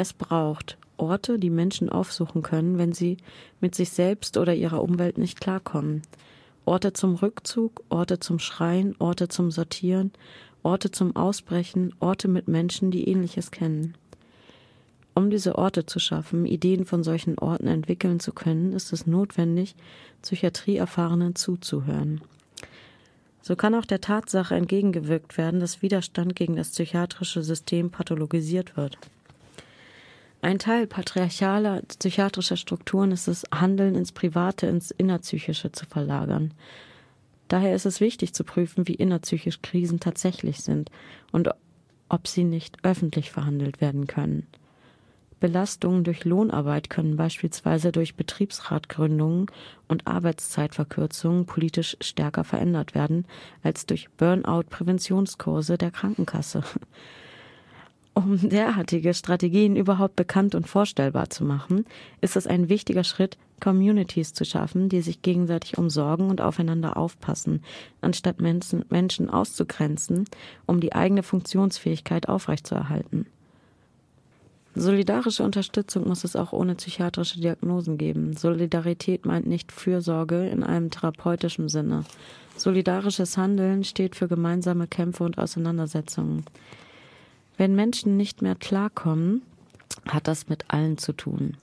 [0.00, 3.16] Es braucht Orte, die Menschen aufsuchen können, wenn sie
[3.60, 6.02] mit sich selbst oder ihrer Umwelt nicht klarkommen.
[6.64, 10.12] Orte zum Rückzug, Orte zum Schreien, Orte zum Sortieren,
[10.62, 13.96] Orte zum Ausbrechen, Orte mit Menschen, die ähnliches kennen.
[15.16, 19.74] Um diese Orte zu schaffen, Ideen von solchen Orten entwickeln zu können, ist es notwendig,
[20.22, 22.20] Psychiatrieerfahrenen zuzuhören.
[23.42, 28.96] So kann auch der Tatsache entgegengewirkt werden, dass Widerstand gegen das psychiatrische System pathologisiert wird.
[30.40, 36.54] Ein Teil patriarchaler psychiatrischer Strukturen ist es, Handeln ins Private, ins Innerpsychische zu verlagern.
[37.48, 40.90] Daher ist es wichtig zu prüfen, wie innerpsychisch Krisen tatsächlich sind
[41.32, 41.48] und
[42.08, 44.46] ob sie nicht öffentlich verhandelt werden können.
[45.40, 49.46] Belastungen durch Lohnarbeit können beispielsweise durch Betriebsratgründungen
[49.86, 53.26] und Arbeitszeitverkürzungen politisch stärker verändert werden
[53.62, 56.64] als durch Burnout-Präventionskurse der Krankenkasse.
[58.18, 61.84] Um derartige Strategien überhaupt bekannt und vorstellbar zu machen,
[62.20, 67.62] ist es ein wichtiger Schritt, Communities zu schaffen, die sich gegenseitig umsorgen und aufeinander aufpassen,
[68.00, 70.24] anstatt Menschen, auszugrenzen,
[70.66, 73.26] um die eigene Funktionsfähigkeit aufrechtzuerhalten.
[74.74, 78.36] Solidarische Unterstützung muss es auch ohne psychiatrische Diagnosen geben.
[78.36, 82.02] Solidarität meint nicht Fürsorge in einem therapeutischen Sinne.
[82.56, 86.44] Solidarisches Handeln steht für gemeinsame Kämpfe und Auseinandersetzungen.
[87.58, 89.42] Wenn Menschen nicht mehr klarkommen,
[90.06, 91.56] hat das mit allen zu tun.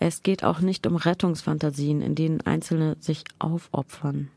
[0.00, 4.30] Es geht auch nicht um Rettungsfantasien, in denen Einzelne sich aufopfern.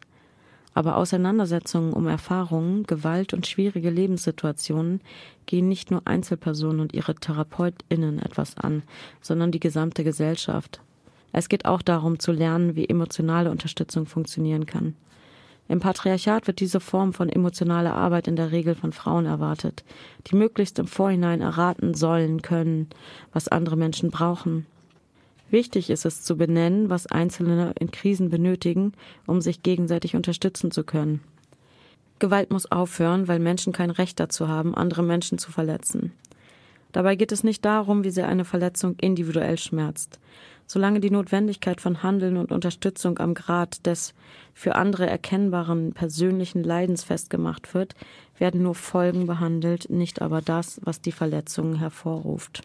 [0.73, 4.99] Aber Auseinandersetzungen um Erfahrungen, Gewalt und schwierige Lebenssituationen
[5.45, 8.83] gehen nicht nur Einzelpersonen und ihre Therapeutinnen etwas an,
[9.21, 10.81] sondern die gesamte Gesellschaft.
[11.31, 14.95] Es geht auch darum zu lernen, wie emotionale Unterstützung funktionieren kann.
[15.71, 19.85] Im Patriarchat wird diese Form von emotionaler Arbeit in der Regel von Frauen erwartet,
[20.27, 22.89] die möglichst im Vorhinein erraten sollen können,
[23.31, 24.65] was andere Menschen brauchen.
[25.49, 28.91] Wichtig ist es zu benennen, was Einzelne in Krisen benötigen,
[29.25, 31.21] um sich gegenseitig unterstützen zu können.
[32.19, 36.11] Gewalt muss aufhören, weil Menschen kein Recht dazu haben, andere Menschen zu verletzen.
[36.91, 40.19] Dabei geht es nicht darum, wie sehr eine Verletzung individuell schmerzt.
[40.73, 44.13] Solange die Notwendigkeit von Handeln und Unterstützung am Grad des
[44.53, 47.93] für andere erkennbaren persönlichen Leidens festgemacht wird,
[48.37, 52.61] werden nur Folgen behandelt, nicht aber das, was die Verletzung hervorruft.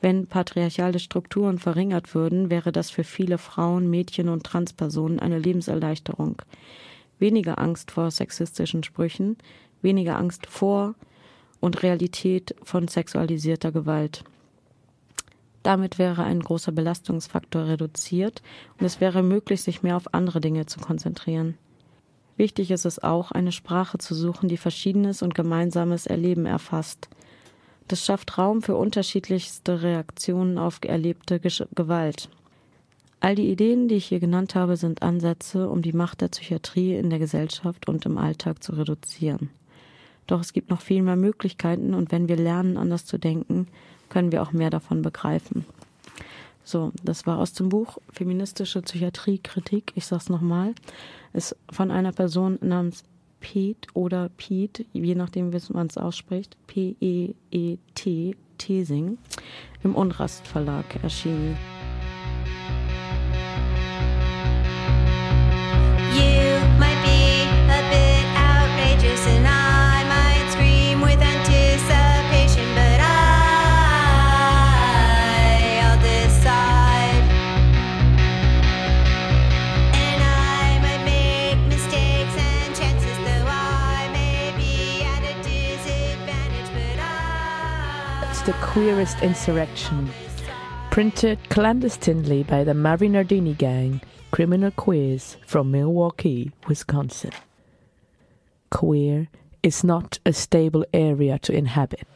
[0.00, 6.40] Wenn patriarchale Strukturen verringert würden, wäre das für viele Frauen, Mädchen und Transpersonen eine Lebenserleichterung.
[7.18, 9.36] Weniger Angst vor sexistischen Sprüchen,
[9.82, 10.94] weniger Angst vor
[11.60, 14.24] und Realität von sexualisierter Gewalt.
[15.62, 18.42] Damit wäre ein großer Belastungsfaktor reduziert
[18.78, 21.56] und es wäre möglich, sich mehr auf andere Dinge zu konzentrieren.
[22.36, 27.08] Wichtig ist es auch, eine Sprache zu suchen, die Verschiedenes und gemeinsames Erleben erfasst.
[27.88, 32.28] Das schafft Raum für unterschiedlichste Reaktionen auf erlebte Gesch Gewalt.
[33.20, 36.96] All die Ideen, die ich hier genannt habe, sind Ansätze, um die Macht der Psychiatrie
[36.96, 39.50] in der Gesellschaft und im Alltag zu reduzieren.
[40.26, 43.68] Doch es gibt noch viel mehr Möglichkeiten und wenn wir lernen, anders zu denken,
[44.12, 45.64] können wir auch mehr davon begreifen.
[46.64, 49.92] So, das war aus dem Buch Feministische Psychiatriekritik.
[49.94, 50.74] Ich sag's nochmal.
[51.32, 53.04] Ist von einer Person namens
[53.40, 59.18] Pete oder Pete, je nachdem, wie man es ausspricht, P-E-E-T, Tesing,
[59.82, 61.56] im Unrast Verlag erschienen.
[88.52, 90.10] The queerest insurrection.
[90.90, 97.30] Printed clandestinely by the Mari Nardini Gang, criminal queers from Milwaukee, Wisconsin.
[98.70, 99.28] Queer
[99.62, 102.06] is not a stable area to inhabit.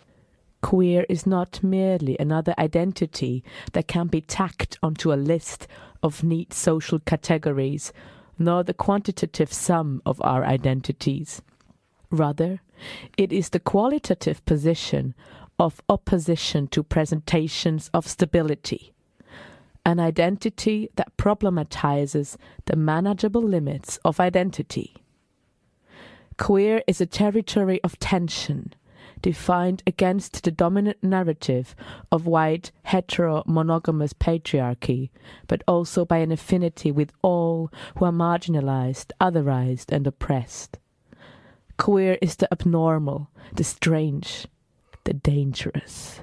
[0.60, 3.42] Queer is not merely another identity
[3.72, 5.66] that can be tacked onto a list
[6.02, 7.94] of neat social categories,
[8.38, 11.40] nor the quantitative sum of our identities.
[12.10, 12.60] Rather,
[13.16, 15.14] it is the qualitative position
[15.58, 18.92] of opposition to presentations of stability,
[19.84, 24.96] an identity that problematizes the manageable limits of identity.
[26.38, 28.74] Queer is a territory of tension,
[29.22, 31.74] defined against the dominant narrative
[32.12, 35.08] of white hetero monogamous patriarchy,
[35.46, 40.78] but also by an affinity with all who are marginalized, otherized, and oppressed.
[41.78, 44.46] Queer is the abnormal, the strange,
[45.12, 46.20] dangerous.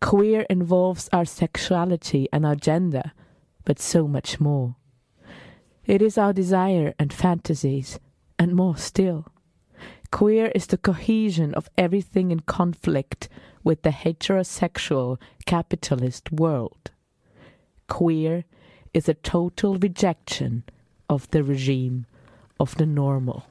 [0.00, 3.12] Queer involves our sexuality and our gender,
[3.64, 4.76] but so much more.
[5.86, 7.98] It is our desire and fantasies,
[8.38, 9.26] and more still.
[10.10, 13.28] Queer is the cohesion of everything in conflict
[13.62, 16.90] with the heterosexual capitalist world.
[17.88, 18.44] Queer
[18.92, 20.62] is a total rejection
[21.08, 22.06] of the regime
[22.60, 23.44] of the normal.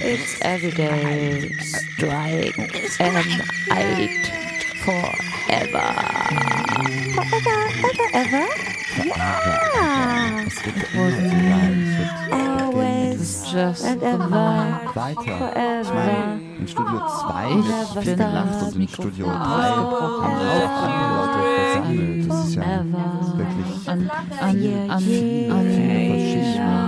[0.00, 4.26] It's everyday strike and fight
[4.84, 5.80] forever.
[7.14, 7.56] Forever,
[7.88, 8.44] ever, ever?
[9.02, 10.44] Yeah.
[12.60, 14.90] Always Just and ever.
[14.94, 15.38] Weiter.
[15.38, 16.40] Forever.
[16.58, 20.52] in Studio 2 Ich wird bin gelacht und in Studio 3 haben sich auch andere
[21.16, 22.28] Leute versammelt.
[22.28, 22.62] Das ist ja
[23.38, 25.54] wirklich An, an, an, an, yeah, an, yeah.
[25.54, 26.87] verschiedene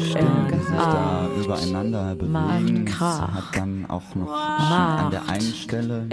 [0.00, 2.88] Stimmen, die sich da übereinander bewegen.
[3.00, 6.06] Hat dann auch noch an der einen Stelle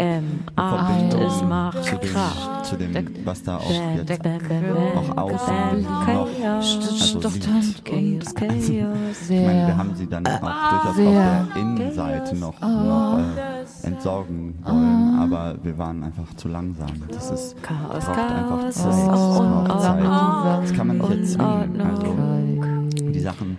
[0.56, 2.16] Verbindung zu dem,
[2.64, 4.12] zu dem, was da auch jetzt
[4.96, 6.30] auch außen noch also.
[6.40, 6.74] Chaos,
[8.34, 12.66] Chaos, Ich meine, wir haben sie dann auch durchaus sehr auf der Innenseite noch, Oh.
[12.68, 16.88] noch äh, entsorgen wollen, aber wir waren einfach zu langsam.
[17.12, 19.08] Das ist Chaos, braucht einfach Zeit.
[19.08, 20.64] Braucht Zeit.
[20.64, 21.82] Das kann man nicht erzwingen.
[21.82, 23.58] Also die Sachen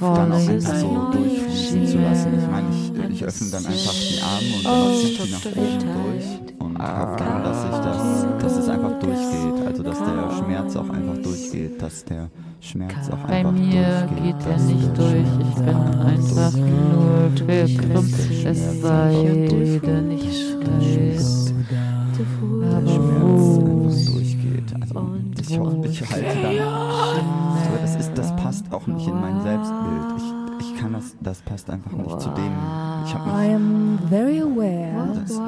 [0.00, 2.38] dann auch einfach so durchfließen zu lassen.
[2.38, 5.78] Ich meine, ich, ich öffne dann einfach die Arme und dann ziehe die nach oben
[5.80, 9.66] durch und hoffe dann, dass ich das, dass es einfach durchgeht.
[9.66, 14.38] Also dass der Schmerz auch einfach durchgeht, dass der Schmerz auch Bei einfach mir durchgeht.
[14.38, 15.28] geht er nicht der durch.
[15.48, 18.14] Ich bin einfach nur gekrümmt.
[18.44, 21.18] Es sei denn, ich schreie.
[22.62, 23.90] Aber wo?
[24.12, 24.74] durchgeht.
[24.80, 25.10] Also
[25.40, 27.69] ich, hoffe, ich halte dann.
[27.92, 30.14] Das, ist, das passt auch nicht in mein Selbstbild.
[30.16, 32.52] Ich, ich kann das, das passt einfach nicht zu dem.
[33.04, 35.08] Ich habe I am very aware.
[35.14, 35.40] das,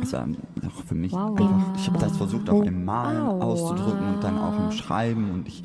[0.00, 0.26] das war
[0.66, 3.42] auch für mich einfach, ich habe das versucht auch im Malen Wow.
[3.42, 5.62] auszudrücken und dann auch im Schreiben und ich,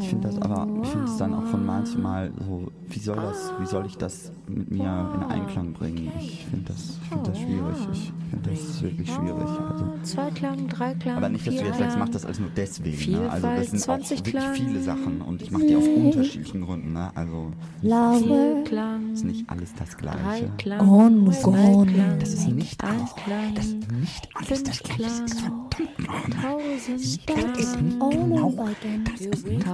[0.00, 2.98] ich finde das aber, ich finde es dann auch von Mal zu Mal so, wie
[2.98, 6.10] soll das, wie soll ich das mit mir in Einklang bringen?
[6.18, 7.76] Ich finde das, ich finde das schwierig.
[7.92, 9.48] Ich finde das wirklich schwierig.
[9.70, 11.98] Also, Zwei Klang, drei Klang, aber nicht, dass du jetzt sagst, Klang.
[11.98, 13.12] mach das alles nur deswegen.
[13.12, 13.30] Ne?
[13.30, 14.54] Also das sind auch 20 wirklich Klang.
[14.54, 16.92] viele Sachen und ich mache die aus unterschiedlichen Gründen.
[16.92, 17.10] Ne?
[17.14, 18.18] Also Flower.
[18.18, 19.96] Vier Klang, ist nicht alles das
[23.84, 25.52] drei Gleiche.
[27.26, 28.74] Klang, On, zwei gone.
[28.74, 29.66] Klang, Das ist nicht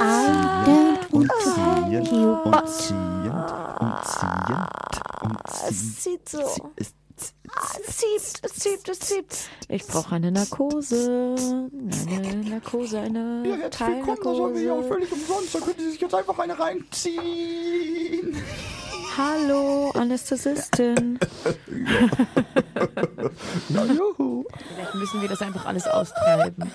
[0.00, 3.11] I don't want to hurt you, but
[3.46, 4.68] ziehend und ziehend
[5.22, 5.38] und
[5.68, 6.70] Es zieht so.
[6.76, 6.94] Es
[7.54, 9.36] Ah, Es zieht, es zieht, es zieht.
[9.68, 11.36] Ich brauche eine Narkose.
[12.08, 14.82] Eine Narkose, eine Teilnarkose.
[14.88, 18.36] völlig umsonst, da können Sie sich jetzt einfach eine reinziehen.
[19.16, 21.18] Hallo, Anästhesistin.
[22.92, 23.11] Ja,
[23.68, 24.44] juhu.
[24.74, 26.54] Vielleicht müssen wir das einfach alles austreiben.
[26.56, 26.70] Ich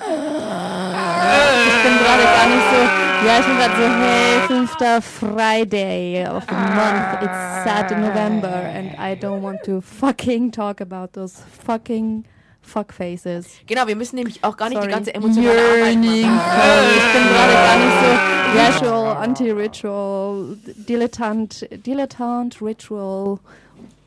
[1.84, 2.78] bin gerade gar nicht so.
[3.26, 7.22] Ja, ich bin gerade so, hey, fünfter Friday of the month.
[7.22, 12.26] It's sad in November and I don't want to fucking talk about those fucking
[12.62, 13.48] fuckfaces.
[13.66, 14.88] Genau, wir müssen nämlich auch gar nicht Sorry.
[14.88, 16.52] die ganze emotionale Arbeit Yearning machen.
[16.52, 16.98] Phone.
[16.98, 20.58] Ich bin gerade gar nicht so ritual, anti-ritual,
[20.88, 23.40] dilettant, dilettant, ritual,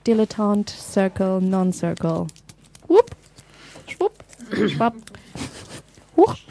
[0.05, 2.29] dilettant, circle, non-circle.
[2.89, 3.15] Whoop,
[3.87, 4.15] schwupp,
[4.51, 4.95] schwapp.
[6.17, 6.47] Huch.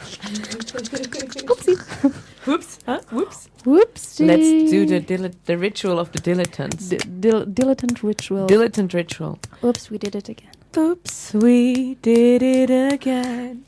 [1.46, 1.76] Upsi.
[2.46, 3.00] Whoops, huh?
[3.10, 3.48] Whoops.
[3.64, 4.26] Whoopsie.
[4.26, 6.88] Let's do the, dil- the ritual of the dilettantes.
[6.88, 8.46] D- dil- dilettant ritual.
[8.46, 9.38] Dilettant ritual.
[9.62, 10.50] Oops, we did it again.
[10.76, 13.64] Oops, we did it again.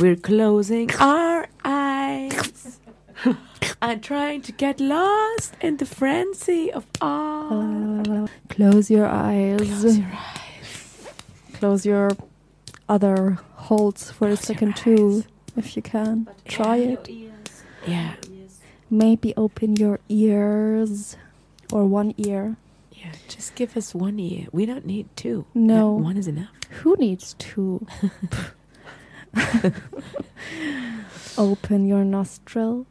[0.00, 2.78] We're closing our eyes.
[3.82, 8.26] I'm trying to get lost in the frenzy of awe.
[8.48, 9.58] Close your eyes.
[9.58, 11.08] Close your eyes.
[11.54, 12.10] Close your
[12.88, 15.24] other holds for a second too,
[15.56, 16.28] if you can.
[16.46, 17.08] Try it.
[17.86, 18.14] Yeah.
[18.90, 21.16] Maybe open your ears
[21.72, 22.56] or one ear.
[22.92, 24.46] Yeah, just give us one ear.
[24.52, 25.46] We don't need two.
[25.54, 25.92] No.
[25.92, 26.50] One is enough.
[26.82, 27.86] Who needs two?
[31.38, 32.86] open your nostrils.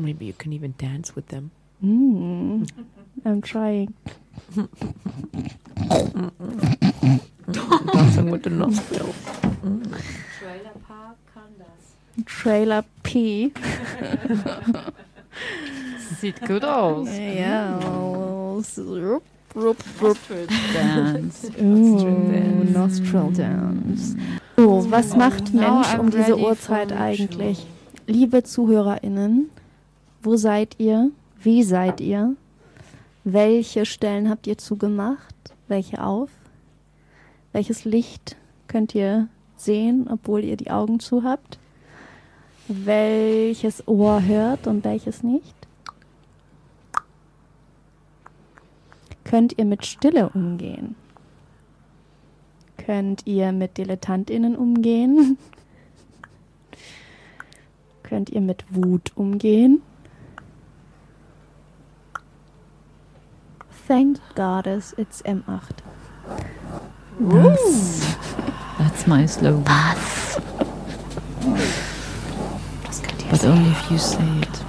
[0.00, 1.50] Maybe you can even dance with them.
[1.84, 2.68] Mm.
[3.24, 3.94] I'm trying.
[7.92, 9.14] Dancing with the nostril.
[10.38, 11.94] Trailer Park kann das.
[12.26, 13.52] Trailer P.
[16.20, 17.08] Sieht gut aus.
[17.16, 18.64] Ja, rup,
[19.54, 20.18] rup, rup.
[20.74, 21.50] Dance.
[21.60, 24.16] Ooh, Nostril Dance.
[24.56, 27.66] So, was macht Mensch um diese Uhrzeit eigentlich?
[28.06, 29.50] Liebe ZuhörerInnen,
[30.22, 31.10] wo seid ihr?
[31.42, 32.36] Wie seid ihr?
[33.24, 35.34] Welche Stellen habt ihr zugemacht?
[35.68, 36.30] Welche auf?
[37.52, 38.36] Welches Licht
[38.68, 41.58] könnt ihr sehen, obwohl ihr die Augen zu habt?
[42.68, 45.54] Welches Ohr hört und welches nicht?
[49.24, 50.96] Könnt ihr mit Stille umgehen?
[52.76, 55.38] Könnt ihr mit DilettantInnen umgehen?
[58.02, 59.82] Könnt ihr mit Wut umgehen?
[63.90, 65.82] Thank Goddess, it's M8.
[67.18, 68.16] Was?
[68.78, 69.64] That's my slogan.
[73.30, 74.64] But only if you say it.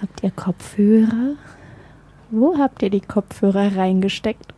[0.00, 1.36] Habt ihr Kopfhörer?
[2.30, 4.52] Wo habt ihr die Kopfhörer reingesteckt?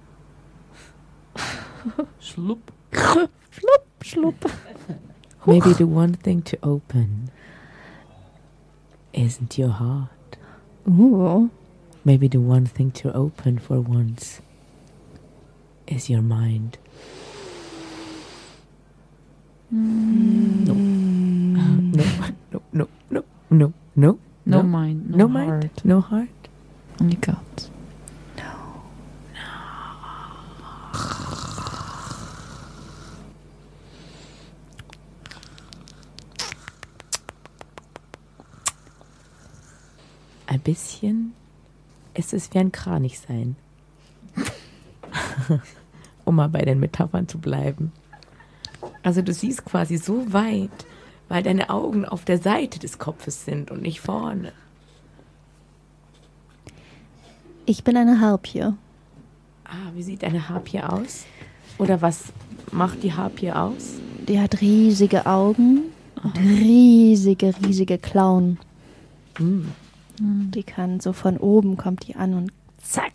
[2.18, 2.72] Schlupp.
[3.50, 4.50] Schlupp, schlupp.
[5.44, 7.30] Maybe the one thing to open
[9.16, 10.36] isn't your heart.
[10.88, 11.50] Ooh.
[12.04, 14.40] Maybe the one thing to open for once
[15.88, 16.78] is your mind.
[19.74, 20.66] Mm.
[20.66, 20.74] No.
[20.74, 22.34] Mm.
[22.52, 24.58] No, no, no, no, no, no.
[24.58, 25.84] No mind, no no mind, heart.
[25.84, 26.28] no heart.
[27.00, 27.44] Only God.
[40.46, 41.32] Ein bisschen
[42.14, 43.56] ist es wie ein Kranich sein.
[46.24, 47.92] um mal bei den Metaphern zu bleiben.
[49.02, 50.86] Also du siehst quasi so weit,
[51.28, 54.52] weil deine Augen auf der Seite des Kopfes sind und nicht vorne.
[57.64, 58.62] Ich bin eine Harpie.
[59.64, 61.24] Ah, wie sieht eine Harpie aus?
[61.78, 62.24] Oder was
[62.70, 63.94] macht die Harpie aus?
[64.28, 65.82] Die hat riesige Augen
[66.22, 68.58] und riesige, riesige Klauen.
[69.38, 69.72] Hm.
[70.18, 72.52] Die kann so von oben kommt die an und
[72.82, 73.12] zack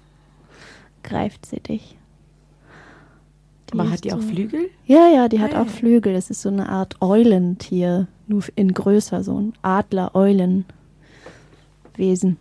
[1.04, 1.98] greift sie dich.
[3.72, 4.70] Aber ist hat die auch so- Flügel?
[4.86, 5.68] Ja, ja, die hat Ah, auch.
[5.68, 6.14] Flügel.
[6.14, 12.38] Das ist so eine Art Eulentier, nur in größer, so ein Adler-Eulen-Wesen.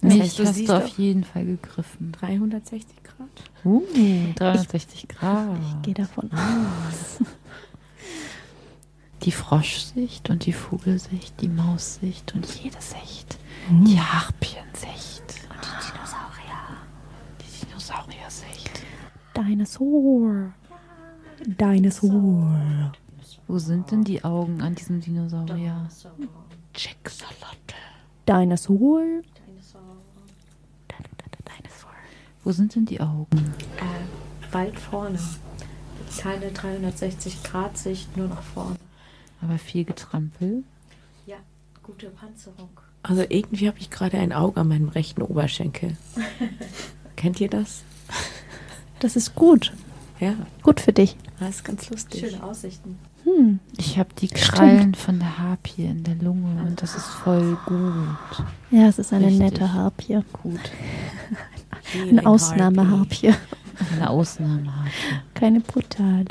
[0.00, 2.12] Das Mich heißt, du hast du auf jeden Fall gegriffen.
[2.12, 3.28] 360 Grad?
[3.64, 3.82] Uh,
[4.36, 5.58] 360 Grad.
[5.60, 7.18] Ich gehe davon aus.
[9.28, 13.38] Die Froschsicht und die Vogelsicht, die Maussicht und jede Sicht.
[13.68, 13.84] Mhm.
[13.84, 15.22] Die Harpiensicht.
[15.50, 16.78] Und die Dinosaurier.
[17.38, 18.70] Die Dinosaurier-Sicht.
[19.36, 20.54] Dinosaur.
[21.44, 22.92] Dinosaur.
[23.46, 25.86] Wo sind denn die Augen an diesem Dinosaurier?
[26.74, 27.74] Jacksalotte.
[28.26, 29.20] Dinosaur.
[32.44, 33.52] Wo sind denn die Augen?
[33.76, 35.18] Äh, weit vorne.
[36.16, 38.77] Keine 360-Grad-Sicht, nur nach vorne.
[39.40, 40.64] Aber viel Getrampel.
[41.26, 41.36] Ja,
[41.82, 42.70] gute Panzerung.
[43.02, 45.96] Also irgendwie habe ich gerade ein Auge an meinem rechten Oberschenkel.
[47.16, 47.82] Kennt ihr das?
[49.00, 49.72] Das ist gut.
[50.20, 50.34] Ja.
[50.62, 51.16] Gut für dich.
[51.38, 52.20] Das ist ganz lustig.
[52.20, 52.98] Schöne Aussichten.
[53.24, 53.60] Hm.
[53.76, 54.42] Ich habe die Stimmt.
[54.42, 58.46] Krallen von der Harpie in der Lunge und das ist voll gut.
[58.70, 60.20] Ja, es ist eine Richtig nette Harpie.
[60.32, 60.60] Gut.
[62.08, 63.34] Eine Ausnahmeharpie.
[63.92, 64.90] Eine Ausnahmeharpie.
[65.34, 66.26] Keine brutale.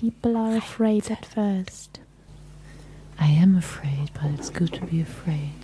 [0.00, 1.98] People are afraid at first.
[3.18, 5.58] I am afraid, but it's good to be afraid.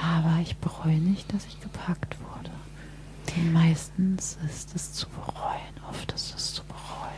[0.00, 2.50] Aber ich bereue nicht, dass ich gepackt wurde.
[3.34, 5.74] Denn meistens ist es zu bereuen.
[5.90, 7.10] Oft ist es zu bereuen.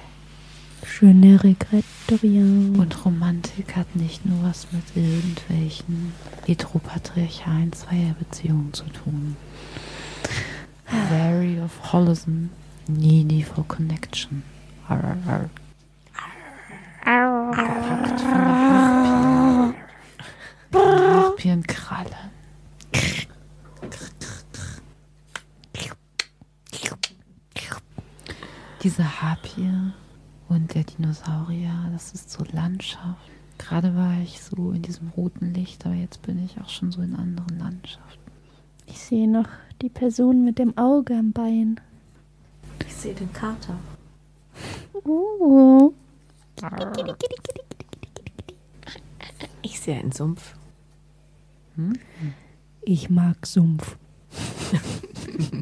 [1.02, 2.74] Je ne regrette rien.
[2.78, 6.14] Und Romantik hat nicht nur was mit irgendwelchen
[6.46, 9.36] heteropatriarchalen Zweierbeziehungen zu tun.
[11.10, 12.48] Wary of holism,
[12.88, 14.42] needy for connection.
[20.74, 22.16] Harpienkralle.
[28.82, 29.92] Diese Harpie
[30.48, 33.30] und der Dinosaurier, das ist so Landschaft.
[33.58, 37.00] Gerade war ich so in diesem roten Licht, aber jetzt bin ich auch schon so
[37.00, 38.30] in anderen Landschaften.
[38.86, 39.48] Ich sehe noch
[39.80, 41.80] die Person mit dem Auge am Bein.
[42.86, 43.78] Ich sehe den Kater.
[45.04, 45.92] Uh.
[49.62, 50.54] Ich sehe einen Sumpf.
[52.82, 53.96] Ich mag Sumpf.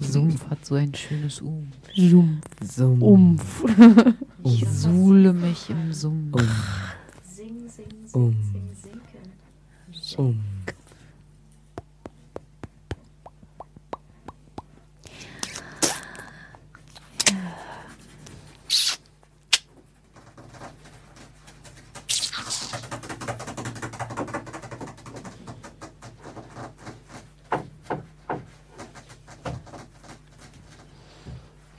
[0.00, 1.62] Sumpf hat so ein schönes U.
[1.94, 2.44] Sumpf.
[2.62, 3.02] Sumpf.
[3.02, 3.64] Umf.
[4.42, 6.42] Ich suhle mich im Sumpf.
[7.22, 8.36] Sing, sing, sing, Um.
[8.52, 10.18] sing, sinken.
[10.18, 10.40] Um.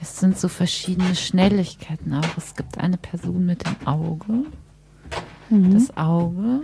[0.03, 2.37] Es sind so verschiedene Schnelligkeiten auch.
[2.37, 4.45] Es gibt eine Person mit dem Auge.
[5.49, 5.73] Mhm.
[5.73, 6.61] Das Auge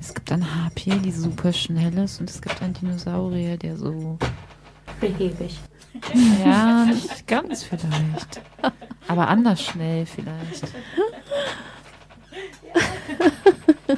[0.00, 4.18] Es gibt ein Harpier, die super schnell ist und es gibt einen Dinosaurier, der so...
[5.00, 5.60] Behäbig.
[6.44, 8.40] Ja, nicht ganz vielleicht.
[9.06, 10.66] Aber anders schnell vielleicht.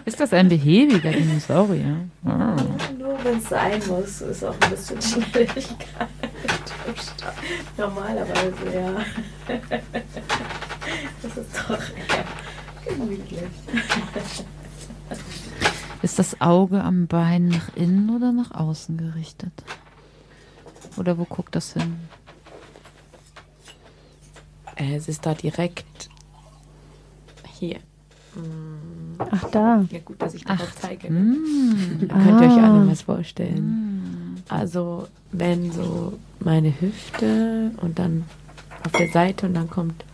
[0.05, 1.97] Ist das ein behäbiger Dinosaurier?
[2.25, 2.57] Ah.
[2.99, 6.09] Nur wenn es sein muss, ist auch ein bisschen Schnelligkeit.
[7.77, 8.93] Normalerweise, ja.
[11.23, 12.25] Das ist doch eher
[12.87, 13.41] gemütlich.
[16.03, 19.53] Ist das Auge am Bein nach innen oder nach außen gerichtet?
[20.99, 21.97] Oder wo guckt das hin?
[24.77, 26.11] Äh, Es ist da direkt
[27.59, 27.79] hier.
[29.19, 29.85] Ach, da.
[29.91, 31.11] Ja, gut, dass ich darauf zeige.
[31.11, 32.07] Mm.
[32.09, 32.87] Da könnt ihr euch alle Ah.
[32.87, 34.24] was vorstellen.
[34.49, 38.25] Also, wenn so meine Hüfte und dann
[38.85, 40.05] auf der Seite und dann kommt,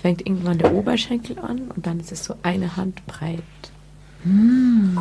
[0.00, 3.42] fängt irgendwann der Oberschenkel an und dann ist es so eine Handbreit.
[4.24, 4.98] Mm.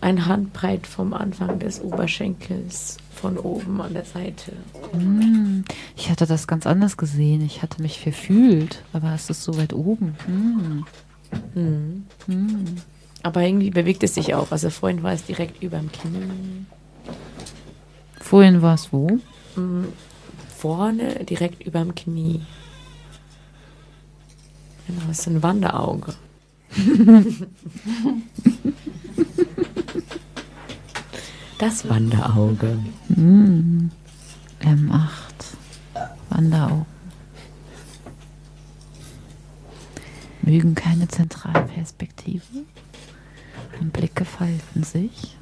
[0.00, 4.52] Ein Handbreit vom Anfang des Oberschenkels von oben an der Seite.
[4.92, 5.64] Hm,
[5.96, 7.40] Ich hatte das ganz anders gesehen.
[7.44, 10.14] Ich hatte mich verfühlt, aber es ist so weit oben.
[10.26, 10.84] Hm.
[11.54, 12.04] Mhm.
[12.26, 12.64] Hm.
[13.22, 14.52] Aber irgendwie bewegt es sich auch.
[14.52, 16.66] Also vorhin war es direkt über dem Knie.
[18.26, 19.20] Vorhin war es wo?
[19.54, 19.92] Mhm.
[20.56, 22.44] Vorne direkt über dem Knie.
[24.88, 26.12] Genau, das ist ein Wanderauge.
[31.58, 32.78] Das Wanderauge.
[33.14, 33.90] Hm.
[34.60, 35.08] M8.
[36.28, 36.84] Wanderaugen.
[40.42, 42.42] Mögen keine Zentralperspektive.
[43.80, 45.35] Und Blicke falten sich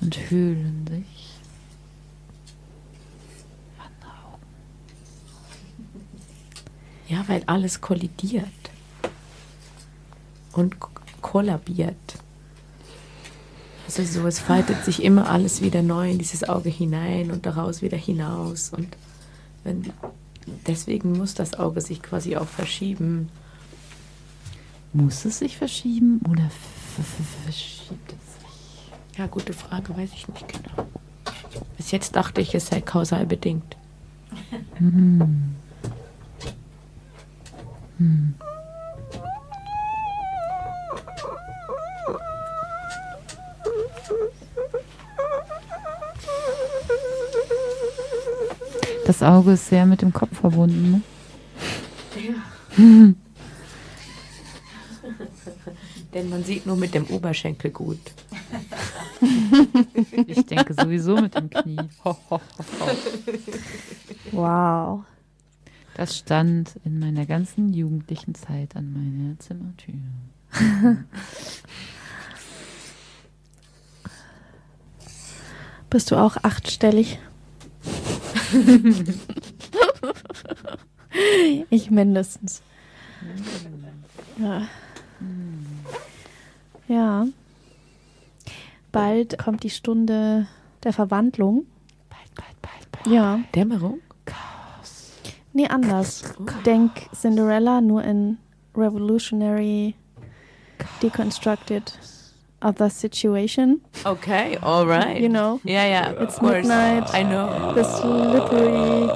[0.00, 1.30] und höhlen sich.
[7.10, 8.46] Ja, weil alles kollidiert.
[10.52, 10.76] Und
[11.20, 11.96] kollabiert.
[13.86, 17.82] Also so, es faltet sich immer alles wieder neu in dieses Auge hinein und daraus
[17.82, 18.70] wieder hinaus.
[18.70, 18.96] Und
[19.64, 19.92] wenn,
[20.68, 23.28] deswegen muss das Auge sich quasi auch verschieben.
[24.92, 26.48] Muss es sich verschieben oder
[27.44, 28.19] verschiebt?
[29.16, 30.88] Ja, gute Frage, weiß ich nicht genau.
[31.76, 33.76] Bis jetzt dachte ich, es sei kausal bedingt.
[34.78, 35.54] Hm.
[37.98, 38.34] Hm.
[49.06, 50.92] Das Auge ist sehr mit dem Kopf verbunden.
[50.92, 51.02] Ne?
[52.16, 52.34] Ja.
[56.14, 57.98] Denn man sieht nur mit dem Oberschenkel gut.
[60.26, 61.76] Ich denke sowieso mit dem Knie.
[62.04, 62.40] Ho, ho, ho,
[62.80, 62.90] ho.
[64.32, 65.04] Wow.
[65.94, 69.94] Das stand in meiner ganzen jugendlichen Zeit an meiner Zimmertür.
[75.90, 77.18] Bist du auch achtstellig?
[81.70, 82.62] ich mindestens.
[84.38, 84.66] Ja.
[86.88, 87.26] ja.
[88.92, 90.46] Bald kommt die Stunde
[90.82, 91.66] der Verwandlung.
[92.08, 93.06] Bald, bald, bald, bald.
[93.14, 93.40] Ja.
[93.54, 94.00] Dämmerung?
[95.52, 96.22] Nee, anders.
[96.64, 98.38] Denk Cinderella nur in
[98.76, 99.96] Revolutionary
[101.02, 101.92] Deconstructed
[102.62, 103.80] Other Situation.
[104.04, 105.18] Okay, all right.
[105.20, 105.60] You know?
[105.64, 106.66] Yeah, yeah, of It's course.
[106.68, 107.12] midnight.
[107.12, 107.72] I know.
[107.74, 109.08] The slippery,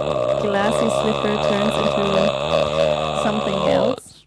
[0.43, 4.25] glassy slipper turns into something else.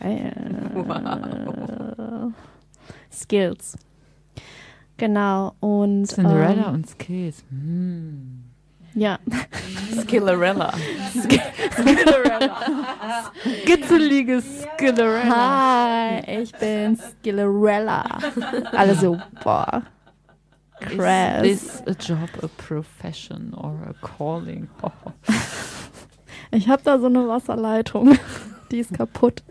[0.00, 0.32] Geil.
[3.10, 3.76] Skills.
[4.96, 5.54] Genau.
[5.60, 7.44] Und Cinderella ähm, und Skills.
[7.50, 8.44] Hm.
[8.94, 9.18] Ja.
[10.02, 10.72] Skillerella.
[11.10, 12.56] Skillerella.
[13.62, 16.20] Skizzelige Skillerella.
[16.20, 18.04] Hi, ich bin Skillerella.
[18.72, 19.82] Alle so, boah.
[20.80, 21.44] Krass.
[21.44, 24.68] Is this a job, a profession or a calling?
[26.50, 28.16] Ich habe da so eine Wasserleitung.
[28.70, 29.42] Die ist kaputt.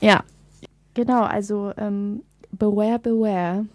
[0.00, 0.22] Ja,
[0.94, 1.22] genau.
[1.24, 3.66] Also, ähm, beware, beware.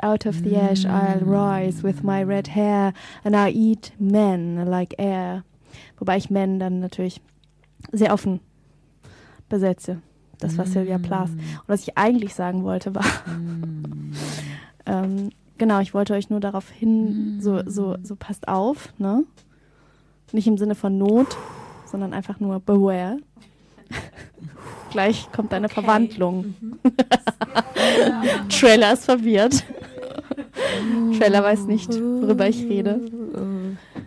[0.00, 2.92] Out of the ash I'll rise with my red hair
[3.24, 5.44] and I'll eat men like air.
[5.98, 7.20] Wobei ich men dann natürlich
[7.92, 8.40] sehr offen
[9.48, 10.00] besetze.
[10.38, 11.30] Das war Sylvia Plath.
[11.30, 13.04] Und was ich eigentlich sagen wollte war,
[14.86, 19.24] ähm, genau, ich wollte euch nur darauf hin, so, so, so passt auf, ne?
[20.32, 21.36] Nicht im Sinne von Not,
[21.86, 23.18] sondern einfach nur beware.
[24.90, 26.54] Gleich kommt eine Verwandlung.
[28.48, 29.64] Trailer ist verwirrt.
[31.18, 33.00] Trailer weiß nicht, worüber ich rede.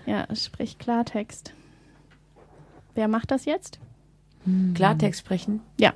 [0.06, 1.54] Ja, sprich Klartext.
[2.94, 3.80] Wer macht das jetzt?
[4.74, 5.62] Klartext sprechen?
[5.80, 5.94] Ja.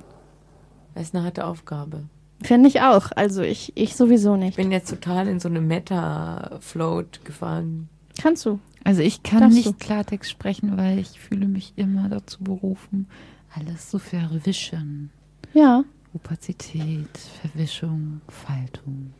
[0.94, 2.04] Das ist eine harte Aufgabe.
[2.42, 3.10] Finde ich auch.
[3.14, 4.50] Also ich, ich sowieso nicht.
[4.50, 7.88] Ich bin jetzt total in so eine Meta-Float gefangen.
[8.20, 8.58] Kannst du?
[8.82, 9.72] Also ich kann Darfst nicht du?
[9.74, 13.08] Klartext sprechen, weil ich fühle mich immer dazu berufen,
[13.54, 15.10] alles zu verwischen.
[15.52, 15.84] Ja.
[16.14, 19.12] Opazität, Verwischung, Faltung.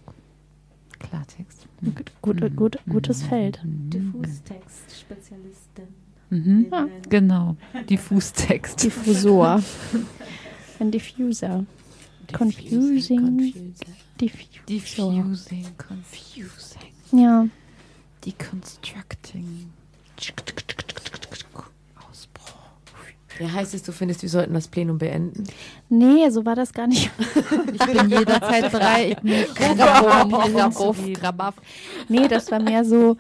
[1.00, 1.66] Klartext.
[2.22, 3.58] Gut, gut, gutes Feld.
[3.64, 5.88] Diffustextspezialistin.
[6.30, 6.66] Mhm.
[6.70, 6.86] Ja.
[7.08, 7.56] Genau.
[7.90, 8.82] Diffustext.
[8.84, 9.62] Diffusor.
[10.78, 11.66] Ein Diffuser.
[12.32, 13.52] Confusing.
[14.20, 14.62] Diffusor.
[14.68, 16.92] Diffusing, confusing.
[17.12, 17.46] Ja.
[18.24, 19.72] Deconstructing.
[23.40, 25.44] Ja, heißt es, du findest, wir sollten das Plenum beenden?
[25.88, 27.10] Nee, so war das gar nicht.
[27.72, 29.24] Ich bin jederzeit bereit.
[32.08, 33.16] Nee, das war mehr so,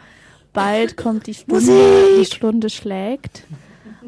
[0.52, 2.20] bald kommt die Stunde, Musik!
[2.20, 3.44] die Stunde schlägt.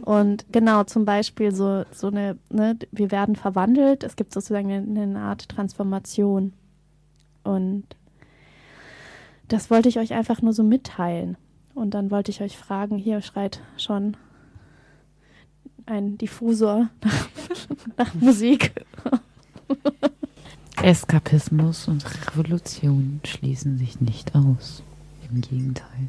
[0.02, 5.02] Und genau, zum Beispiel so, so eine, ne, wir werden verwandelt, es gibt sozusagen eine,
[5.02, 6.52] eine Art Transformation.
[7.42, 7.84] Und
[9.48, 11.38] das wollte ich euch einfach nur so mitteilen.
[11.74, 14.16] Und dann wollte ich euch fragen, hier schreit schon
[15.92, 17.28] ein Diffusor nach,
[17.98, 18.72] nach Musik.
[20.82, 24.82] Eskapismus und Revolution schließen sich nicht aus.
[25.30, 26.08] Im Gegenteil.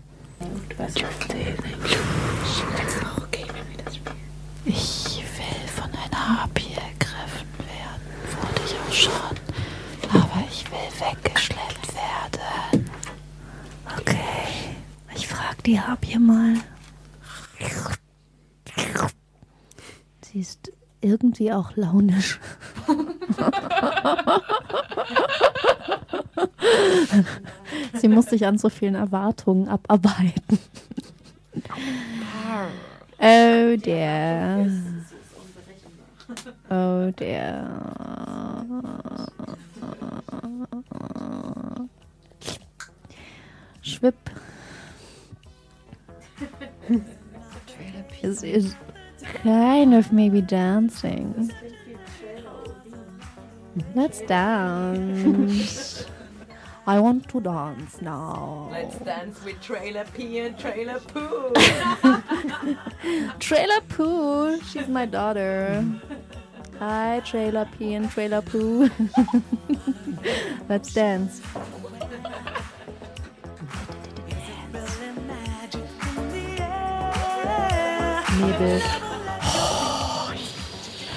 [4.66, 8.04] Ich will von einer Harpie ergriffen werden,
[8.40, 9.38] wurde ich auch schon.
[10.10, 12.86] Aber ich will weggeschleppt werden.
[14.00, 14.76] Okay,
[15.16, 16.56] ich frag die Harpie mal.
[20.34, 22.40] Sie ist irgendwie auch launisch.
[27.94, 30.58] Sie muss sich an so vielen Erwartungen abarbeiten.
[33.20, 34.72] Oh der.
[36.72, 37.70] Oh der.
[43.84, 44.16] Schwipp.
[48.24, 48.76] Is is
[49.24, 51.52] kind of maybe dancing.
[53.96, 56.06] Let's dance.
[56.86, 58.68] I want to dance now.
[58.70, 61.54] Let's dance with Trailer P and Trailer Poo.
[63.40, 65.86] Trailer Pooh, she's my daughter.
[66.80, 68.90] Hi, Trailer P and Trailer Pooh.
[70.70, 71.42] Let's dance.
[78.40, 79.13] Nebel.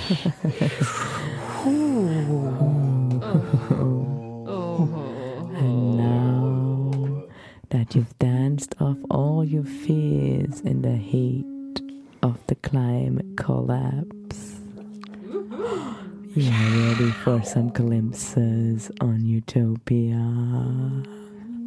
[0.09, 0.23] And
[5.97, 7.25] now
[7.71, 11.45] that you've danced off all your fears in the heat
[12.23, 14.61] of the climate collapse,
[16.37, 20.23] you're ready for some glimpses on Utopia.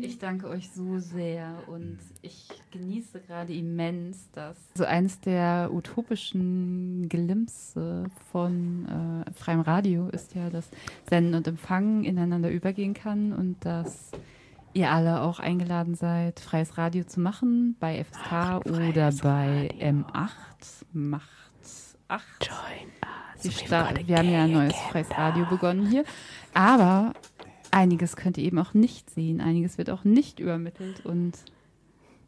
[0.02, 7.08] Ich danke euch so sehr und ich genieße gerade immens, dass so eines der utopischen
[7.10, 10.70] Glimpse von äh, freiem Radio ist ja, dass
[11.10, 14.12] Senden und Empfangen ineinander übergehen kann und dass
[14.74, 20.86] ihr alle auch eingeladen seid, freies Radio zu machen bei FSK oder bei M8.
[20.94, 21.28] Macht
[22.08, 22.24] 8.
[23.42, 26.04] Wir, sta- wir haben ja ein neues freies Radio begonnen hier.
[26.54, 27.14] Aber
[27.72, 31.34] einiges könnt ihr eben auch nicht sehen, einiges wird auch nicht übermittelt und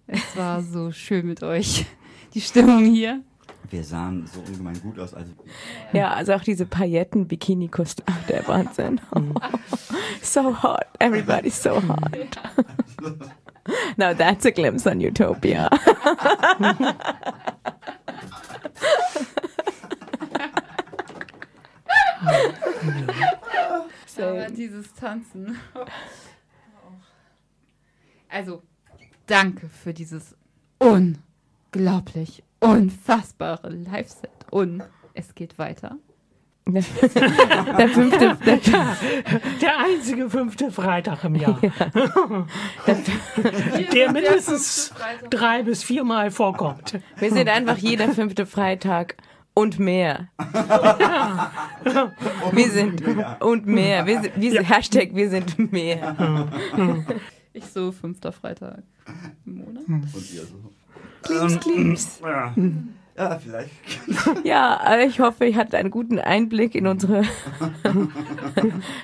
[0.07, 1.85] es war so schön mit euch.
[2.33, 3.21] Die Stimmung hier.
[3.69, 5.13] Wir sahen so ungemein gut aus.
[5.13, 5.31] Also
[5.93, 8.99] Ja, also auch diese Pailletten-Bikini-Kostüm, der Wahnsinn.
[10.21, 12.39] so hot, everybody's so hot.
[13.95, 15.69] Now that's a glimpse on Utopia.
[24.29, 25.57] Aber dieses Tanzen.
[28.33, 28.63] Also,
[29.27, 30.37] danke für dieses
[30.79, 34.29] unglaublich unfassbare Live-Set.
[34.51, 34.83] Und
[35.13, 35.97] es geht weiter.
[36.67, 36.83] Der
[37.89, 38.59] fünfte, der,
[39.61, 41.59] der einzige fünfte Freitag im Jahr.
[43.93, 44.93] der mindestens
[45.29, 46.99] drei bis viermal vorkommt.
[47.17, 49.17] Wir sind einfach jeder fünfte Freitag
[49.53, 50.29] und mehr.
[52.51, 53.03] Wir sind
[53.41, 54.05] und mehr.
[54.05, 56.47] Wir sind, wir sind Hashtag wir sind mehr.
[57.53, 58.83] Ich so, fünfter Freitag
[59.45, 59.83] im Monat.
[59.85, 60.55] Und ihr so.
[61.21, 62.21] Klims, klims.
[63.17, 63.71] Ja, ja vielleicht.
[64.45, 67.23] Ja, ich hoffe, ihr hattet einen guten Einblick in unsere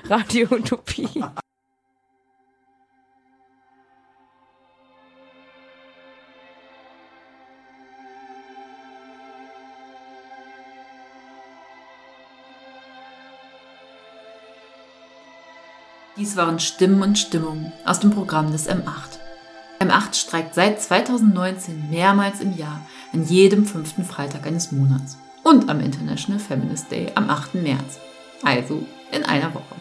[0.08, 1.22] Radio-Utopie.
[16.18, 19.18] Dies waren Stimmen und Stimmungen aus dem Programm des M8.
[19.78, 25.78] M8 streikt seit 2019 mehrmals im Jahr an jedem fünften Freitag eines Monats und am
[25.78, 27.54] International Feminist Day am 8.
[27.54, 28.00] März,
[28.42, 29.76] also in einer Woche.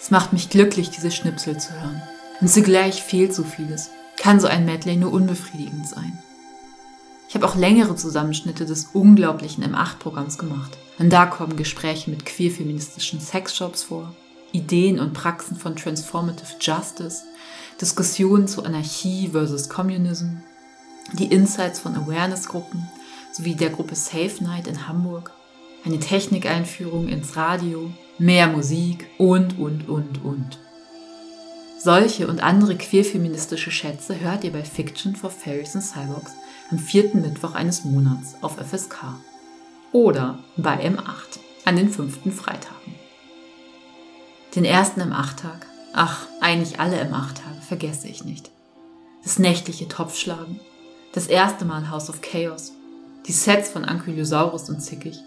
[0.00, 2.02] Es macht mich glücklich, diese Schnipsel zu hören.
[2.40, 3.90] Und zugleich fehlt so vieles.
[4.16, 6.18] Kann so ein Medley nur unbefriedigend sein.
[7.28, 10.78] Ich habe auch längere Zusammenschnitte des unglaublichen M8-Programms gemacht.
[10.98, 14.14] Und da kommen Gespräche mit queer-feministischen Sexshops vor,
[14.54, 17.24] Ideen und Praxen von Transformative Justice,
[17.80, 20.36] Diskussionen zu Anarchie versus Communism,
[21.12, 22.88] die Insights von Awareness-Gruppen
[23.32, 25.32] sowie der Gruppe Safe Night in Hamburg,
[25.84, 30.58] eine Technikeinführung ins Radio, mehr Musik und, und, und, und.
[31.80, 36.32] Solche und andere queerfeministische Schätze hört ihr bei Fiction for Fairies and Cyborgs
[36.70, 39.16] am vierten Mittwoch eines Monats auf FSK.
[39.92, 42.93] Oder bei M8 an den fünften Freitagen.
[44.54, 48.50] Den ersten M8-Tag, ach, eigentlich alle M8-Tage, vergesse ich nicht.
[49.24, 50.60] Das nächtliche Topfschlagen,
[51.12, 52.72] das erste Mal House of Chaos,
[53.26, 55.18] die Sets von Ankylosaurus und Zickig,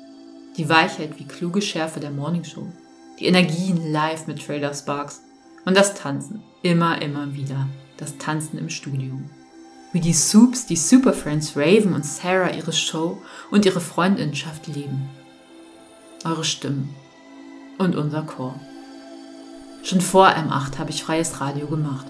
[0.55, 2.67] die Weichheit wie kluge Schärfe der Morningshow,
[3.19, 5.21] die Energien live mit Trailer Sparks.
[5.65, 7.67] Und das Tanzen, immer, immer wieder,
[7.97, 9.19] das Tanzen im Studio.
[9.91, 13.21] Wie die Soups, die Super Friends Raven und Sarah ihre Show
[13.51, 15.09] und ihre Freundinnenschaft lieben.
[16.23, 16.95] Eure Stimmen.
[17.77, 18.57] Und unser Chor.
[19.83, 22.05] Schon vor M8 habe ich freies Radio gemacht.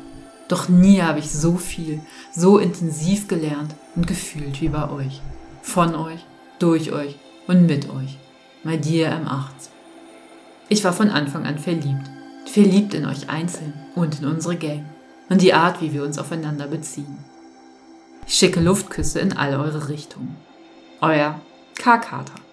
[0.47, 2.01] Doch nie habe ich so viel,
[2.33, 5.21] so intensiv gelernt und gefühlt wie bei euch.
[5.61, 6.25] Von euch,
[6.59, 7.17] durch euch
[7.47, 8.17] und mit euch.
[8.63, 9.69] My dear M8.
[10.69, 12.09] Ich war von Anfang an verliebt.
[12.45, 14.85] Verliebt in euch einzeln und in unsere Gang.
[15.29, 17.17] Und die Art, wie wir uns aufeinander beziehen.
[18.25, 20.35] Ich schicke Luftküsse in all eure Richtungen.
[21.01, 21.39] Euer
[21.75, 21.97] K.
[21.97, 22.46] Carter.